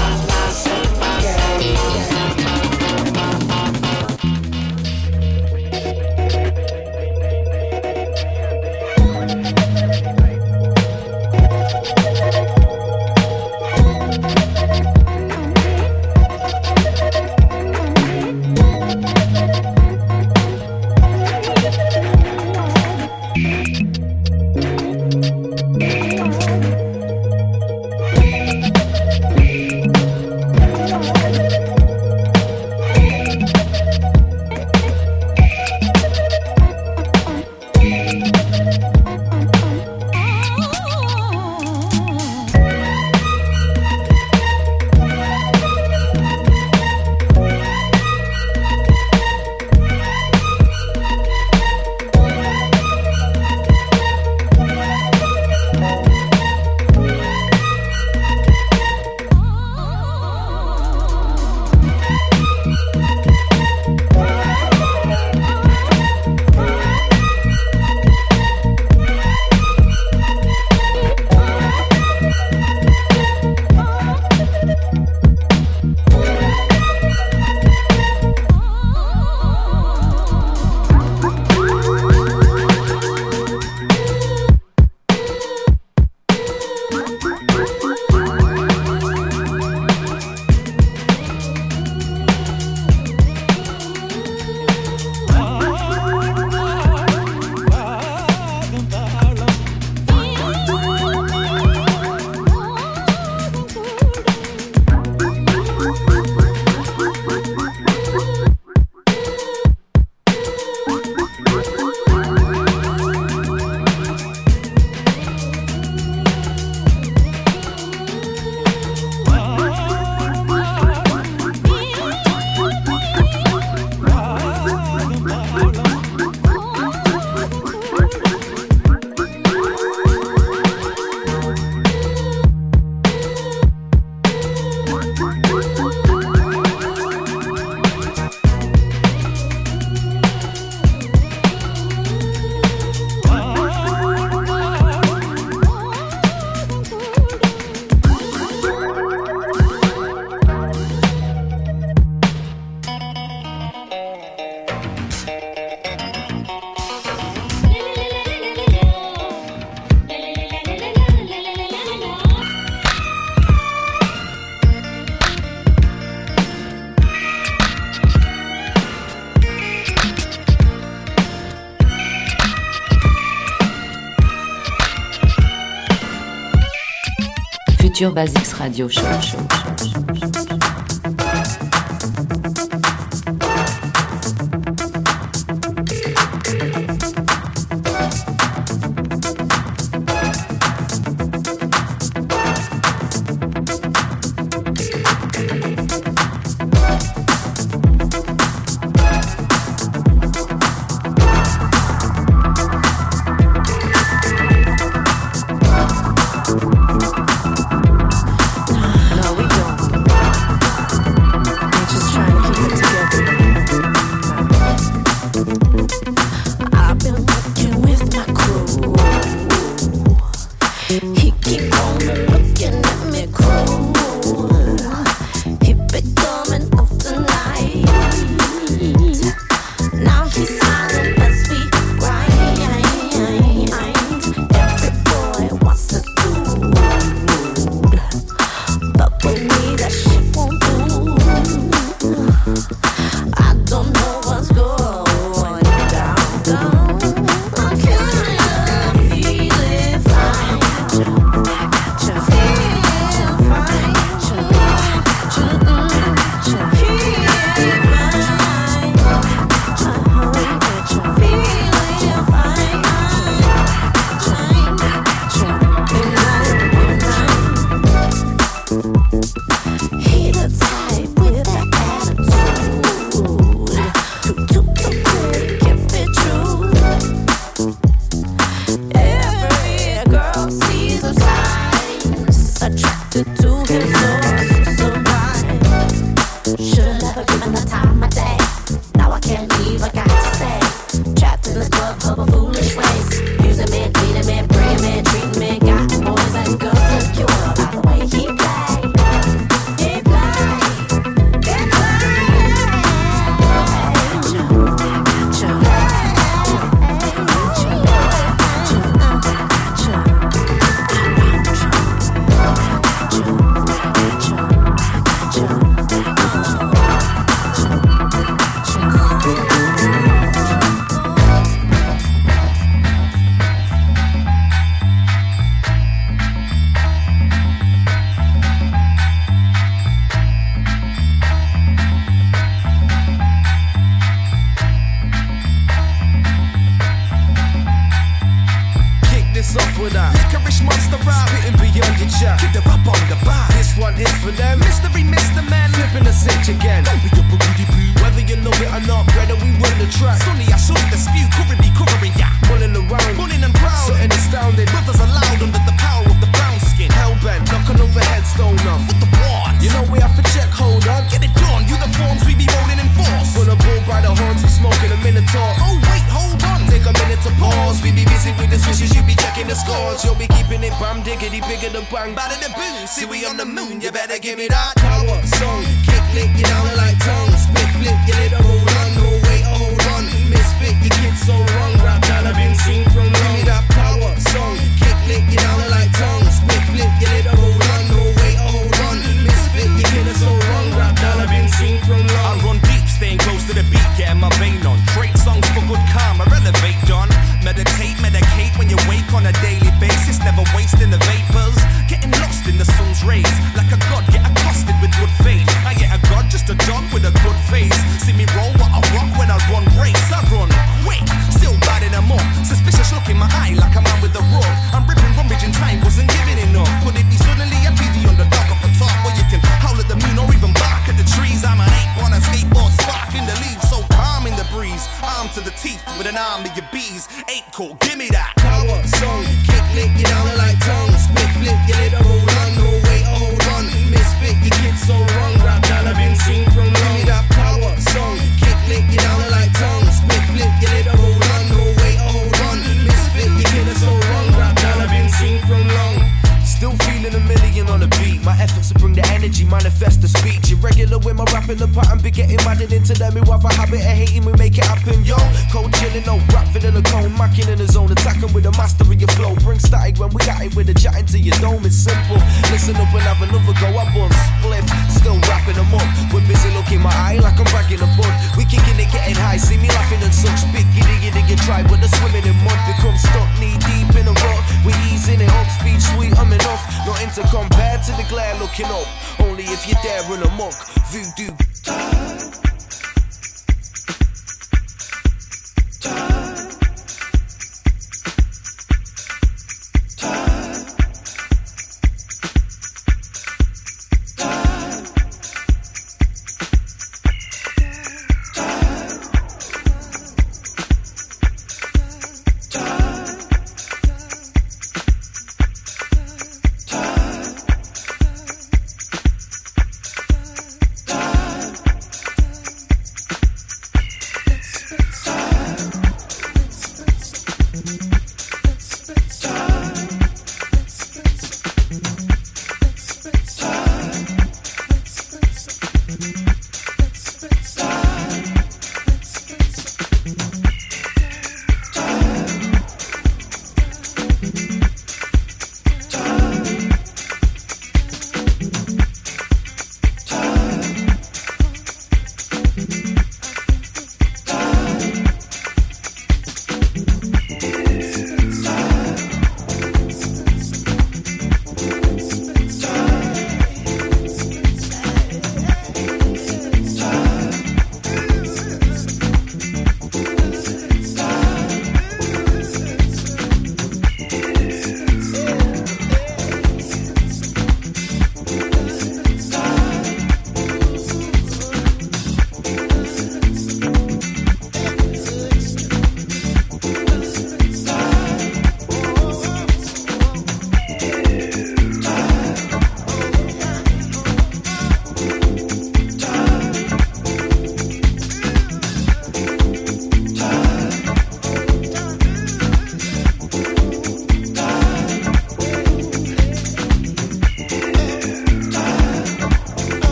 Future 178.00 178.14
Basics 178.14 178.58
Radio 178.58 178.88
Show. 178.88 179.20
show, 179.20 179.59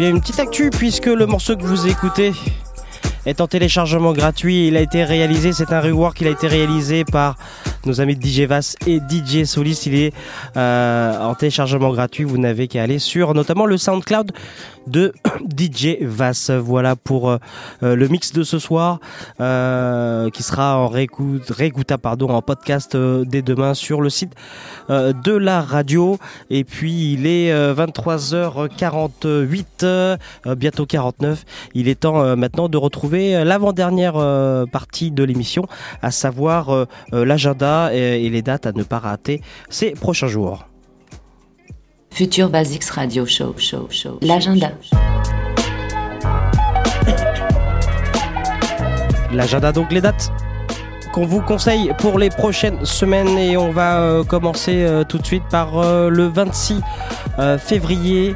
bien, 0.00 0.10
une 0.10 0.20
petite 0.20 0.40
actu 0.40 0.70
puisque 0.70 1.06
le 1.06 1.26
morceau 1.26 1.56
que 1.56 1.62
vous 1.62 1.86
écoutez 1.86 2.32
est 3.26 3.42
en 3.42 3.46
téléchargement 3.46 4.12
gratuit. 4.12 4.68
Il 4.68 4.78
a 4.78 4.80
été 4.80 5.04
réalisé, 5.04 5.52
c'est 5.52 5.74
un 5.74 5.80
rework, 5.80 6.18
il 6.22 6.26
a 6.26 6.30
été 6.30 6.46
réalisé 6.46 7.04
par 7.04 7.36
nos 7.84 8.00
amis 8.00 8.18
DJ 8.18 8.40
Vass 8.40 8.76
et 8.86 8.98
DJ 8.98 9.44
Solis. 9.44 9.82
Il 9.84 9.94
est 9.94 10.14
euh, 10.56 11.20
en 11.20 11.34
téléchargement 11.34 11.92
gratuit. 11.92 12.24
Vous 12.24 12.38
n'avez 12.38 12.66
qu'à 12.66 12.82
aller 12.82 12.98
sur 12.98 13.34
notamment 13.34 13.66
le 13.66 13.76
SoundCloud 13.76 14.32
de 14.86 15.12
DJ 15.60 15.98
Vass. 16.00 16.50
Voilà 16.50 16.96
pour 16.96 17.28
euh, 17.28 17.36
euh, 17.82 17.94
le 17.94 18.08
mix 18.08 18.32
de 18.32 18.42
ce 18.42 18.58
soir 18.58 19.00
euh, 19.40 20.30
qui 20.30 20.42
sera 20.42 20.78
en 20.78 20.88
réécoute, 20.88 21.52
pardon, 22.00 22.30
en 22.30 22.40
podcast 22.40 22.96
dès 22.96 23.42
demain 23.42 23.74
sur 23.74 24.00
le 24.00 24.08
site 24.08 24.32
de 24.88 25.32
la 25.32 25.60
radio. 25.60 26.18
Et 26.48 26.64
puis 26.64 27.12
il 27.12 27.26
est 27.26 27.52
euh, 27.52 27.74
23h48, 27.74 29.64
euh, 29.84 30.16
bientôt 30.56 30.86
49. 30.86 31.44
Il 31.74 31.88
est 31.88 32.00
temps 32.00 32.36
maintenant 32.36 32.68
de 32.68 32.78
retrouver 32.78 33.44
l'avant-dernière 33.44 34.14
partie 34.70 35.10
de 35.10 35.24
l'émission, 35.24 35.66
à 36.02 36.10
savoir 36.10 36.86
l'agenda 37.12 37.94
et, 37.94 38.28
les 38.30 38.42
dates 38.42 38.66
à 38.66 38.72
ne 38.72 38.82
pas 38.82 38.98
rater 38.98 39.42
ces 39.68 39.90
prochains 39.90 40.28
jours. 40.28 40.66
Future 42.10 42.50
Basics 42.50 42.84
Radio 42.90 43.24
Show, 43.26 43.54
show, 43.56 43.86
show. 43.90 44.18
L'agenda. 44.22 44.72
L'agenda, 49.32 49.72
donc 49.72 49.92
les 49.92 50.00
dates 50.00 50.32
qu'on 51.12 51.26
vous 51.26 51.40
conseille 51.40 51.92
pour 51.98 52.18
les 52.18 52.30
prochaines 52.30 52.84
semaines 52.84 53.36
et 53.36 53.56
on 53.56 53.72
va 53.72 54.00
euh, 54.00 54.24
commencer 54.24 54.84
euh, 54.84 55.04
tout 55.04 55.18
de 55.18 55.26
suite 55.26 55.42
par 55.50 55.78
euh, 55.78 56.08
le 56.08 56.26
26 56.26 56.80
euh, 57.38 57.58
février. 57.58 58.34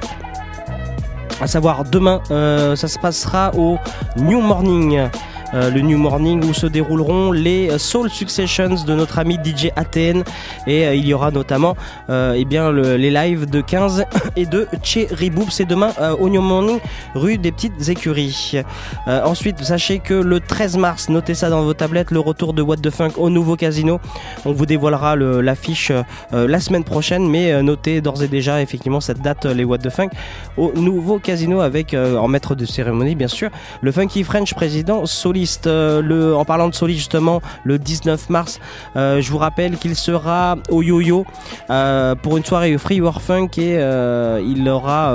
À 1.41 1.47
savoir 1.47 1.85
demain, 1.85 2.23
ça 2.29 2.89
se 2.89 2.99
passera 2.99 3.51
au 3.57 3.77
New 4.16 4.41
Morning. 4.41 5.09
Euh, 5.55 5.70
le 5.70 5.81
New 5.81 5.97
Morning 5.98 6.43
où 6.44 6.52
se 6.52 6.66
dérouleront 6.66 7.32
les 7.32 7.78
Soul 7.78 8.10
Successions 8.10 8.74
de 8.86 8.94
notre 8.94 9.18
ami 9.18 9.39
DJ 9.43 9.68
ATN 9.76 10.22
et 10.66 10.86
euh, 10.86 10.94
il 10.94 11.06
y 11.06 11.14
aura 11.14 11.31
notamment 11.31 11.76
euh, 12.10 12.35
eh 12.36 12.44
bien, 12.44 12.70
le- 12.70 12.97
les 12.97 13.10
lives 13.10 13.48
de 13.48 13.60
15 13.60 14.05
et 14.36 14.47
de 14.47 14.66
Cherry 14.82 15.31
Boop. 15.31 15.51
C'est 15.51 15.64
demain 15.64 15.93
euh, 16.01 16.14
au 16.16 16.28
New 16.28 16.40
Morning 16.43 16.78
rue 17.14 17.39
des 17.39 17.52
Petites 17.52 17.89
Écuries. 17.89 18.52
Euh, 19.09 19.22
ensuite, 19.24 19.62
sachez 19.62 19.98
que 20.01 20.14
le 20.14 20.40
13 20.40 20.76
mars, 20.76 21.09
notez 21.09 21.35
ça 21.35 21.51
dans 21.51 21.62
vos 21.62 21.74
tablettes, 21.74 22.10
le 22.10 22.20
retour 22.20 22.52
de 22.52 22.62
What 22.62 22.78
the 22.78 22.90
Funk 22.90 23.12
au 23.16 23.31
nouveau 23.31 23.56
casino. 23.56 24.01
On 24.44 24.52
vous 24.52 24.66
dévoilera 24.66 25.16
le- 25.16 25.40
l'affiche 25.40 25.90
euh, 26.32 26.48
la 26.48 26.60
semaine 26.60 26.85
prochaine, 26.85 27.28
mais 27.28 27.52
euh, 27.52 27.62
notez 27.62 28.01
d'ores 28.01 28.22
et 28.22 28.28
déjà 28.28 28.60
effectivement 28.62 29.01
cette 29.01 29.20
date, 29.22 29.47
euh, 29.47 29.55
les 29.55 29.64
What 29.64 29.78
the 29.78 29.90
Funk, 29.90 30.09
au 30.56 30.72
nouveau 30.74 31.18
casino 31.18 31.60
avec 31.60 31.94
euh, 31.94 32.16
en 32.16 32.28
maître 32.28 32.55
de 32.55 32.64
cérémonie 32.64 33.14
bien 33.14 33.28
sûr 33.28 33.51
le 33.82 33.93
Funky 33.93 34.24
French 34.24 34.55
président 34.55 35.06
Euh, 35.66 36.35
en 36.35 36.45
parlant 36.45 36.69
de 36.69 36.75
soliste 36.75 37.01
justement, 37.01 37.41
le 37.65 37.79
19 37.79 38.31
mars, 38.31 38.61
euh, 38.97 39.21
je 39.21 39.31
vous 39.31 39.39
rappelle 39.39 39.77
qu'il 39.77 39.95
sera 39.97 40.57
au 40.71 40.83
Yo-Yo 40.83 41.25
euh, 41.71 42.15
pour 42.15 42.37
une 42.37 42.45
soirée 42.45 42.77
Free 42.79 43.01
War 43.01 43.21
Funk 43.21 43.51
et 43.59 43.75
il 43.75 44.69
aura 44.69 45.15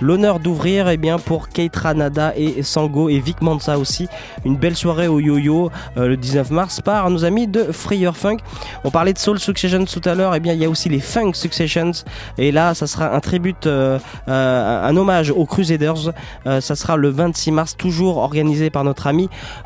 l'honneur 0.00 0.40
d'ouvrir 0.40 0.88
eh 0.88 0.96
bien 0.96 1.18
pour 1.18 1.48
Kate 1.48 1.74
Ranada 1.74 2.32
et 2.36 2.62
Sango 2.62 3.08
et 3.08 3.18
Vic 3.18 3.40
Mansa 3.42 3.78
aussi. 3.78 4.08
Une 4.44 4.56
belle 4.56 4.76
soirée 4.76 5.08
au 5.08 5.20
Yo-Yo 5.20 5.70
le 5.96 6.16
19 6.16 6.50
mars 6.50 6.80
par 6.80 7.10
nos 7.10 7.24
amis 7.24 7.46
de 7.46 7.64
Free 7.72 8.04
War 8.04 8.16
Funk. 8.16 8.38
On 8.84 8.90
parlait 8.90 9.12
de 9.12 9.18
Soul 9.18 9.38
Successions 9.38 9.84
tout 9.84 10.02
à 10.04 10.14
l'heure, 10.14 10.34
et 10.34 10.40
bien 10.40 10.52
il 10.52 10.60
y 10.60 10.64
a 10.64 10.68
aussi 10.68 10.88
les 10.88 11.00
Funk 11.00 11.32
Successions 11.34 11.92
et 12.36 12.52
là 12.52 12.74
ça 12.74 12.86
sera 12.86 13.14
un 13.14 13.20
tribute, 13.20 13.66
un 13.66 14.96
hommage 14.96 15.30
aux 15.30 15.46
Crusaders. 15.46 16.12
Ça 16.44 16.76
sera 16.76 16.96
le 16.96 17.08
26 17.08 17.52
mars, 17.52 17.76
toujours 17.76 18.18
organisé 18.18 18.70
par 18.70 18.84
notre 18.84 19.07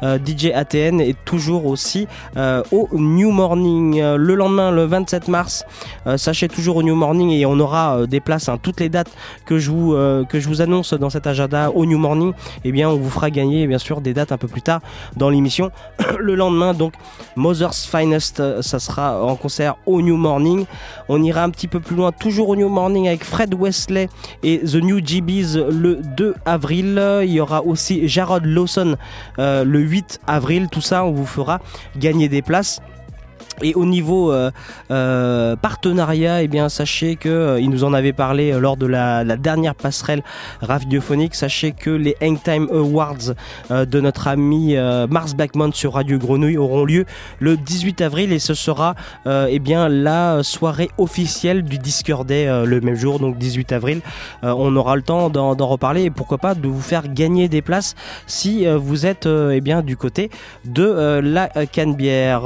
euh, 0.03 0.19
DJ 0.19 0.47
ATN 0.55 1.01
et 1.01 1.15
toujours 1.25 1.67
aussi 1.67 2.07
euh, 2.37 2.63
au 2.71 2.89
New 2.93 3.31
Morning. 3.31 4.01
Euh, 4.01 4.17
le 4.17 4.35
lendemain, 4.35 4.71
le 4.71 4.85
27 4.85 5.29
mars, 5.29 5.65
sachez 6.17 6.49
toujours 6.49 6.77
au 6.77 6.83
New 6.83 6.95
Morning 6.95 7.31
et 7.31 7.47
on 7.47 7.59
aura 7.59 8.07
des 8.07 8.21
places, 8.21 8.49
hein, 8.49 8.59
toutes 8.61 8.81
les 8.81 8.89
dates 8.89 9.11
que 9.47 9.59
je 9.59 9.71
vous 9.71 10.63
annonce 10.63 10.95
dans 10.95 11.11
cet 11.11 11.27
agenda 11.27 11.71
au 11.71 11.87
New 11.87 11.99
Morning. 11.99 12.33
Et 12.65 12.73
bien 12.73 12.89
on 12.89 12.97
vous 12.97 13.11
fera 13.11 13.31
gagner 13.31 13.67
bien 13.67 13.79
sûr 13.79 14.01
des 14.01 14.15
dates 14.15 14.33
un 14.33 14.39
peu 14.39 14.49
plus 14.49 14.63
tard 14.63 14.81
dans 15.17 15.31
l'émission. 15.31 15.71
le 16.19 16.35
lendemain 16.35 16.75
donc 16.75 16.95
Mother's 17.37 17.87
Finest, 17.87 18.43
ça 18.63 18.79
sera 18.79 19.23
en 19.23 19.37
concert 19.37 19.77
au 19.87 20.03
New 20.03 20.17
Morning. 20.17 20.67
On 21.09 21.23
ira 21.23 21.43
un 21.43 21.51
petit 21.51 21.69
peu 21.69 21.81
plus 21.81 21.97
loin, 21.97 22.13
toujours 22.13 22.49
au 22.49 22.57
New 22.57 22.69
Morning 22.69 23.09
avec 23.09 23.25
Fred 23.25 23.55
Wesley 23.55 24.09
et 24.43 24.59
The 24.61 24.77
New 24.77 25.01
GBs 25.05 25.57
le 25.71 26.01
2 26.17 26.35
avril. 26.45 27.01
Il 27.23 27.33
y 27.33 27.41
aura 27.41 27.63
aussi 27.65 28.09
Jarod 28.09 28.45
Lawson 28.45 28.97
le 29.39 29.79
8 29.79 30.21
avril. 30.27 30.69
Tout 30.71 30.81
ça, 30.81 31.05
on 31.05 31.13
vous 31.13 31.27
fera 31.27 31.61
gagner 31.97 32.29
des 32.29 32.43
places. 32.43 32.81
Et 33.63 33.75
au 33.75 33.85
niveau 33.85 34.33
euh, 34.33 34.51
euh, 34.91 35.57
partenariat, 35.57 36.43
eh 36.43 36.49
bien 36.49 36.69
sachez 36.69 37.17
que 37.17 37.29
euh, 37.29 37.61
il 37.61 37.71
nous 37.71 37.85
en 37.85 37.93
avait 37.93 38.13
parlé 38.13 38.53
lors 38.59 38.77
de 38.77 38.87
la, 38.87 39.25
dernière 39.37 39.75
passerelle 39.75 40.23
radiophonique. 40.61 41.35
Sachez 41.35 41.73
que 41.73 41.91
les 41.91 42.17
Hangtime 42.23 42.69
Awards 42.73 43.35
de 43.71 44.01
notre 44.01 44.29
ami 44.29 44.77
Mars 45.09 45.35
Backmount 45.35 45.73
sur 45.73 45.95
Radio 45.95 46.19
Grenouille 46.19 46.59
auront 46.59 46.85
lieu 46.85 47.07
le 47.39 47.57
18 47.57 48.01
avril 48.03 48.33
et 48.33 48.39
ce 48.39 48.55
sera 48.55 48.95
eh 49.27 49.59
la 49.89 50.43
soirée 50.43 50.91
officielle 50.99 51.63
du 51.63 51.79
Discord 51.79 52.27
Day 52.27 52.47
le 52.67 52.81
même 52.81 52.95
jour, 52.95 53.19
donc 53.19 53.39
18 53.39 53.73
avril. 53.73 54.01
On 54.43 54.75
aura 54.77 54.97
le 54.97 55.03
temps 55.03 55.31
d'en 55.31 55.67
reparler 55.67 56.05
et 56.05 56.11
pourquoi 56.11 56.39
pas 56.39 56.55
de 56.55 56.69
vous 56.69 56.81
faire 56.81 57.09
gagner 57.09 57.49
des 57.49 57.63
places 57.63 57.95
si 58.27 58.67
vous 58.67 59.07
êtes 59.07 59.27
eh 59.27 59.61
du 59.83 59.97
côté 59.97 60.31
de 60.65 61.21
la 61.23 61.49
Canebière. 61.67 62.43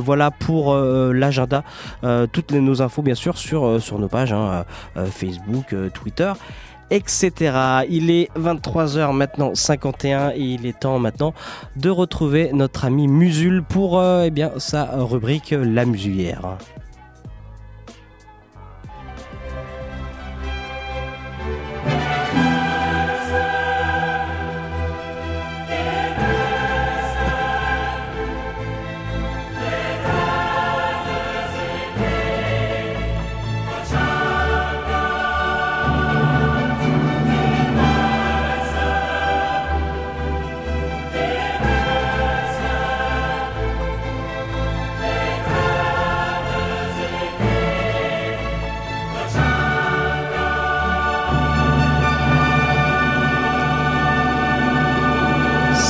Voilà 0.00 0.30
pour 0.30 0.57
euh, 0.72 1.12
l'agenda. 1.12 1.62
Euh, 2.04 2.26
toutes 2.30 2.50
les- 2.50 2.60
nos 2.60 2.82
infos 2.82 3.02
bien 3.02 3.14
sûr 3.14 3.38
sur, 3.38 3.64
euh, 3.64 3.78
sur 3.78 3.98
nos 3.98 4.08
pages 4.08 4.32
hein, 4.32 4.64
Facebook, 5.10 5.74
Twitter 5.94 6.32
etc. 6.90 7.84
Il 7.90 8.10
est 8.10 8.30
23h 8.34 9.12
maintenant 9.12 9.54
51 9.54 10.30
et 10.30 10.40
il 10.40 10.64
est 10.64 10.80
temps 10.80 10.98
maintenant 10.98 11.34
de 11.76 11.90
retrouver 11.90 12.50
notre 12.54 12.86
ami 12.86 13.08
Musul 13.08 13.62
pour 13.62 13.98
euh, 13.98 14.24
eh 14.26 14.30
bien 14.30 14.52
sa 14.56 14.88
rubrique 14.96 15.54
La 15.56 15.84
Musulière. 15.84 16.56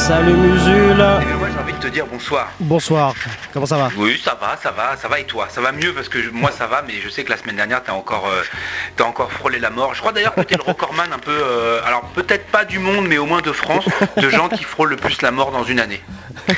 Salut 0.08 0.32
Musul. 0.32 0.96
Eh 1.20 1.34
moi, 1.34 1.48
j'ai 1.52 1.58
envie 1.58 1.72
de 1.74 1.78
te 1.78 1.88
dire 1.88 2.06
bonsoir. 2.06 2.50
Bonsoir. 2.60 3.14
Comment 3.52 3.66
ça 3.66 3.76
va 3.76 3.90
Oui, 3.98 4.18
ça 4.24 4.34
va, 4.40 4.56
ça 4.56 4.70
va, 4.70 4.96
ça 4.96 5.06
va 5.06 5.20
et 5.20 5.24
toi? 5.24 5.48
Ça 5.50 5.60
va 5.60 5.70
mieux 5.70 5.92
parce 5.92 6.08
que 6.08 6.22
je- 6.22 6.30
moi 6.30 6.50
ça 6.50 6.66
va, 6.66 6.82
mais 6.86 6.94
je 7.04 7.10
sais 7.10 7.24
que 7.24 7.30
la 7.30 7.36
semaine 7.36 7.56
dernière 7.56 7.82
t'as 7.82 7.92
encore, 7.92 8.26
euh, 8.26 8.42
t'as 8.96 9.04
encore 9.04 9.30
frôlé 9.30 9.58
la 9.58 9.68
mort. 9.68 9.94
Je 9.94 10.00
crois 10.00 10.12
d'ailleurs 10.12 10.34
que 10.34 10.40
t'es 10.40 10.56
le 10.56 10.62
recordman 10.62 11.12
un 11.12 11.18
peu, 11.18 11.30
euh, 11.30 11.80
alors 11.84 12.02
peut-être 12.14 12.46
pas 12.46 12.64
du 12.64 12.78
monde, 12.78 13.06
mais 13.06 13.18
au 13.18 13.26
moins 13.26 13.42
de 13.42 13.52
France, 13.52 13.84
de 14.16 14.30
gens 14.30 14.48
qui 14.48 14.64
frôlent 14.64 14.88
le 14.90 14.96
plus 14.96 15.20
la 15.20 15.30
mort 15.30 15.50
dans 15.50 15.64
une 15.64 15.78
année. 15.78 16.00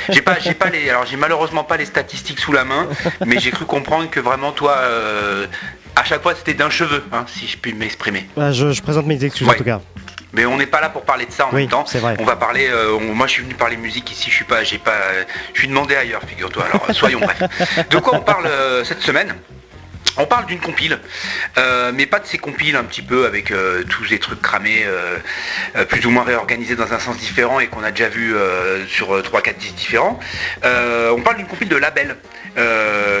J'ai 0.09 0.21
pas, 0.21 0.39
j'ai 0.39 0.53
pas 0.53 0.69
les, 0.69 0.89
alors 0.89 1.05
j'ai 1.05 1.17
malheureusement 1.17 1.65
pas 1.65 1.75
les 1.75 1.85
statistiques 1.85 2.39
sous 2.39 2.53
la 2.53 2.63
main, 2.63 2.87
mais 3.25 3.37
j'ai 3.39 3.51
cru 3.51 3.65
comprendre 3.65 4.09
que 4.09 4.21
vraiment 4.21 4.53
toi, 4.53 4.75
euh, 4.77 5.45
à 5.97 6.05
chaque 6.05 6.21
fois 6.23 6.35
c'était 6.35 6.53
d'un 6.53 6.69
cheveu, 6.69 7.03
hein, 7.11 7.25
si 7.27 7.47
je 7.47 7.57
puis 7.57 7.73
m'exprimer. 7.73 8.29
Ah, 8.39 8.53
je, 8.53 8.71
je 8.71 8.81
présente 8.81 9.07
mes 9.07 9.21
excuses 9.25 9.49
en 9.49 9.53
tout 9.53 9.63
cas. 9.65 9.81
Mais 10.33 10.45
on 10.45 10.57
n'est 10.57 10.65
pas 10.65 10.79
là 10.81 10.89
pour 10.89 11.03
parler 11.03 11.25
de 11.25 11.31
ça 11.31 11.47
en 11.47 11.49
Oui, 11.53 11.61
même 11.61 11.69
temps. 11.69 11.83
vrai. 11.99 12.15
On 12.19 12.23
va 12.23 12.35
parler. 12.37 12.67
euh, 12.69 12.93
on- 12.99 13.13
moi, 13.13 13.27
je 13.27 13.33
suis 13.33 13.43
venu 13.43 13.53
parler 13.53 13.75
musique 13.77 14.09
ici. 14.11 14.29
Je 14.29 14.35
suis 14.35 14.45
pas. 14.45 14.63
J'ai 14.63 14.77
pas. 14.77 14.95
Je 15.53 15.59
suis 15.59 15.67
demandé 15.67 15.95
ailleurs, 15.95 16.21
figure-toi. 16.25 16.65
Alors, 16.65 16.87
soyons 16.95 17.19
brefs. 17.19 17.43
De 17.89 17.97
quoi 17.99 18.15
on 18.17 18.21
parle 18.21 18.45
euh, 18.47 18.83
cette 18.85 19.01
semaine? 19.01 19.35
On 20.17 20.25
parle 20.25 20.45
d'une 20.45 20.59
compile, 20.59 20.99
euh, 21.57 21.91
mais 21.93 22.05
pas 22.05 22.19
de 22.19 22.25
ces 22.25 22.37
compiles 22.37 22.75
un 22.75 22.83
petit 22.83 23.01
peu 23.01 23.25
avec 23.25 23.51
euh, 23.51 23.83
tous 23.83 24.03
les 24.09 24.19
trucs 24.19 24.41
cramés, 24.41 24.83
euh, 24.85 25.17
plus 25.85 26.05
ou 26.05 26.09
moins 26.09 26.23
réorganisés 26.23 26.75
dans 26.75 26.93
un 26.93 26.99
sens 26.99 27.17
différent 27.17 27.59
et 27.59 27.67
qu'on 27.67 27.83
a 27.83 27.91
déjà 27.91 28.09
vu 28.09 28.33
sur 28.87 29.17
3-4 29.21 29.57
disques 29.57 29.75
différents. 29.75 30.19
Euh, 30.63 31.11
on 31.11 31.21
parle 31.21 31.37
d'une 31.37 31.47
compile 31.47 31.69
de 31.69 31.75
label, 31.75 32.17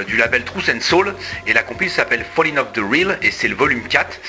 du 0.07 0.17
label 0.17 0.43
Truth 0.43 0.69
and 0.69 0.81
Soul, 0.81 1.15
et 1.47 1.53
la 1.53 1.63
compile 1.63 1.89
s'appelle 1.89 2.25
Falling 2.35 2.57
of 2.57 2.73
the 2.73 2.81
Real 2.81 3.17
et 3.21 3.31
c'est 3.31 3.47
le 3.47 3.55
volume 3.55 3.83
4. 3.87 4.19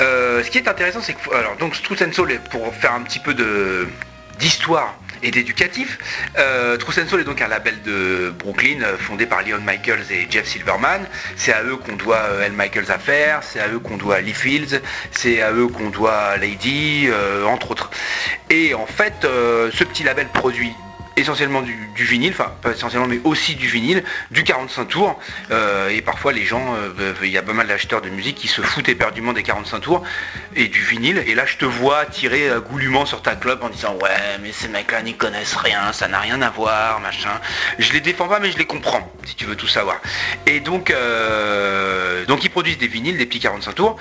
Euh, 0.00 0.42
ce 0.42 0.50
qui 0.50 0.58
est 0.58 0.68
intéressant, 0.68 1.00
c'est 1.00 1.14
que 1.14 1.34
alors 1.34 1.56
donc 1.56 1.80
Truth 1.82 2.02
and 2.02 2.12
Soul, 2.12 2.38
pour 2.50 2.74
faire 2.74 2.92
un 2.92 3.02
petit 3.02 3.18
peu 3.18 3.34
de 3.34 3.88
d'histoire 4.38 4.94
et 5.22 5.30
d'éducatif. 5.30 5.98
Euh, 6.38 6.76
and 6.98 7.08
Soul 7.08 7.20
est 7.20 7.24
donc 7.24 7.40
un 7.40 7.48
label 7.48 7.80
de 7.82 8.32
Brooklyn 8.38 8.82
euh, 8.82 8.96
fondé 8.98 9.26
par 9.26 9.42
Leon 9.42 9.60
Michaels 9.60 10.10
et 10.10 10.26
Jeff 10.30 10.46
Silverman. 10.46 11.06
C'est 11.36 11.52
à 11.52 11.62
eux 11.62 11.76
qu'on 11.76 11.96
doit 11.96 12.16
euh, 12.16 12.44
L. 12.44 12.52
Michaels 12.52 12.90
Affair, 12.90 13.40
c'est 13.42 13.60
à 13.60 13.68
eux 13.68 13.78
qu'on 13.78 13.96
doit 13.96 14.20
Lee 14.20 14.34
Fields, 14.34 14.80
c'est 15.10 15.42
à 15.42 15.52
eux 15.52 15.68
qu'on 15.68 15.90
doit 15.90 16.36
Lady, 16.36 17.06
euh, 17.08 17.44
entre 17.44 17.70
autres. 17.70 17.90
Et 18.50 18.74
en 18.74 18.86
fait, 18.86 19.24
euh, 19.24 19.70
ce 19.72 19.84
petit 19.84 20.02
label 20.02 20.28
produit 20.28 20.72
essentiellement 21.16 21.62
du, 21.62 21.76
vinyle, 21.96 22.32
enfin 22.32 22.52
pas 22.62 22.70
essentiellement 22.70 23.06
mais 23.06 23.20
aussi 23.24 23.54
du 23.54 23.68
vinyle, 23.68 24.02
du 24.30 24.44
45 24.44 24.84
tours 24.86 25.20
euh, 25.50 25.88
et 25.88 26.02
parfois 26.02 26.32
les 26.32 26.44
gens, 26.44 26.74
euh, 26.74 27.14
il 27.22 27.30
y 27.30 27.38
a 27.38 27.42
pas 27.42 27.52
mal 27.52 27.66
d'acheteurs 27.66 28.02
de 28.02 28.08
musique 28.08 28.36
qui 28.36 28.48
se 28.48 28.62
foutent 28.62 28.88
éperdument 28.88 29.32
des 29.32 29.42
45 29.42 29.80
tours 29.80 30.02
et 30.56 30.68
du 30.68 30.82
vinyle 30.82 31.22
et 31.26 31.34
là 31.34 31.46
je 31.46 31.56
te 31.56 31.64
vois 31.64 32.06
tirer 32.06 32.48
euh, 32.48 32.60
goulûment 32.60 33.06
sur 33.06 33.22
ta 33.22 33.36
club 33.36 33.62
en 33.62 33.68
disant 33.68 33.94
ouais 34.02 34.38
mais 34.42 34.52
ces 34.52 34.68
mecs 34.68 34.92
là 34.92 35.02
n'y 35.02 35.14
connaissent 35.14 35.56
rien, 35.56 35.92
ça 35.92 36.08
n'a 36.08 36.20
rien 36.20 36.40
à 36.42 36.50
voir, 36.50 37.00
machin. 37.00 37.40
Je 37.78 37.92
les 37.92 38.00
défends 38.00 38.28
pas 38.28 38.40
mais 38.40 38.50
je 38.50 38.58
les 38.58 38.66
comprends 38.66 39.12
si 39.24 39.34
tu 39.34 39.44
veux 39.44 39.56
tout 39.56 39.68
savoir. 39.68 40.00
Et 40.46 40.60
donc, 40.60 40.90
euh, 40.90 42.24
donc 42.26 42.44
ils 42.44 42.50
produisent 42.50 42.78
des 42.78 42.88
vinyles, 42.88 43.16
des 43.16 43.26
petits 43.26 43.40
45 43.40 43.74
tours 43.74 43.96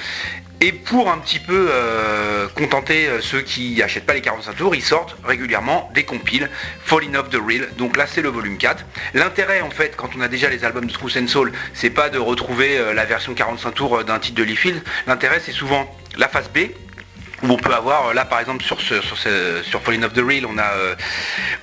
et 0.61 0.71
pour 0.71 1.11
un 1.11 1.17
petit 1.17 1.39
peu 1.39 1.69
euh, 1.71 2.47
contenter 2.49 3.07
euh, 3.07 3.19
ceux 3.19 3.41
qui 3.41 3.81
achètent 3.81 4.05
pas 4.05 4.13
les 4.13 4.21
45 4.21 4.55
tours, 4.55 4.75
ils 4.75 4.83
sortent 4.83 5.17
régulièrement 5.23 5.89
des 5.95 6.03
compiles 6.03 6.49
Falling 6.83 7.15
of 7.15 7.29
the 7.29 7.39
Real. 7.43 7.67
Donc 7.77 7.97
là 7.97 8.05
c'est 8.05 8.21
le 8.21 8.29
volume 8.29 8.57
4. 8.57 8.85
L'intérêt 9.15 9.61
en 9.61 9.71
fait 9.71 9.95
quand 9.97 10.11
on 10.15 10.21
a 10.21 10.27
déjà 10.27 10.49
les 10.49 10.63
albums 10.63 10.85
de 10.85 10.93
Truth 10.93 11.17
and 11.17 11.27
Soul, 11.27 11.51
c'est 11.73 11.89
pas 11.89 12.09
de 12.09 12.19
retrouver 12.19 12.77
euh, 12.77 12.93
la 12.93 13.05
version 13.05 13.33
45 13.33 13.71
tours 13.71 14.03
d'un 14.03 14.19
titre 14.19 14.37
de 14.37 14.43
Lee 14.43 14.55
Fields. 14.55 14.83
L'intérêt 15.07 15.41
c'est 15.43 15.51
souvent 15.51 15.93
la 16.15 16.27
face 16.27 16.49
B 16.51 16.59
où 17.43 17.51
on 17.51 17.57
peut 17.57 17.73
avoir 17.73 18.07
euh, 18.07 18.13
là 18.13 18.25
par 18.25 18.39
exemple 18.39 18.63
sur 18.63 18.79
ce, 18.81 19.01
sur, 19.01 19.17
sur 19.17 19.81
Falling 19.81 20.03
of 20.03 20.13
the 20.13 20.19
a 20.19 20.21
euh, 20.21 20.95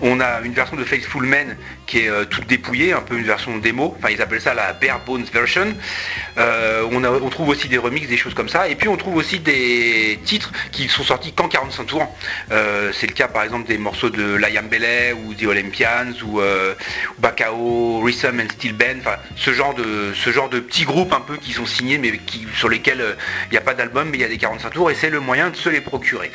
on 0.01 0.21
a 0.21 0.41
une 0.41 0.53
version 0.53 0.77
de 0.77 0.85
Faithful 0.85 1.25
Men 1.25 1.57
qui 1.87 2.01
est 2.01 2.09
euh, 2.09 2.25
toute 2.25 2.47
dépouillée 2.47 2.93
un 2.93 3.01
peu 3.01 3.17
une 3.17 3.25
version 3.25 3.57
démo. 3.59 3.97
Enfin 3.99 4.11
ils 4.11 4.21
appellent 4.21 4.41
ça 4.41 4.55
la 4.55 4.73
bare 4.73 5.01
bones 5.05 5.25
version. 5.33 5.75
On, 6.37 7.31
trouve 7.31 7.49
aussi 7.51 7.69
des 7.69 7.79
remixes 7.79 8.09
des 8.09 8.17
choses 8.17 8.35
comme 8.35 8.49
ça. 8.49 8.69
Et 8.69 8.75
puis 8.75 8.89
on 8.89 8.97
trouve 8.97 9.17
aussi 9.17 9.39
des 9.39 10.19
titres 10.25 10.51
qui 10.73 10.89
sont 10.89 11.03
sortis 11.03 11.33
qu'en 11.33 11.49
45 11.49 11.85
tours. 11.85 12.17
C'est 12.49 13.07
le 13.07 13.13
cas 13.15 13.29
par 13.29 13.43
exemple 13.43 13.69
des 13.69 13.79
morceaux 13.79 14.11
de 14.11 14.35
Liam 14.35 14.67
Bellet 14.69 15.13
ou 15.13 15.35
The 15.35 15.45
Olympians 15.45 16.13
ou 16.25 16.41
Bacao, 17.19 18.01
Rhythm 18.01 18.41
and 18.41 18.53
Steel 18.53 18.73
Band. 18.73 18.99
Enfin 19.01 19.17
ce 19.37 19.53
genre 19.53 19.75
de 19.75 20.61
petits 20.61 20.85
groupes 20.85 21.13
un 21.13 21.21
peu 21.21 21.37
qui 21.37 21.53
sont 21.53 21.67
signés 21.67 21.99
mais 21.99 22.13
sur 22.57 22.69
lesquels 22.69 23.17
il 23.47 23.53
n'y 23.53 23.59
a 23.59 23.63
pas 23.63 23.75
d'album 23.75 24.09
mais 24.11 24.19
il 24.19 24.21
y 24.21 24.25
a 24.25 24.29
des 24.29 24.39
45 24.39 24.71
tours. 24.71 24.91
Et 24.91 24.95
c'est 24.95 25.11
le 25.11 25.21
moyen 25.21 25.51
de 25.51 25.57
se 25.57 25.68
les 25.69 25.81
procurer. 25.81 26.31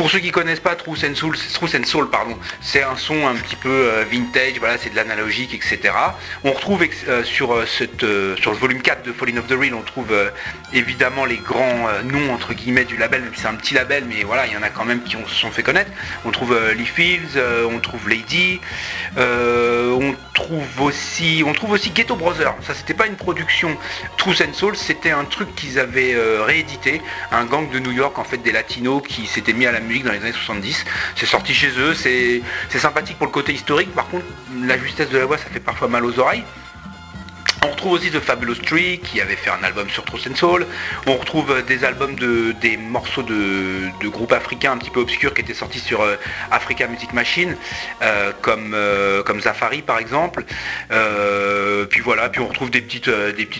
Pour 0.00 0.10
ceux 0.10 0.20
qui 0.20 0.30
connaissent 0.30 0.60
pas 0.60 0.76
Truth 0.76 1.04
and 1.04 1.14
Soul, 1.14 1.36
and 1.36 1.84
Soul, 1.84 2.08
pardon, 2.08 2.34
c'est 2.62 2.82
un 2.82 2.96
son 2.96 3.26
un 3.26 3.34
petit 3.34 3.54
peu 3.54 3.68
euh, 3.68 4.02
vintage, 4.10 4.58
voilà, 4.58 4.78
c'est 4.78 4.88
de 4.88 4.96
l'analogique, 4.96 5.52
etc. 5.52 5.92
On 6.42 6.52
retrouve 6.52 6.86
euh, 7.06 7.22
sur 7.22 7.52
euh, 7.52 7.66
cette, 7.66 8.00
sur 8.40 8.50
le 8.52 8.56
volume 8.56 8.80
4 8.80 9.02
de 9.02 9.12
Falling 9.12 9.36
of 9.36 9.46
the 9.46 9.52
Real, 9.52 9.74
on 9.74 9.82
trouve 9.82 10.06
évidemment 10.72 11.26
les 11.26 11.36
grands 11.36 11.86
noms 12.04 12.32
entre 12.32 12.54
guillemets 12.54 12.86
du 12.86 12.96
label, 12.96 13.20
même 13.24 13.34
si 13.34 13.42
c'est 13.42 13.48
un 13.48 13.56
petit 13.56 13.74
label, 13.74 14.04
mais 14.08 14.22
voilà, 14.24 14.46
il 14.46 14.54
y 14.54 14.56
en 14.56 14.62
a 14.62 14.70
quand 14.70 14.86
même 14.86 15.02
qui 15.02 15.16
ont- 15.16 15.26
se 15.28 15.34
sont 15.34 15.50
fait 15.50 15.62
connaître. 15.62 15.90
On 16.24 16.30
trouve 16.30 16.58
Lee 16.74 16.86
Fields, 16.86 17.38
on 17.70 17.78
trouve 17.80 18.08
Lady, 18.08 18.58
on 19.18 20.14
trouve 20.32 20.80
aussi, 20.80 21.42
on 21.46 21.52
trouve 21.52 21.72
aussi 21.72 21.90
Ghetto 21.90 22.16
Brothers. 22.16 22.54
Ça, 22.62 22.72
c'était 22.72 22.94
pas 22.94 23.06
une 23.06 23.16
production 23.16 23.76
Truth 24.16 24.40
and 24.40 24.54
Soul, 24.54 24.76
c'était 24.76 25.10
un 25.10 25.24
truc 25.24 25.54
qu'ils 25.56 25.78
avaient 25.78 26.16
réédité, 26.40 27.02
un 27.32 27.44
gang 27.44 27.68
de 27.70 27.78
New 27.78 27.92
York 27.92 28.18
en 28.18 28.24
fait 28.24 28.38
des 28.38 28.52
latinos 28.52 29.02
qui 29.06 29.26
s'étaient 29.26 29.52
mis 29.52 29.66
à 29.66 29.72
la 29.72 29.80
dans 29.98 30.12
les 30.12 30.18
années 30.18 30.32
70. 30.32 30.84
C'est 31.16 31.26
sorti 31.26 31.52
chez 31.52 31.70
eux, 31.78 31.94
c'est 31.94 32.42
c'est 32.68 32.78
sympathique 32.78 33.18
pour 33.18 33.26
le 33.26 33.32
côté 33.32 33.52
historique. 33.52 33.92
Par 33.94 34.08
contre, 34.08 34.24
la 34.62 34.78
justesse 34.78 35.10
de 35.10 35.18
la 35.18 35.26
voix, 35.26 35.38
ça 35.38 35.46
fait 35.52 35.60
parfois 35.60 35.88
mal 35.88 36.04
aux 36.04 36.18
oreilles. 36.18 36.44
On 37.62 37.68
retrouve 37.68 37.92
aussi 37.92 38.10
The 38.10 38.20
Fabulous 38.20 38.54
Tree 38.54 38.98
qui 39.00 39.20
avait 39.20 39.36
fait 39.36 39.50
un 39.50 39.62
album 39.62 39.88
sur 39.90 40.02
Truth 40.04 40.26
and 40.30 40.34
Soul. 40.34 40.66
On 41.06 41.16
retrouve 41.16 41.50
euh, 41.50 41.62
des 41.62 41.84
albums 41.84 42.14
de 42.14 42.52
des 42.52 42.78
morceaux 42.78 43.22
de, 43.22 43.90
groupes 44.08 44.32
africains 44.32 44.72
un 44.72 44.78
petit 44.78 44.90
peu 44.90 45.00
obscurs 45.00 45.34
qui 45.34 45.42
étaient 45.42 45.52
sortis 45.52 45.78
sur 45.78 46.00
euh, 46.00 46.16
Africa 46.50 46.86
Music 46.86 47.12
Machine, 47.12 47.56
euh, 48.00 48.32
comme 48.40 49.40
Zafari 49.40 49.82
par 49.82 49.98
exemple. 49.98 50.44
Puis 51.90 52.00
voilà, 52.00 52.30
puis 52.30 52.40
on 52.40 52.48
retrouve 52.48 52.70
des 52.70 52.80
petits 52.80 53.00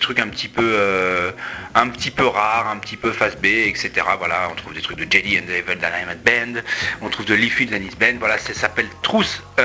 trucs 0.00 0.18
un 0.18 0.28
petit 0.28 0.48
peu 0.48 2.26
rares, 2.26 2.68
un 2.68 2.78
petit 2.78 2.96
peu 2.96 3.12
face 3.12 3.36
B, 3.36 3.46
etc. 3.46 3.90
Voilà, 4.18 4.48
on 4.50 4.54
trouve 4.54 4.72
des 4.72 4.80
trucs 4.80 4.98
de 4.98 5.10
Jelly 5.10 5.38
and 5.38 5.42
the 5.42 5.50
Evil 5.50 5.76
Dynamite 5.76 6.22
Band. 6.24 6.60
On 7.02 7.10
trouve 7.10 7.26
de 7.26 7.34
and 7.34 7.82
his 7.82 7.96
Band. 7.98 8.18
Voilà, 8.18 8.38
ça 8.38 8.54
s'appelle 8.54 8.88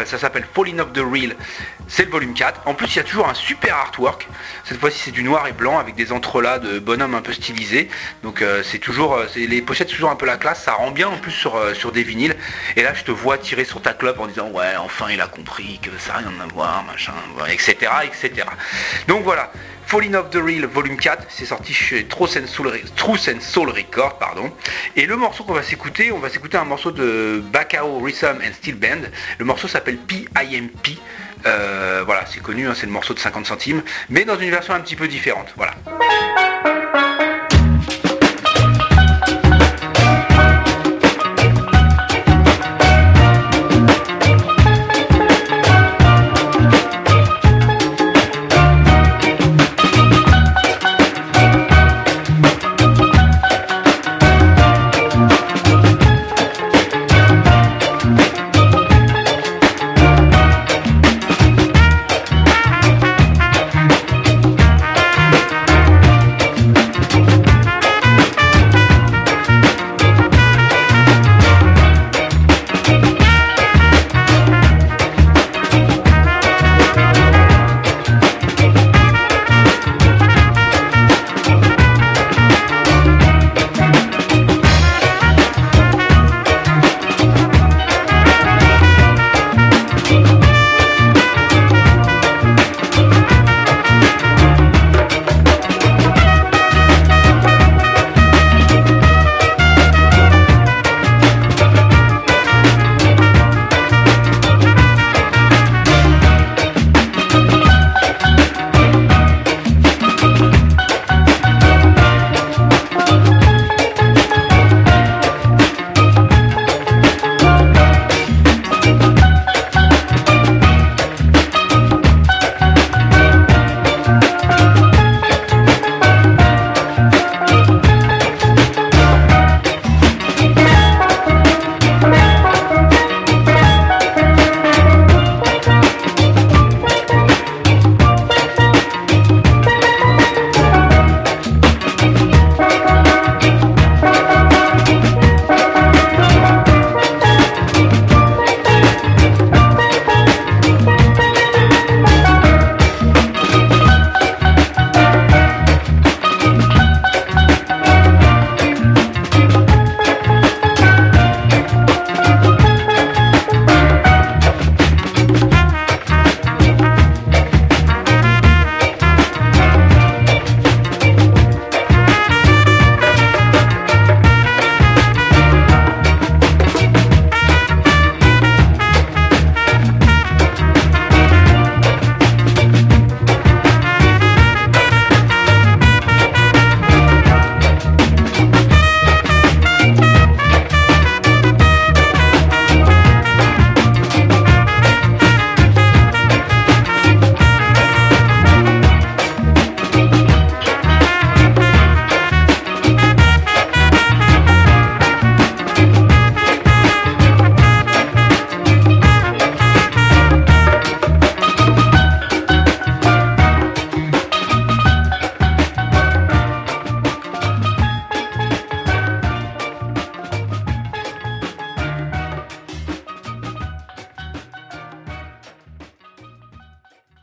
ça 0.06 0.18
s'appelle 0.18 0.46
Falling 0.54 0.80
of 0.80 0.92
the 0.94 1.00
Real. 1.00 1.36
C'est 1.88 2.06
le 2.06 2.12
volume 2.12 2.34
4. 2.34 2.62
En 2.66 2.74
plus, 2.74 2.88
il 2.88 2.98
y 2.98 3.00
a 3.00 3.04
toujours 3.04 3.30
un 3.30 3.34
super 3.34 3.76
artwork. 3.76 4.25
Cette 4.64 4.80
fois-ci, 4.80 5.00
c'est 5.06 5.12
du 5.12 5.24
noir 5.24 5.48
et 5.48 5.52
blanc 5.52 5.80
avec 5.80 5.96
des 5.96 6.12
entrelacs 6.12 6.62
de 6.62 6.80
bonhommes 6.80 7.16
un 7.16 7.22
peu 7.22 7.34
stylisés. 7.34 7.90
Donc, 8.24 8.42
euh, 8.42 8.64
c'est 8.64 8.80
toujours, 8.80 9.16
euh, 9.16 9.26
les 9.36 9.62
pochettes, 9.62 9.90
toujours 9.90 10.10
un 10.10 10.16
peu 10.16 10.26
la 10.26 10.38
classe. 10.38 10.64
Ça 10.64 10.74
rend 10.74 10.92
bien 10.92 11.08
en 11.08 11.18
plus 11.18 11.32
sur, 11.32 11.56
euh, 11.56 11.74
sur 11.74 11.92
des 11.92 12.04
vinyles. 12.04 12.36
Et 12.76 12.84
là, 12.84 12.94
je 12.94 13.04
te 13.04 13.12
vois 13.12 13.38
tirer 13.38 13.66
sur 13.66 13.82
ta 13.82 13.94
clope 13.94 14.20
en 14.20 14.28
disant, 14.28 14.50
ouais, 14.50 14.76
enfin, 14.78 15.08
il 15.12 15.22
a 15.22 15.28
compris 15.28 15.80
que 15.82 15.90
ça 15.98 16.14
n'a 16.14 16.30
rien 16.30 16.40
à 16.44 16.48
voir, 16.54 16.84
machin, 16.84 17.14
etc., 17.50 17.76
etc. 18.06 18.48
Donc 19.08 19.24
voilà. 19.24 19.52
Falling 19.88 20.16
of 20.16 20.32
the 20.32 20.38
Real 20.38 20.66
volume 20.66 20.98
4, 20.98 21.28
c'est 21.30 21.46
sorti 21.46 21.72
chez 21.72 22.06
Truth 22.06 22.38
and 22.38 22.48
Soul 23.40 23.70
Record, 23.70 24.18
pardon. 24.18 24.52
Et 24.96 25.06
le 25.06 25.16
morceau 25.16 25.44
qu'on 25.44 25.54
va 25.54 25.62
s'écouter, 25.62 26.12
on 26.12 26.18
va 26.18 26.30
s'écouter 26.30 26.58
un 26.58 26.64
morceau 26.64 26.92
de 26.92 27.44
Bacao 27.54 28.00
Rhythm 28.00 28.40
and 28.44 28.54
Steel 28.56 28.76
Band. 28.76 29.02
Le 29.38 29.46
morceau 29.46 29.68
s'appelle 29.68 29.98
PIMP. 29.98 30.98
Euh, 31.46 32.04
voilà, 32.06 32.26
c'est 32.26 32.42
connu, 32.42 32.68
hein, 32.68 32.74
c'est 32.76 32.86
le 32.86 32.92
morceau 32.92 33.14
de 33.14 33.20
50 33.20 33.46
centimes, 33.46 33.84
mais 34.10 34.26
dans 34.26 34.38
une 34.38 34.50
version 34.50 34.74
un 34.74 34.80
petit 34.80 34.96
peu 34.96 35.08
différente. 35.08 35.54
Voilà. 35.56 35.74